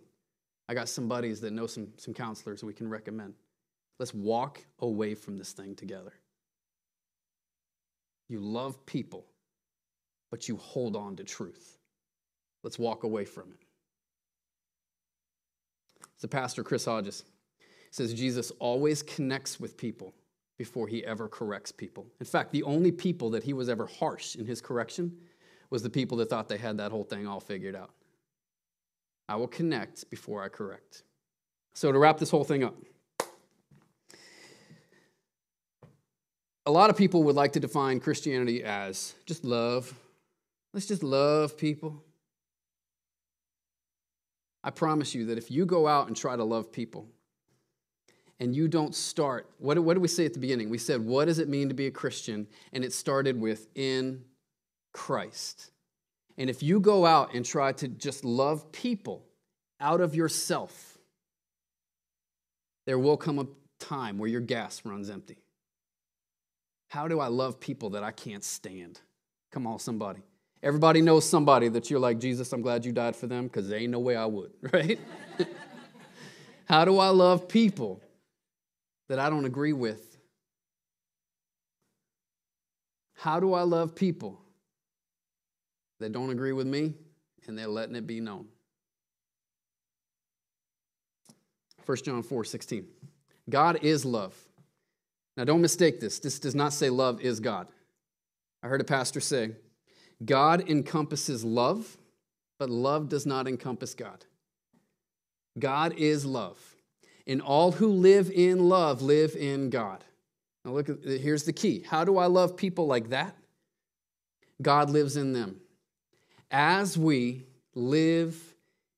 I 0.68 0.74
got 0.74 0.88
some 0.88 1.08
buddies 1.08 1.40
that 1.40 1.52
know 1.52 1.66
some, 1.66 1.88
some 1.96 2.14
counselors 2.14 2.62
we 2.62 2.72
can 2.72 2.88
recommend. 2.88 3.34
Let's 3.98 4.14
walk 4.14 4.64
away 4.80 5.14
from 5.14 5.38
this 5.38 5.52
thing 5.52 5.74
together. 5.74 6.12
You 8.28 8.40
love 8.40 8.84
people, 8.86 9.26
but 10.30 10.48
you 10.48 10.56
hold 10.56 10.96
on 10.96 11.16
to 11.16 11.24
truth. 11.24 11.78
Let's 12.62 12.78
walk 12.78 13.04
away 13.04 13.24
from 13.24 13.52
it. 13.52 13.66
The 16.22 16.28
pastor, 16.28 16.62
Chris 16.62 16.84
Hodges, 16.84 17.24
says 17.90 18.14
Jesus 18.14 18.52
always 18.58 19.02
connects 19.02 19.60
with 19.60 19.76
people 19.76 20.14
before 20.56 20.86
he 20.86 21.04
ever 21.04 21.28
corrects 21.28 21.72
people. 21.72 22.06
In 22.20 22.26
fact, 22.26 22.52
the 22.52 22.62
only 22.62 22.92
people 22.92 23.30
that 23.30 23.42
he 23.42 23.52
was 23.52 23.68
ever 23.68 23.86
harsh 23.86 24.36
in 24.36 24.46
his 24.46 24.60
correction 24.60 25.16
was 25.68 25.82
the 25.82 25.90
people 25.90 26.16
that 26.18 26.30
thought 26.30 26.48
they 26.48 26.58
had 26.58 26.78
that 26.78 26.92
whole 26.92 27.02
thing 27.02 27.26
all 27.26 27.40
figured 27.40 27.74
out. 27.74 27.90
I 29.28 29.34
will 29.34 29.48
connect 29.48 30.08
before 30.10 30.42
I 30.42 30.48
correct. 30.48 31.02
So, 31.74 31.90
to 31.90 31.98
wrap 31.98 32.18
this 32.18 32.30
whole 32.30 32.44
thing 32.44 32.62
up, 32.62 32.76
a 36.66 36.70
lot 36.70 36.90
of 36.90 36.96
people 36.96 37.24
would 37.24 37.34
like 37.34 37.52
to 37.54 37.60
define 37.60 37.98
Christianity 37.98 38.62
as 38.62 39.14
just 39.26 39.44
love. 39.44 39.92
Let's 40.72 40.86
just 40.86 41.02
love 41.02 41.56
people. 41.58 42.04
I 44.64 44.70
promise 44.70 45.14
you 45.14 45.26
that 45.26 45.38
if 45.38 45.50
you 45.50 45.66
go 45.66 45.86
out 45.86 46.06
and 46.06 46.16
try 46.16 46.36
to 46.36 46.44
love 46.44 46.70
people, 46.72 47.08
and 48.42 48.56
you 48.56 48.66
don't 48.66 48.92
start, 48.92 49.48
what, 49.58 49.78
what 49.78 49.94
did 49.94 50.02
we 50.02 50.08
say 50.08 50.26
at 50.26 50.34
the 50.34 50.40
beginning? 50.40 50.68
We 50.68 50.76
said, 50.76 51.00
what 51.00 51.26
does 51.26 51.38
it 51.38 51.48
mean 51.48 51.68
to 51.68 51.74
be 51.74 51.86
a 51.86 51.92
Christian? 51.92 52.48
And 52.72 52.84
it 52.84 52.92
started 52.92 53.40
with 53.40 53.68
in 53.76 54.24
Christ. 54.92 55.70
And 56.36 56.50
if 56.50 56.60
you 56.60 56.80
go 56.80 57.06
out 57.06 57.34
and 57.34 57.44
try 57.44 57.70
to 57.74 57.86
just 57.86 58.24
love 58.24 58.72
people 58.72 59.24
out 59.78 60.00
of 60.00 60.16
yourself, 60.16 60.98
there 62.84 62.98
will 62.98 63.16
come 63.16 63.38
a 63.38 63.46
time 63.78 64.18
where 64.18 64.28
your 64.28 64.40
gas 64.40 64.82
runs 64.84 65.08
empty. 65.08 65.38
How 66.88 67.06
do 67.06 67.20
I 67.20 67.28
love 67.28 67.60
people 67.60 67.90
that 67.90 68.02
I 68.02 68.10
can't 68.10 68.42
stand? 68.42 68.98
Come 69.52 69.68
on, 69.68 69.78
somebody. 69.78 70.22
Everybody 70.62 71.02
knows 71.02 71.28
somebody 71.28 71.68
that 71.68 71.90
you're 71.90 72.00
like, 72.00 72.20
Jesus, 72.20 72.52
I'm 72.52 72.62
glad 72.62 72.84
you 72.84 72.92
died 72.92 73.16
for 73.16 73.26
them 73.26 73.44
because 73.44 73.68
there 73.68 73.78
ain't 73.78 73.90
no 73.90 73.98
way 73.98 74.14
I 74.14 74.26
would, 74.26 74.52
right? 74.72 75.00
How 76.66 76.84
do 76.84 76.98
I 76.98 77.08
love 77.08 77.48
people 77.48 78.00
that 79.08 79.18
I 79.18 79.28
don't 79.28 79.44
agree 79.44 79.72
with, 79.72 80.12
How 83.22 83.38
do 83.38 83.54
I 83.54 83.62
love 83.62 83.94
people 83.94 84.40
that 86.00 86.10
don't 86.10 86.30
agree 86.30 86.50
with 86.50 86.66
me 86.66 86.94
and 87.46 87.56
they're 87.56 87.68
letting 87.68 87.94
it 87.94 88.04
be 88.04 88.18
known? 88.18 88.46
1 91.86 91.98
John 91.98 92.24
4 92.24 92.42
16. 92.42 92.84
God 93.48 93.78
is 93.82 94.04
love. 94.04 94.36
Now, 95.36 95.44
don't 95.44 95.60
mistake 95.60 96.00
this. 96.00 96.18
This 96.18 96.40
does 96.40 96.56
not 96.56 96.72
say 96.72 96.90
love 96.90 97.20
is 97.20 97.38
God. 97.38 97.68
I 98.60 98.66
heard 98.66 98.80
a 98.80 98.84
pastor 98.84 99.20
say, 99.20 99.52
God 100.24 100.68
encompasses 100.68 101.44
love, 101.44 101.96
but 102.58 102.70
love 102.70 103.08
does 103.08 103.26
not 103.26 103.48
encompass 103.48 103.94
God. 103.94 104.24
God 105.58 105.94
is 105.96 106.24
love. 106.24 106.58
And 107.26 107.40
all 107.40 107.72
who 107.72 107.88
live 107.88 108.30
in 108.30 108.68
love 108.68 109.02
live 109.02 109.36
in 109.36 109.70
God. 109.70 110.04
Now, 110.64 110.72
look, 110.72 110.88
here's 111.04 111.44
the 111.44 111.52
key. 111.52 111.84
How 111.86 112.04
do 112.04 112.18
I 112.18 112.26
love 112.26 112.56
people 112.56 112.86
like 112.86 113.10
that? 113.10 113.36
God 114.60 114.90
lives 114.90 115.16
in 115.16 115.32
them. 115.32 115.60
As 116.50 116.96
we 116.96 117.46
live 117.74 118.36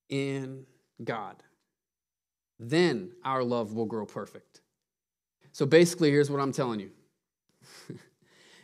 in 0.09 0.67
God, 1.03 1.37
then 2.59 3.13
our 3.25 3.43
love 3.43 3.73
will 3.73 3.87
grow 3.87 4.05
perfect. 4.05 4.61
So 5.53 5.65
basically, 5.65 6.11
here's 6.11 6.31
what 6.31 6.41
I'm 6.41 6.53
telling 6.53 6.81
you 6.81 6.91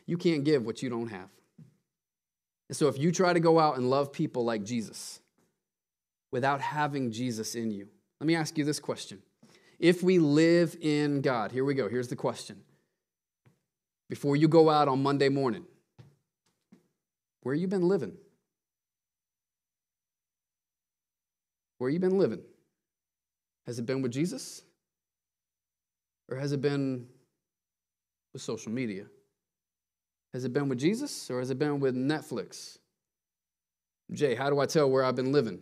you 0.07 0.17
can't 0.17 0.45
give 0.45 0.65
what 0.67 0.83
you 0.83 0.91
don't 0.91 1.09
have. 1.09 1.29
And 2.71 2.77
so 2.77 2.87
if 2.87 2.97
you 2.97 3.11
try 3.11 3.33
to 3.33 3.41
go 3.41 3.59
out 3.59 3.79
and 3.79 3.91
love 3.91 4.13
people 4.13 4.45
like 4.45 4.63
Jesus 4.63 5.19
without 6.31 6.61
having 6.61 7.11
Jesus 7.11 7.57
in 7.57 7.73
you, 7.73 7.89
let 8.21 8.29
me 8.29 8.37
ask 8.37 8.57
you 8.57 8.65
this 8.65 8.79
question. 8.79 9.21
If 9.81 10.05
we 10.05 10.21
live 10.21 10.77
in 10.81 11.21
God, 11.21 11.51
here 11.51 11.65
we 11.65 11.75
go, 11.75 11.89
here's 11.89 12.07
the 12.07 12.15
question. 12.15 12.61
Before 14.09 14.37
you 14.37 14.47
go 14.47 14.71
out 14.71 14.87
on 14.87 15.03
Monday 15.03 15.29
morning, 15.29 15.65
where 17.43 17.57
you 17.57 17.67
been 17.67 17.89
living? 17.89 18.13
Where 21.79 21.91
you 21.91 21.99
been 21.99 22.21
living? 22.21 22.43
Has 23.67 23.81
it 23.81 23.85
been 23.85 24.01
with 24.01 24.13
Jesus? 24.13 24.63
Or 26.29 26.37
has 26.37 26.53
it 26.53 26.61
been 26.61 27.09
with 28.33 28.43
social 28.43 28.71
media? 28.71 29.07
Has 30.33 30.45
it 30.45 30.53
been 30.53 30.69
with 30.69 30.79
Jesus 30.79 31.31
or 31.31 31.41
has 31.41 31.51
it 31.51 31.59
been 31.59 31.81
with 31.81 31.97
Netflix? 31.97 32.79
Jay, 34.13 34.35
how 34.35 34.51
do 34.51 34.61
I 34.61 34.67
tell 34.67 34.91
where 34.91 35.05
I've 35.05 35.17
been 35.17 35.33
living? 35.33 35.61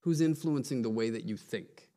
Who's 0.00 0.20
influencing 0.20 0.82
the 0.82 0.90
way 0.90 1.10
that 1.10 1.24
you 1.24 1.36
think? 1.36 1.88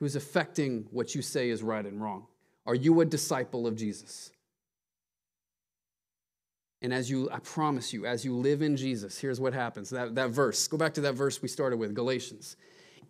Who's 0.00 0.16
affecting 0.16 0.86
what 0.90 1.14
you 1.14 1.22
say 1.22 1.50
is 1.50 1.62
right 1.62 1.84
and 1.84 2.00
wrong? 2.00 2.26
Are 2.66 2.74
you 2.74 3.00
a 3.00 3.04
disciple 3.04 3.66
of 3.66 3.76
Jesus? 3.76 4.30
And 6.82 6.94
as 6.94 7.10
you, 7.10 7.28
I 7.30 7.38
promise 7.40 7.92
you, 7.92 8.06
as 8.06 8.24
you 8.24 8.34
live 8.34 8.62
in 8.62 8.76
Jesus, 8.76 9.18
here's 9.18 9.38
what 9.38 9.52
happens. 9.52 9.90
That, 9.90 10.14
that 10.14 10.30
verse, 10.30 10.66
go 10.66 10.78
back 10.78 10.94
to 10.94 11.02
that 11.02 11.14
verse 11.14 11.42
we 11.42 11.48
started 11.48 11.78
with, 11.78 11.94
Galatians. 11.94 12.56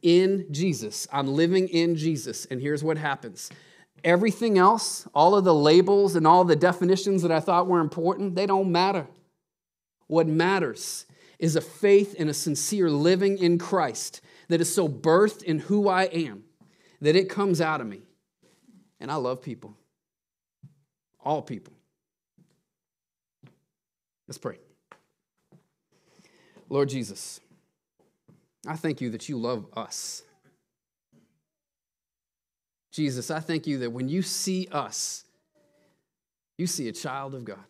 In 0.03 0.47
Jesus, 0.51 1.07
I'm 1.13 1.29
living 1.29 1.69
in 1.69 1.95
Jesus, 1.95 2.47
and 2.47 2.61
here's 2.61 2.83
what 2.83 2.99
happens. 2.99 3.51
Everything 4.03 4.59
else, 4.59 5.07
all 5.15 5.35
of 5.35 5.45
the 5.45 5.55
labels 5.55 6.17
and 6.17 6.27
all 6.27 6.45
the 6.45 6.57
definitions 6.57 7.23
that 7.23 7.31
I 7.31 7.41
thought 7.41 7.67
were 7.67 7.81
important, 7.81 8.35
they 8.35 8.47
don't 8.47 8.73
matter. 8.73 9.07
What 10.07 10.27
matters 10.27 11.07
is 11.39 11.57
a 11.57 11.61
faith 11.61 12.15
and 12.19 12.29
a 12.29 12.35
sincere 12.35 12.91
living 12.91 13.39
in 13.39 13.59
Christ 13.59 14.21
that 14.49 14.61
is 14.61 14.73
so 14.73 14.89
birthed 14.89 15.43
in 15.43 15.59
who 15.59 15.89
I 15.89 16.05
am 16.05 16.45
that 17.01 17.17
it 17.17 17.29
comes 17.29 17.61
out 17.61 17.81
of 17.81 17.87
me. 17.87 18.03
And 18.99 19.11
I 19.11 19.15
love 19.15 19.41
people, 19.41 19.77
all 21.25 21.41
people. 21.41 21.73
Let's 24.29 24.39
pray. 24.39 24.59
Lord 26.69 26.89
Jesus, 26.89 27.41
I 28.67 28.77
thank 28.77 29.01
you 29.01 29.11
that 29.11 29.29
you 29.29 29.39
love 29.39 29.67
us. 29.75 30.23
Jesus, 33.01 33.31
I 33.31 33.41
thank 33.41 33.67
you 33.67 33.79
that 33.79 33.93
when 33.93 34.11
you 34.11 34.21
see 34.21 34.69
us, 34.71 35.25
you 36.59 36.67
see 36.67 36.87
a 36.87 36.93
child 36.93 37.35
of 37.35 37.47
God. 37.47 37.65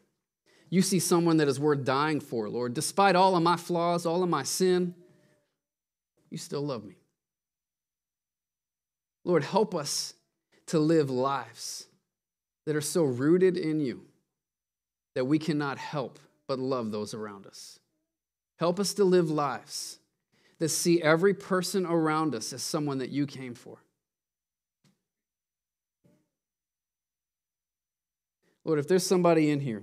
You 0.70 0.82
see 0.82 0.98
someone 0.98 1.36
that 1.36 1.46
is 1.46 1.60
worth 1.60 1.84
dying 1.84 2.18
for, 2.18 2.48
Lord. 2.48 2.74
Despite 2.74 3.14
all 3.14 3.36
of 3.36 3.42
my 3.44 3.56
flaws, 3.56 4.06
all 4.06 4.24
of 4.24 4.28
my 4.28 4.42
sin, 4.42 4.92
you 6.30 6.36
still 6.36 6.62
love 6.62 6.84
me. 6.84 6.96
Lord, 9.22 9.44
help 9.44 9.72
us 9.72 10.14
to 10.66 10.80
live 10.80 11.10
lives 11.10 11.86
that 12.66 12.74
are 12.74 12.80
so 12.80 13.04
rooted 13.04 13.56
in 13.56 13.78
you 13.78 14.06
that 15.14 15.26
we 15.26 15.38
cannot 15.38 15.78
help 15.78 16.18
but 16.48 16.58
love 16.58 16.90
those 16.90 17.14
around 17.14 17.46
us. 17.46 17.78
Help 18.58 18.80
us 18.80 18.94
to 18.94 19.04
live 19.04 19.30
lives 19.30 20.00
that 20.58 20.70
see 20.70 21.00
every 21.00 21.34
person 21.34 21.86
around 21.86 22.34
us 22.34 22.52
as 22.52 22.64
someone 22.64 22.98
that 22.98 23.10
you 23.10 23.28
came 23.28 23.54
for. 23.54 23.78
Lord, 28.64 28.78
if 28.78 28.88
there's 28.88 29.06
somebody 29.06 29.50
in 29.50 29.60
here 29.60 29.82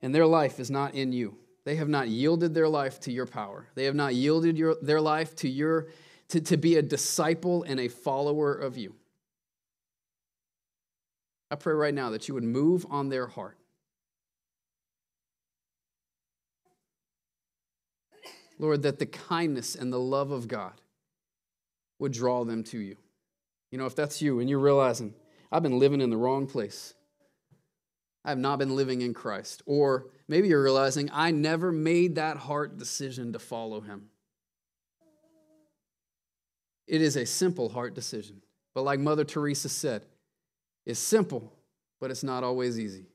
and 0.00 0.14
their 0.14 0.26
life 0.26 0.58
is 0.58 0.70
not 0.70 0.94
in 0.94 1.12
you, 1.12 1.36
they 1.64 1.76
have 1.76 1.88
not 1.88 2.08
yielded 2.08 2.54
their 2.54 2.68
life 2.68 2.98
to 3.00 3.12
your 3.12 3.26
power, 3.26 3.68
they 3.74 3.84
have 3.84 3.94
not 3.94 4.14
yielded 4.14 4.58
your, 4.58 4.76
their 4.82 5.00
life 5.00 5.36
to, 5.36 5.48
your, 5.48 5.88
to, 6.28 6.40
to 6.40 6.56
be 6.56 6.76
a 6.76 6.82
disciple 6.82 7.62
and 7.62 7.78
a 7.78 7.88
follower 7.88 8.52
of 8.52 8.76
you. 8.76 8.94
I 11.50 11.54
pray 11.54 11.74
right 11.74 11.94
now 11.94 12.10
that 12.10 12.28
you 12.28 12.34
would 12.34 12.44
move 12.44 12.86
on 12.90 13.10
their 13.10 13.26
heart 13.26 13.58
Lord, 18.62 18.82
that 18.82 19.00
the 19.00 19.06
kindness 19.06 19.74
and 19.74 19.92
the 19.92 19.98
love 19.98 20.30
of 20.30 20.46
God 20.46 20.74
would 21.98 22.12
draw 22.12 22.44
them 22.44 22.62
to 22.64 22.78
you. 22.78 22.96
You 23.72 23.78
know, 23.78 23.86
if 23.86 23.96
that's 23.96 24.22
you 24.22 24.38
and 24.38 24.48
you're 24.48 24.60
realizing, 24.60 25.14
I've 25.50 25.64
been 25.64 25.80
living 25.80 26.00
in 26.00 26.10
the 26.10 26.16
wrong 26.16 26.46
place, 26.46 26.94
I 28.24 28.30
have 28.30 28.38
not 28.38 28.58
been 28.58 28.76
living 28.76 29.02
in 29.02 29.14
Christ. 29.14 29.62
Or 29.66 30.06
maybe 30.28 30.48
you're 30.48 30.62
realizing, 30.62 31.10
I 31.12 31.30
never 31.30 31.72
made 31.72 32.16
that 32.16 32.36
heart 32.36 32.78
decision 32.78 33.32
to 33.32 33.38
follow 33.38 33.80
him. 33.80 34.08
It 36.86 37.00
is 37.00 37.16
a 37.16 37.26
simple 37.26 37.68
heart 37.68 37.94
decision. 37.94 38.42
But 38.74 38.82
like 38.82 39.00
Mother 39.00 39.24
Teresa 39.24 39.68
said, 39.68 40.04
it's 40.84 41.00
simple, 41.00 41.52
but 42.00 42.10
it's 42.10 42.22
not 42.24 42.44
always 42.44 42.78
easy. 42.78 43.06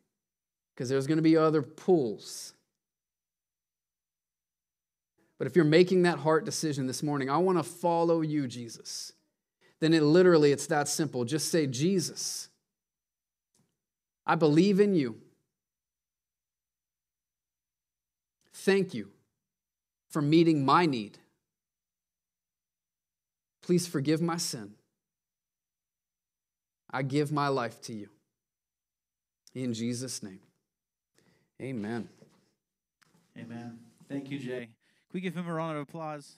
Because 0.74 0.90
there's 0.90 1.08
going 1.08 1.18
to 1.18 1.24
be 1.24 1.38
other 1.38 1.62
pulls 1.62 2.54
but 5.38 5.48
if 5.48 5.56
you're 5.56 5.66
making 5.66 6.04
that 6.04 6.20
heart 6.20 6.46
decision 6.46 6.88
this 6.88 7.04
morning, 7.04 7.30
I 7.30 7.38
want 7.38 7.58
to 7.60 7.64
follow 7.64 8.22
you, 8.22 8.48
Jesus, 8.48 9.14
then 9.80 9.94
it 9.94 10.02
literally 10.02 10.52
it's 10.52 10.68
that 10.68 10.88
simple. 10.88 11.26
Just 11.26 11.52
say, 11.52 11.68
Jesus, 11.68 12.50
I 14.28 14.36
believe 14.36 14.82
in 14.82 14.94
you. 14.94 15.16
Thank 18.54 18.94
you 18.94 19.10
for 20.10 20.22
meeting 20.22 20.66
my 20.66 20.86
need. 20.86 21.18
Please 23.62 23.88
forgive 23.88 24.22
my 24.22 24.36
sin. 24.36 24.74
I 26.92 27.04
give 27.04 27.32
my 27.32 27.48
life 27.48 27.82
to 27.84 27.94
you. 27.94 28.10
In 29.56 29.74
Jesus' 29.74 30.22
name. 30.22 30.42
Amen. 31.62 32.10
Amen. 33.38 33.80
Thank 34.10 34.30
you, 34.30 34.40
Jay 34.40 34.60
Can 34.60 34.70
we 35.14 35.22
give 35.22 35.36
him 35.36 35.48
a 35.48 35.54
round 35.54 35.78
of 35.78 35.84
applause? 35.84 36.36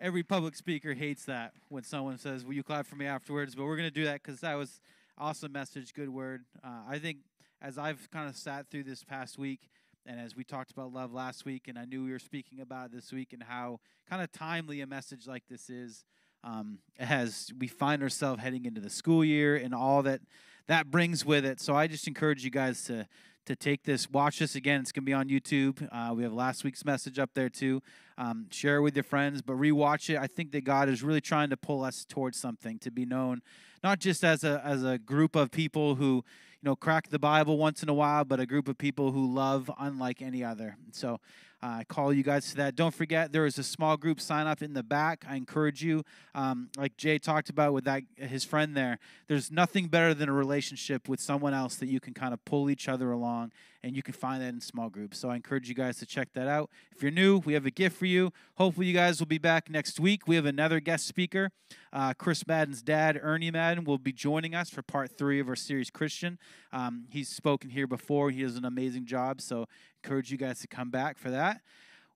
Every 0.00 0.22
public 0.22 0.54
speaker 0.54 0.94
hates 0.94 1.24
that 1.26 1.52
when 1.68 1.82
someone 1.82 2.18
says, 2.18 2.44
"Will 2.44 2.54
you 2.54 2.62
clap 2.62 2.86
for 2.86 2.96
me 2.96 3.06
afterwards?" 3.06 3.54
But 3.54 3.64
we're 3.64 3.76
going 3.76 3.88
to 3.88 3.94
do 3.94 4.04
that 4.04 4.22
because 4.22 4.40
that 4.40 4.54
was 4.54 4.80
awesome 5.20 5.50
message, 5.50 5.94
good 5.94 6.08
word. 6.08 6.44
Uh, 6.62 6.82
I 6.88 6.98
think 6.98 7.18
as 7.60 7.76
I've 7.76 8.08
kind 8.10 8.28
of 8.28 8.36
sat 8.36 8.70
through 8.70 8.84
this 8.84 9.02
past 9.02 9.36
week, 9.36 9.68
and 10.06 10.20
as 10.20 10.36
we 10.36 10.44
talked 10.44 10.70
about 10.70 10.92
love 10.92 11.12
last 11.12 11.44
week, 11.44 11.66
and 11.66 11.76
I 11.76 11.84
knew 11.84 12.04
we 12.04 12.12
were 12.12 12.20
speaking 12.20 12.60
about 12.60 12.92
this 12.92 13.12
week, 13.12 13.32
and 13.32 13.42
how 13.42 13.80
kind 14.08 14.22
of 14.22 14.30
timely 14.30 14.80
a 14.80 14.86
message 14.86 15.26
like 15.26 15.42
this 15.50 15.68
is, 15.68 16.04
um, 16.44 16.78
as 16.98 17.50
we 17.58 17.66
find 17.66 18.02
ourselves 18.02 18.40
heading 18.42 18.64
into 18.64 18.80
the 18.80 18.90
school 18.90 19.24
year 19.24 19.56
and 19.56 19.74
all 19.74 20.02
that 20.04 20.20
that 20.68 20.90
brings 20.90 21.24
with 21.24 21.44
it. 21.44 21.60
So 21.60 21.74
I 21.74 21.88
just 21.88 22.06
encourage 22.06 22.44
you 22.44 22.50
guys 22.50 22.84
to 22.84 23.06
to 23.46 23.56
take 23.56 23.82
this, 23.84 24.10
watch 24.10 24.40
this 24.40 24.54
again. 24.54 24.82
It's 24.82 24.92
to 24.92 25.00
be 25.00 25.14
on 25.14 25.30
YouTube. 25.30 25.88
Uh, 25.90 26.12
we 26.14 26.22
have 26.22 26.34
last 26.34 26.64
week's 26.64 26.84
message 26.84 27.18
up 27.18 27.30
there 27.32 27.48
too. 27.48 27.82
Um, 28.18 28.46
share 28.50 28.76
it 28.76 28.82
with 28.82 28.94
your 28.94 29.04
friends, 29.04 29.40
but 29.40 29.56
rewatch 29.56 30.10
it. 30.10 30.18
I 30.18 30.26
think 30.26 30.52
that 30.52 30.64
God 30.64 30.90
is 30.90 31.02
really 31.02 31.22
trying 31.22 31.48
to 31.48 31.56
pull 31.56 31.82
us 31.82 32.04
towards 32.04 32.38
something 32.38 32.78
to 32.80 32.90
be 32.90 33.06
known 33.06 33.40
not 33.82 33.98
just 33.98 34.24
as 34.24 34.44
a 34.44 34.60
as 34.64 34.84
a 34.84 34.98
group 34.98 35.36
of 35.36 35.50
people 35.50 35.94
who 35.94 36.24
you 36.62 36.68
know 36.68 36.76
crack 36.76 37.08
the 37.08 37.18
Bible 37.18 37.58
once 37.58 37.82
in 37.82 37.88
a 37.88 37.94
while, 37.94 38.24
but 38.24 38.40
a 38.40 38.46
group 38.46 38.68
of 38.68 38.78
people 38.78 39.12
who 39.12 39.32
love 39.32 39.70
unlike 39.78 40.22
any 40.22 40.42
other. 40.42 40.76
So 40.92 41.20
uh, 41.60 41.78
I 41.80 41.84
call 41.84 42.12
you 42.12 42.22
guys 42.22 42.50
to 42.50 42.56
that. 42.56 42.76
Don't 42.76 42.94
forget, 42.94 43.32
there 43.32 43.44
is 43.44 43.58
a 43.58 43.64
small 43.64 43.96
group 43.96 44.20
sign 44.20 44.46
up 44.46 44.62
in 44.62 44.74
the 44.74 44.84
back. 44.84 45.24
I 45.28 45.34
encourage 45.34 45.82
you, 45.82 46.04
um, 46.34 46.70
like 46.76 46.96
Jay 46.96 47.18
talked 47.18 47.50
about 47.50 47.72
with 47.72 47.84
that 47.84 48.04
his 48.16 48.44
friend 48.44 48.76
there. 48.76 48.98
There's 49.26 49.50
nothing 49.50 49.88
better 49.88 50.14
than 50.14 50.28
a 50.28 50.32
relationship 50.32 51.08
with 51.08 51.20
someone 51.20 51.54
else 51.54 51.74
that 51.76 51.88
you 51.88 51.98
can 51.98 52.14
kind 52.14 52.32
of 52.32 52.44
pull 52.44 52.70
each 52.70 52.88
other 52.88 53.10
along, 53.10 53.50
and 53.82 53.96
you 53.96 54.04
can 54.04 54.14
find 54.14 54.40
that 54.40 54.50
in 54.50 54.60
small 54.60 54.88
groups. 54.88 55.18
So 55.18 55.30
I 55.30 55.36
encourage 55.36 55.68
you 55.68 55.74
guys 55.74 55.98
to 55.98 56.06
check 56.06 56.32
that 56.34 56.46
out. 56.46 56.70
If 56.94 57.02
you're 57.02 57.10
new, 57.10 57.38
we 57.38 57.54
have 57.54 57.66
a 57.66 57.72
gift 57.72 57.96
for 57.96 58.06
you. 58.06 58.32
Hopefully, 58.54 58.86
you 58.86 58.94
guys 58.94 59.18
will 59.18 59.26
be 59.26 59.38
back 59.38 59.68
next 59.68 59.98
week. 59.98 60.28
We 60.28 60.36
have 60.36 60.46
another 60.46 60.78
guest 60.78 61.08
speaker. 61.08 61.50
Uh, 61.92 62.14
Chris 62.14 62.46
Madden's 62.46 62.82
dad, 62.82 63.18
Ernie 63.20 63.50
Madden, 63.50 63.82
will 63.82 63.98
be 63.98 64.12
joining 64.12 64.54
us 64.54 64.70
for 64.70 64.82
part 64.82 65.10
three 65.10 65.40
of 65.40 65.48
our 65.48 65.56
series 65.56 65.90
Christian. 65.90 66.38
Um, 66.72 67.06
he's 67.10 67.28
spoken 67.28 67.70
here 67.70 67.86
before. 67.86 68.30
He 68.30 68.42
does 68.42 68.56
an 68.56 68.64
amazing 68.64 69.06
job. 69.06 69.40
So 69.40 69.66
encourage 70.02 70.30
you 70.30 70.38
guys 70.38 70.60
to 70.60 70.66
come 70.66 70.90
back 70.90 71.18
for 71.18 71.30
that. 71.30 71.60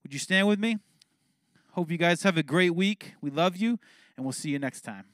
Would 0.03 0.13
you 0.13 0.19
stand 0.19 0.49
with 0.49 0.59
me? 0.59 0.79
Hope 1.73 1.91
you 1.91 1.99
guys 1.99 2.23
have 2.23 2.37
a 2.37 2.43
great 2.43 2.75
week. 2.75 3.15
We 3.23 3.31
love 3.31 3.57
you, 3.57 3.79
and 4.17 4.27
we'll 4.27 4.33
see 4.33 4.51
you 4.51 4.59
next 4.59 4.83
time. 4.83 5.12